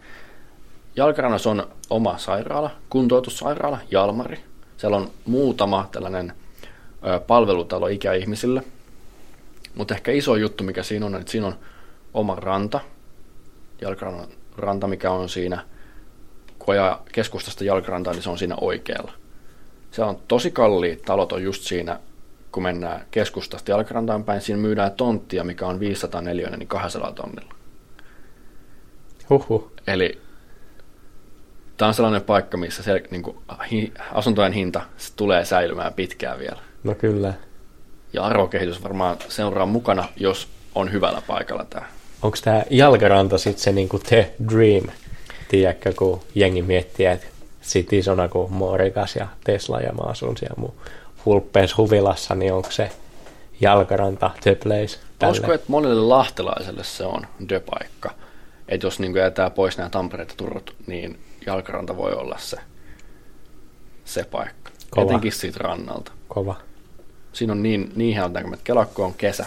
Jalkarannassa 0.95 1.49
on 1.49 1.67
oma 1.89 2.17
sairaala, 2.17 2.71
kuntoutussairaala, 2.89 3.79
Jalmari. 3.91 4.39
Siellä 4.77 4.97
on 4.97 5.11
muutama 5.25 5.89
tällainen 5.91 6.33
ö, 7.07 7.19
palvelutalo 7.19 7.87
ikäihmisille. 7.87 8.63
Mutta 9.75 9.93
ehkä 9.93 10.11
iso 10.11 10.35
juttu, 10.35 10.63
mikä 10.63 10.83
siinä 10.83 11.05
on, 11.05 11.15
että 11.15 11.31
siinä 11.31 11.47
on 11.47 11.55
oma 12.13 12.35
ranta, 12.35 12.79
Jalkarannan 13.81 14.27
ranta, 14.57 14.87
mikä 14.87 15.11
on 15.11 15.29
siinä, 15.29 15.63
kun 16.59 16.73
ajaa 16.73 17.03
keskustasta 17.11 17.63
Jalkarantaa, 17.63 18.13
niin 18.13 18.23
se 18.23 18.29
on 18.29 18.37
siinä 18.37 18.55
oikealla. 18.61 19.11
Se 19.91 20.03
on 20.03 20.19
tosi 20.27 20.51
kalliit 20.51 21.01
talot 21.01 21.31
on 21.31 21.43
just 21.43 21.63
siinä, 21.63 21.99
kun 22.55 22.63
mennään 22.63 23.05
keskustasta 23.11 23.71
Jalkarantaan 23.71 24.23
päin. 24.23 24.41
Siinä 24.41 24.61
myydään 24.61 24.91
tonttia, 24.91 25.43
mikä 25.43 25.67
on 25.67 25.79
500 25.79 26.21
neliöinen, 26.21 26.59
niin 26.59 26.67
200 26.67 27.11
tonnilla. 27.11 27.53
Huhhuh. 29.29 29.71
Eli 29.87 30.21
tämä 31.77 31.87
on 31.87 31.93
sellainen 31.93 32.21
paikka, 32.21 32.57
missä 32.57 32.83
se, 32.83 33.03
niin 33.11 33.23
kuin, 33.23 33.37
hi, 33.71 33.93
asuntojen 34.13 34.53
hinta 34.53 34.81
se 34.97 35.13
tulee 35.15 35.45
säilymään 35.45 35.93
pitkään 35.93 36.39
vielä. 36.39 36.57
No 36.83 36.95
kyllä. 36.95 37.33
Ja 38.13 38.23
arvokehitys 38.23 38.83
varmaan 38.83 39.17
seuraa 39.29 39.65
mukana, 39.65 40.07
jos 40.17 40.47
on 40.75 40.91
hyvällä 40.91 41.21
paikalla 41.27 41.65
tämä. 41.65 41.85
Onko 42.21 42.37
tämä 42.43 42.63
jalkaranta 42.69 43.37
sitten 43.37 43.63
se 43.63 43.71
niinku 43.71 43.99
the 43.99 44.33
dream? 44.49 44.85
Tiedätkö, 45.47 45.93
kun 45.97 46.21
jengi 46.35 46.61
miettii, 46.61 47.05
että 47.05 47.27
Cities 47.63 48.07
on 48.07 48.29
kuin 48.29 48.53
muorikas 48.53 49.15
ja 49.15 49.27
Tesla 49.43 49.81
ja 49.81 49.93
mä 49.93 50.03
asun 50.03 50.37
siellä 50.37 50.55
mun 50.57 50.73
hulppeessa 51.25 51.77
huvilassa, 51.77 52.35
niin 52.35 52.53
onko 52.53 52.71
se 52.71 52.91
jalkaranta 53.61 54.31
the 54.41 54.55
place? 54.55 54.99
Usko, 55.29 55.53
että 55.53 55.65
monelle 55.67 56.01
lahtelaiselle 56.01 56.83
se 56.83 57.05
on 57.05 57.27
the-paikka. 57.47 58.11
Että 58.69 58.87
jos 58.87 58.99
niin 58.99 59.15
jätää 59.15 59.49
pois 59.49 59.77
nämä 59.77 59.89
Tampereet 59.89 60.29
ja 60.29 60.35
Turut, 60.37 60.75
niin 60.87 61.19
jalkaranta 61.45 61.97
voi 61.97 62.13
olla 62.13 62.37
se, 62.37 62.57
se 64.05 64.23
paikka. 64.23 64.71
Kova. 64.89 65.05
Etenkin 65.05 65.31
siitä 65.31 65.59
rannalta. 65.61 66.11
Kova. 66.27 66.55
Siinä 67.33 67.53
on 67.53 67.63
niin, 67.63 67.91
niin 67.95 68.13
hienot 68.13 68.33
näkymät. 68.33 68.59
Kelakko 68.63 69.03
on 69.05 69.13
kesä. 69.13 69.45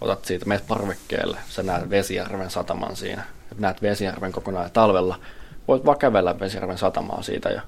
Otat 0.00 0.24
siitä, 0.24 0.46
meet 0.46 0.66
parvekkeelle, 0.68 1.38
sä 1.48 1.62
näet 1.62 1.90
Vesijärven 1.90 2.50
sataman 2.50 2.96
siinä. 2.96 3.22
Et 3.52 3.58
näet 3.58 3.82
Vesijärven 3.82 4.32
kokonaan 4.32 4.70
talvella. 4.70 5.20
Voit 5.68 5.84
vaan 5.86 5.98
kävellä 5.98 6.40
Vesijärven 6.40 6.78
satamaa 6.78 7.22
siitä 7.22 7.48
ja 7.48 7.62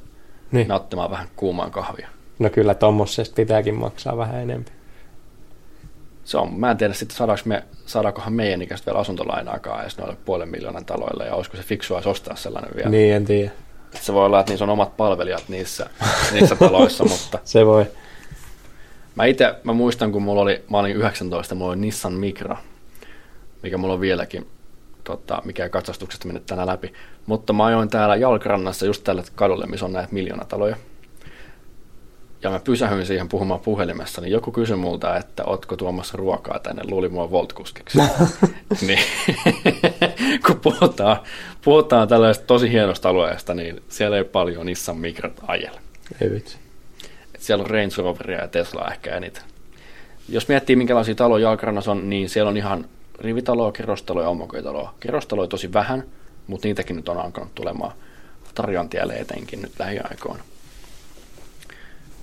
Niin. 0.52 0.68
nauttimaan 0.68 1.10
vähän 1.10 1.28
kuumaan 1.36 1.70
kahvia. 1.70 2.08
No 2.38 2.50
kyllä 2.50 2.74
tommosesta 2.74 3.34
pitääkin 3.34 3.74
maksaa 3.74 4.16
vähän 4.16 4.40
enemmän. 4.42 4.66
Se 6.24 6.38
on, 6.38 6.54
mä 6.54 6.70
en 6.70 6.76
tiedä 6.76 6.94
sitten 6.94 7.16
saadaanko 7.16 7.42
me, 7.44 7.64
saadaankohan 7.86 8.32
meidän 8.32 8.62
ikäistä 8.62 8.86
vielä 8.86 8.98
asuntolainaakaan 8.98 9.82
edes 9.82 9.98
noille 9.98 10.16
puolen 10.24 10.48
miljoonan 10.48 10.84
taloille 10.84 11.26
ja 11.26 11.34
olisiko 11.34 11.56
se 11.56 11.62
fiksua 11.62 12.02
ostaa 12.04 12.36
sellainen 12.36 12.70
vielä. 12.76 12.90
Niin, 12.90 13.14
en 13.14 13.24
tiedä. 13.24 13.50
Se 13.94 14.12
voi 14.12 14.26
olla, 14.26 14.40
että 14.40 14.52
niissä 14.52 14.64
on 14.64 14.70
omat 14.70 14.96
palvelijat 14.96 15.44
niissä, 15.48 15.90
niissä 16.32 16.56
taloissa, 16.56 17.04
mutta 17.12 17.38
Se 17.44 17.66
voi. 17.66 17.86
Mä 19.14 19.24
itse, 19.24 19.54
mä 19.64 19.72
muistan, 19.72 20.12
kun 20.12 20.22
mulla 20.22 20.42
oli, 20.42 20.64
mä 20.70 20.78
olin 20.78 20.96
19, 20.96 21.54
mulla 21.54 21.70
oli 21.70 21.80
Nissan 21.80 22.12
Micra, 22.12 22.56
mikä 23.62 23.76
mulla 23.76 23.94
on 23.94 24.00
vieläkin, 24.00 24.46
tota, 25.04 25.42
mikä 25.44 25.64
ei 25.64 25.70
katsastuksesta 25.70 26.26
mennyt 26.26 26.46
tänään 26.46 26.68
läpi. 26.68 26.92
Mutta 27.26 27.52
mä 27.52 27.64
ajoin 27.64 27.88
täällä 27.88 28.16
Jalkrannassa 28.16 28.86
just 28.86 29.04
tällä 29.04 29.22
kadulle, 29.34 29.66
missä 29.66 29.86
on 29.86 29.92
näitä 29.92 30.08
miljoonataloja. 30.12 30.76
Ja 32.42 32.50
mä 32.50 32.60
pysähyin 32.64 33.06
siihen 33.06 33.28
puhumaan 33.28 33.60
puhelimessa, 33.60 34.20
niin 34.20 34.32
joku 34.32 34.52
kysyi 34.52 34.76
multa, 34.76 35.16
että 35.16 35.44
ootko 35.44 35.76
tuomassa 35.76 36.16
ruokaa 36.16 36.58
tänne, 36.58 36.82
luuli 36.90 37.08
mua 37.08 37.30
voltkuskiksi. 37.30 37.98
niin, 38.86 38.98
kun 40.46 40.60
puhutaan, 40.60 41.16
puhutaan 41.62 42.08
tällaisesta 42.08 42.46
tosi 42.46 42.72
hienosta 42.72 43.08
alueesta, 43.08 43.54
niin 43.54 43.82
siellä 43.88 44.16
ei 44.16 44.24
paljon 44.24 44.66
Nissan 44.66 44.96
Micrat 44.96 45.40
ajella. 45.46 45.80
Ei 46.20 46.30
vitsi. 46.30 46.56
Et 47.34 47.40
siellä 47.40 47.62
on 47.62 47.70
Range 47.70 47.94
Roveria 47.98 48.40
ja 48.40 48.48
Tesla 48.48 48.90
ehkä 48.90 49.16
eniten. 49.16 49.42
Jos 50.28 50.48
miettii, 50.48 50.76
minkälaisia 50.76 51.14
taloja 51.14 51.48
Jalkarannassa 51.48 51.90
on, 51.90 52.10
niin 52.10 52.28
siellä 52.28 52.48
on 52.48 52.56
ihan 52.56 52.84
rivitaloa, 53.20 53.72
kerrostaloja 53.72 54.24
ja 54.24 54.30
omakotitaloa. 54.30 54.94
Kerrostaloja 55.00 55.48
tosi 55.48 55.72
vähän, 55.72 56.04
mutta 56.46 56.68
niitäkin 56.68 56.96
nyt 56.96 57.08
on 57.08 57.18
alkanut 57.18 57.54
tulemaan 57.54 57.92
tarjontielle 58.54 59.14
etenkin 59.14 59.62
nyt 59.62 59.72
lähiaikoina. 59.78 60.42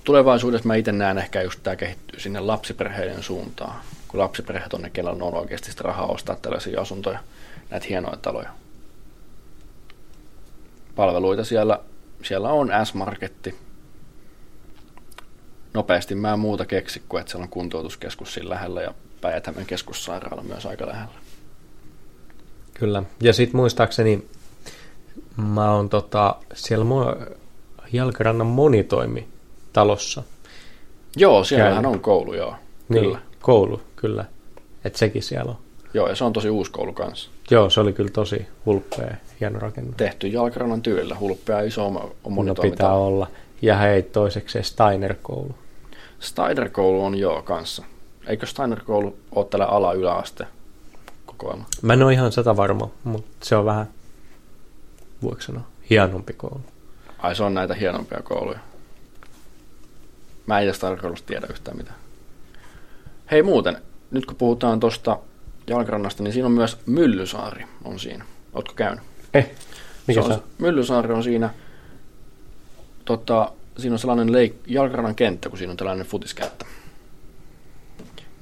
Tulevaisuudessa 0.06 0.66
mä 0.66 0.74
itse 0.74 0.92
näen 0.92 1.18
ehkä 1.18 1.42
just 1.42 1.60
tämä 1.62 1.76
kehittyy 1.76 2.20
sinne 2.20 2.40
lapsiperheiden 2.40 3.22
suuntaan, 3.22 3.80
kun 4.08 4.20
lapsiperheet 4.20 4.74
on 4.74 4.82
ne, 4.82 4.90
kellä 4.90 5.10
on 5.10 5.22
oikeasti 5.22 5.70
sitä 5.70 5.82
rahaa 5.82 6.06
ostaa 6.06 6.36
tällaisia 6.36 6.80
asuntoja, 6.80 7.18
näitä 7.70 7.86
hienoja 7.88 8.16
taloja. 8.16 8.50
Palveluita 10.96 11.44
siellä, 11.44 11.80
siellä 12.22 12.48
on 12.48 12.70
S-Marketti. 12.84 13.54
Nopeasti 15.74 16.14
mä 16.14 16.32
en 16.32 16.38
muuta 16.38 16.64
keksi 16.64 17.02
kuin, 17.08 17.20
että 17.20 17.30
siellä 17.30 17.44
on 17.44 17.48
kuntoutuskeskus 17.48 18.34
siinä 18.34 18.50
lähellä 18.50 18.82
ja 18.82 18.94
päijät 19.20 19.44
keskussairaala 19.66 20.42
myös 20.42 20.66
aika 20.66 20.86
lähellä. 20.86 21.14
Kyllä. 22.74 23.02
Ja 23.20 23.32
sitten 23.32 23.56
muistaakseni 23.56 24.26
mä 25.36 25.72
oon 25.72 25.88
tota, 25.88 26.36
siellä 26.54 26.84
mo- 26.84 27.36
Jalkarannan 27.92 28.46
monitoimi 28.46 29.35
talossa. 29.76 30.22
Joo, 31.16 31.44
siellähän 31.44 31.86
on 31.86 32.00
koulu, 32.00 32.34
joo. 32.34 32.54
Niin, 32.88 33.04
kyllä. 33.04 33.18
koulu, 33.40 33.80
kyllä. 33.96 34.24
Että 34.84 34.98
sekin 34.98 35.22
siellä 35.22 35.50
on. 35.50 35.56
Joo, 35.94 36.08
ja 36.08 36.16
se 36.16 36.24
on 36.24 36.32
tosi 36.32 36.50
uusi 36.50 36.70
koulu 36.70 36.92
kanssa. 36.92 37.30
Joo, 37.50 37.70
se 37.70 37.80
oli 37.80 37.92
kyllä 37.92 38.10
tosi 38.10 38.46
hulppea, 38.66 39.14
hieno 39.40 39.58
rakennus. 39.58 39.96
Tehty 39.96 40.28
Jalkarannan 40.28 40.82
tyylillä, 40.82 41.16
hulppea 41.20 41.60
iso 41.60 41.90
no 41.90 42.54
pitää 42.62 42.92
olla. 42.92 43.26
Ja 43.62 43.76
hei, 43.76 44.02
toiseksi 44.02 44.62
Steiner-koulu. 44.62 45.54
Steiner-koulu 46.20 47.04
on 47.04 47.18
joo 47.18 47.42
kanssa. 47.42 47.84
Eikö 48.26 48.46
Steiner-koulu 48.46 49.16
ole 49.34 49.46
tällä 49.50 49.66
ala-yläaste 49.66 50.46
kokoelma? 51.26 51.64
Mä 51.82 51.92
en 51.92 52.02
ole 52.02 52.12
ihan 52.12 52.32
sata 52.32 52.56
varma, 52.56 52.90
mutta 53.04 53.46
se 53.46 53.56
on 53.56 53.64
vähän, 53.64 53.88
voiko 55.22 55.40
sanoa, 55.40 55.62
hienompi 55.90 56.32
koulu. 56.32 56.60
Ai 57.18 57.36
se 57.36 57.42
on 57.42 57.54
näitä 57.54 57.74
hienompia 57.74 58.20
kouluja. 58.24 58.58
Mä 60.46 60.58
en 60.58 60.64
edes 60.64 60.78
tarkoitusta 60.78 61.26
tiedä 61.26 61.46
yhtään 61.50 61.76
mitään. 61.76 61.96
Hei 63.30 63.42
muuten, 63.42 63.82
nyt 64.10 64.26
kun 64.26 64.36
puhutaan 64.36 64.80
tuosta 64.80 65.18
jalkarannasta, 65.66 66.22
niin 66.22 66.32
siinä 66.32 66.46
on 66.46 66.52
myös 66.52 66.78
Myllysaari 66.86 67.64
on 67.84 67.98
siinä. 67.98 68.24
Ootko 68.52 68.74
käynyt? 68.74 69.04
Eh, 69.34 69.50
mikä 70.06 70.22
se 70.22 70.32
on? 70.32 70.42
Myllysaari 70.58 71.14
on 71.14 71.22
siinä, 71.22 71.50
tota, 73.04 73.52
siinä 73.78 73.94
on 73.94 73.98
sellainen 73.98 74.28
leik- 74.28 74.62
jalkarannan 74.66 75.14
kenttä, 75.14 75.48
kun 75.48 75.58
siinä 75.58 75.70
on 75.70 75.76
tällainen 75.76 76.06
futiskenttä. 76.06 76.66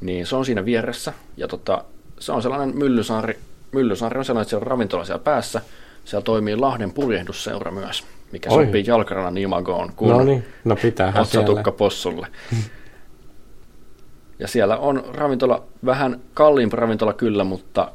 Niin 0.00 0.26
se 0.26 0.36
on 0.36 0.44
siinä 0.44 0.64
vieressä, 0.64 1.12
ja 1.36 1.48
tota, 1.48 1.84
se 2.18 2.32
on 2.32 2.42
sellainen 2.42 2.76
Myllysaari, 2.76 3.38
Myllysaari 3.72 4.18
on 4.18 4.24
sellainen, 4.24 4.42
että 4.42 4.50
siellä 4.50 4.64
on 4.64 4.70
ravintola 4.70 5.04
siellä 5.04 5.24
päässä, 5.24 5.60
siellä 6.04 6.24
toimii 6.24 6.56
Lahden 6.56 6.92
purjehdusseura 6.92 7.70
myös 7.70 8.04
mikä 8.32 8.50
Oi. 8.50 8.66
sopii 8.66 8.84
jalkarannan 8.86 9.38
imagoon 9.38 9.92
kuin 9.96 10.10
no 10.10 10.24
niin, 10.24 10.44
no 10.64 10.76
pitäähän 10.76 11.22
otsatukka 11.22 11.72
possulle. 11.72 12.26
Ja 14.38 14.48
siellä 14.48 14.76
on 14.76 15.04
ravintola, 15.14 15.62
vähän 15.84 16.20
kalliimpi 16.34 16.76
ravintola 16.76 17.12
kyllä, 17.12 17.44
mutta 17.44 17.92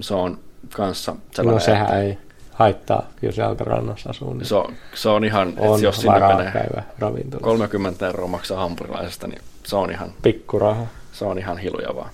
se 0.00 0.14
on 0.14 0.38
kanssa 0.74 1.16
sellainen... 1.30 1.54
No 1.54 1.64
sehän 1.64 1.86
että, 1.86 2.00
ei 2.00 2.18
haittaa, 2.52 3.06
jos 3.22 3.36
jalkarannassa 3.36 4.10
asuu. 4.10 4.34
Niin 4.34 4.46
se, 4.46 4.54
on, 4.54 4.74
se 4.94 5.08
on 5.08 5.24
ihan, 5.24 5.54
on 5.58 5.74
että 5.74 5.86
jos 5.86 6.00
sinne 6.00 6.20
menee 6.20 6.52
käyvä 6.52 6.82
ravintola. 6.98 7.42
30 7.42 8.06
euroa 8.06 8.28
maksaa 8.28 8.60
hampurilaisesta, 8.60 9.26
niin 9.26 9.42
se 9.64 9.76
on 9.76 9.90
ihan... 9.90 10.12
Pikkuraha. 10.22 10.86
Se 11.12 11.24
on 11.24 11.38
ihan 11.38 11.58
hiluja 11.58 11.96
vaan. 11.96 12.10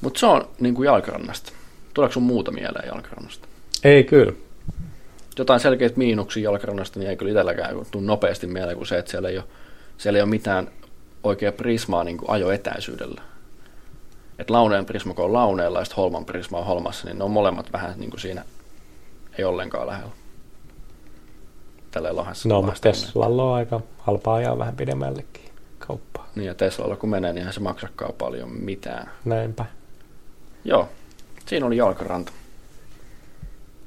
Mutta 0.00 0.20
se 0.20 0.26
on 0.26 0.48
niin 0.60 0.74
kuin 0.74 0.86
jalkarannasta. 0.86 1.52
Tuleeko 1.94 2.12
sun 2.12 2.22
muuta 2.22 2.50
mieleen 2.50 2.86
jalkarannasta? 2.86 3.48
Ei 3.84 4.04
kyllä 4.04 4.32
jotain 5.38 5.60
selkeitä 5.60 5.98
miinuksia 5.98 6.44
jalkarannasta, 6.44 6.98
niin 6.98 7.10
ei 7.10 7.16
kyllä 7.16 7.30
itselläkään 7.30 7.76
tule 7.90 8.04
nopeasti 8.04 8.46
mieleen 8.46 8.76
kuin 8.76 8.86
se, 8.86 8.98
että 8.98 9.10
siellä 9.10 9.28
ei 9.28 9.38
ole, 9.38 9.44
siellä 9.98 10.16
ei 10.16 10.22
ole 10.22 10.30
mitään 10.30 10.68
oikea 11.22 11.52
prismaa 11.52 12.04
niin 12.04 12.18
kuin 12.18 12.30
ajoetäisyydellä. 12.30 13.22
Että 14.38 14.52
launeen 14.52 14.86
prisma, 14.86 15.14
kun 15.14 15.24
on 15.24 15.32
launeella 15.32 15.78
ja 15.78 15.84
sitten 15.84 15.96
holman 15.96 16.24
prisma 16.24 16.58
on 16.58 16.66
holmassa, 16.66 17.06
niin 17.06 17.18
ne 17.18 17.24
on 17.24 17.30
molemmat 17.30 17.72
vähän 17.72 17.94
niin 17.96 18.10
kuin 18.10 18.20
siinä 18.20 18.44
ei 19.38 19.44
ollenkaan 19.44 19.86
lähellä. 19.86 20.10
Tällä 21.90 22.16
lahdessa. 22.16 22.48
No, 22.48 22.62
mutta 22.62 22.80
Teslalla 22.80 23.42
on 23.42 23.54
aika 23.54 23.80
halpaa 23.98 24.34
ajaa 24.34 24.58
vähän 24.58 24.76
pidemmällekin 24.76 25.50
kauppaa. 25.78 26.28
Niin 26.34 26.46
ja 26.46 26.54
Teslalla 26.54 26.96
kun 26.96 27.10
menee, 27.10 27.32
niin 27.32 27.52
se 27.52 27.60
maksakaan 27.60 28.12
paljon 28.18 28.50
mitään. 28.50 29.10
Näinpä. 29.24 29.64
Joo, 30.64 30.88
siinä 31.46 31.66
oli 31.66 31.76
jalkaranta 31.76 32.32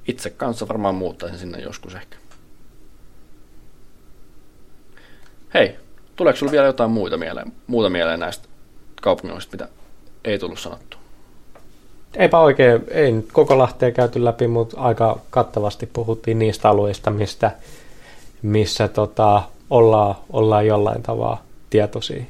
itse 0.07 0.29
kanssa 0.29 0.67
varmaan 0.67 0.95
muuttaisin 0.95 1.39
sinne 1.39 1.59
joskus 1.59 1.95
ehkä. 1.95 2.17
Hei, 5.53 5.75
tuleeko 6.15 6.37
sinulla 6.37 6.51
vielä 6.51 6.65
jotain 6.65 6.91
muuta 6.91 7.17
mieleen, 7.17 7.53
muuta 7.67 7.89
mieleen 7.89 8.19
näistä 8.19 8.47
kaupungeista, 9.01 9.51
mitä 9.51 9.67
ei 10.23 10.39
tullut 10.39 10.59
sanottu? 10.59 10.97
Eipä 12.15 12.39
oikein, 12.39 12.81
ei 12.87 13.11
nyt 13.11 13.31
koko 13.31 13.57
Lahteen 13.57 13.93
käyty 13.93 14.25
läpi, 14.25 14.47
mutta 14.47 14.79
aika 14.79 15.19
kattavasti 15.29 15.85
puhuttiin 15.85 16.39
niistä 16.39 16.69
alueista, 16.69 17.11
mistä, 17.11 17.51
missä 18.41 18.87
tota, 18.87 19.43
ollaan, 19.69 20.15
ollaan 20.29 20.67
jollain 20.67 21.03
tavalla 21.03 21.41
tietoisia. 21.69 22.23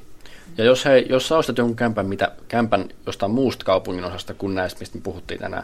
Ja 0.57 0.63
jos, 0.63 0.85
hei, 0.85 1.05
jos 1.09 1.27
sä 1.27 1.37
ostat 1.37 1.57
jonkun 1.57 1.75
kämpän, 1.75 2.05
mitä, 2.05 2.31
kämpän 2.47 2.89
jostain 3.05 3.31
muusta 3.31 3.65
kaupungin 3.65 4.05
osasta 4.05 4.33
kuin 4.33 4.55
näistä, 4.55 4.79
mistä 4.79 4.97
me 4.97 5.01
puhuttiin 5.01 5.39
tänään, 5.39 5.63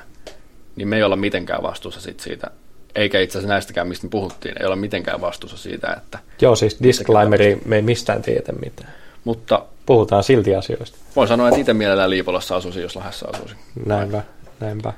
niin 0.77 0.87
me 0.87 0.95
ei 0.95 1.03
olla 1.03 1.15
mitenkään 1.15 1.63
vastuussa 1.63 2.01
sit 2.01 2.19
siitä, 2.19 2.47
eikä 2.95 3.19
itse 3.19 3.37
asiassa 3.37 3.53
näistäkään, 3.53 3.87
mistä 3.87 4.07
me 4.07 4.09
puhuttiin, 4.09 4.55
ei 4.59 4.65
olla 4.65 4.75
mitenkään 4.75 5.21
vastuussa 5.21 5.57
siitä, 5.57 5.93
että... 5.97 6.19
Joo, 6.41 6.55
siis 6.55 6.77
disclaimeri, 6.83 7.61
me 7.65 7.75
ei 7.75 7.81
mistään 7.81 8.21
tiedä 8.21 8.53
mitään. 8.65 8.93
Mutta... 9.23 9.65
Puhutaan 9.85 10.23
silti 10.23 10.55
asioista. 10.55 10.97
Voin 11.15 11.27
sanoa, 11.27 11.47
että 11.47 11.59
itse 11.59 11.73
mielellään 11.73 12.09
Liipolassa 12.09 12.55
asuisin, 12.55 12.81
jos 12.81 12.95
Lahdessa 12.95 13.27
asuisin. 13.33 13.57
Näinpä, 13.85 14.23
näinpä. 14.59 14.93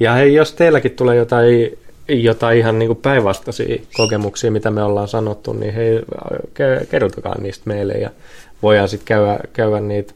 Ja 0.00 0.12
hei, 0.12 0.34
jos 0.34 0.52
teilläkin 0.52 0.90
tulee 0.90 1.16
jotain, 1.16 1.78
jotain 2.08 2.58
ihan 2.58 2.78
niin 2.78 2.86
kuin 2.86 2.98
päinvastaisia 3.02 3.82
kokemuksia, 3.92 4.50
mitä 4.50 4.70
me 4.70 4.82
ollaan 4.82 5.08
sanottu, 5.08 5.52
niin 5.52 5.74
hei, 5.74 6.00
kertokaa 6.90 7.40
niistä 7.40 7.62
meille 7.66 7.92
ja 7.92 8.10
voidaan 8.62 8.88
sitten 8.88 9.06
käydä, 9.06 9.38
käydä 9.52 9.80
niitä, 9.80 10.14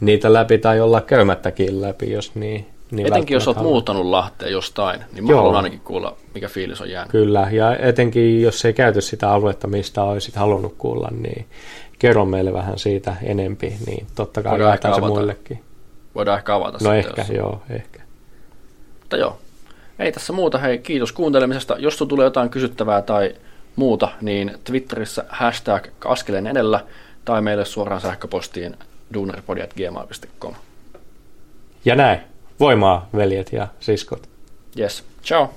niitä 0.00 0.32
läpi 0.32 0.58
tai 0.58 0.80
olla 0.80 1.00
käymättäkin 1.00 1.82
läpi, 1.82 2.10
jos 2.12 2.34
niin, 2.34 2.66
niin 2.92 3.06
etenkin 3.06 3.34
jos 3.34 3.48
olet 3.48 3.56
haluaa. 3.56 3.72
muuttanut 3.72 4.06
Lahteen 4.06 4.52
jostain, 4.52 5.00
niin 5.12 5.24
mä 5.24 5.30
Joo. 5.30 5.38
haluan 5.38 5.56
ainakin 5.56 5.80
kuulla, 5.80 6.16
mikä 6.34 6.48
fiilis 6.48 6.80
on 6.80 6.90
jäänyt. 6.90 7.10
Kyllä, 7.12 7.48
ja 7.50 7.76
etenkin 7.76 8.42
jos 8.42 8.64
ei 8.64 8.72
käyty 8.72 9.00
sitä 9.00 9.30
aluetta, 9.32 9.66
mistä 9.68 10.02
olisit 10.02 10.36
halunnut 10.36 10.74
kuulla, 10.78 11.08
niin 11.20 11.46
kerro 11.98 12.24
meille 12.24 12.52
vähän 12.52 12.78
siitä 12.78 13.16
enempi, 13.22 13.74
niin 13.86 14.06
totta 14.14 14.42
kai 14.42 14.60
jaetaan 14.60 14.94
se 14.94 15.00
muillekin. 15.00 15.62
Voidaan 16.14 16.38
ehkä 16.38 16.54
avata 16.54 16.78
No 16.82 16.92
ehkä, 16.94 17.20
jos... 17.20 17.30
joo, 17.30 17.62
ehkä. 17.70 18.00
Mutta 19.00 19.16
joo, 19.16 19.38
ei 19.98 20.12
tässä 20.12 20.32
muuta. 20.32 20.58
Hei, 20.58 20.78
kiitos 20.78 21.12
kuuntelemisesta. 21.12 21.76
Jos 21.78 21.96
tulee 21.96 22.24
jotain 22.24 22.50
kysyttävää 22.50 23.02
tai 23.02 23.34
muuta, 23.76 24.08
niin 24.20 24.58
Twitterissä 24.64 25.24
hashtag 25.28 25.86
askeleen 26.04 26.46
edellä 26.46 26.80
tai 27.24 27.42
meille 27.42 27.64
suoraan 27.64 28.00
sähköpostiin 28.00 28.76
duunaripodi.gmail.com. 29.14 30.54
Ja 31.84 31.94
näin. 31.94 32.31
Voimaa, 32.62 33.08
veljet 33.16 33.52
ja 33.52 33.68
siskot. 33.80 34.28
Yes. 34.78 35.04
Ciao. 35.24 35.54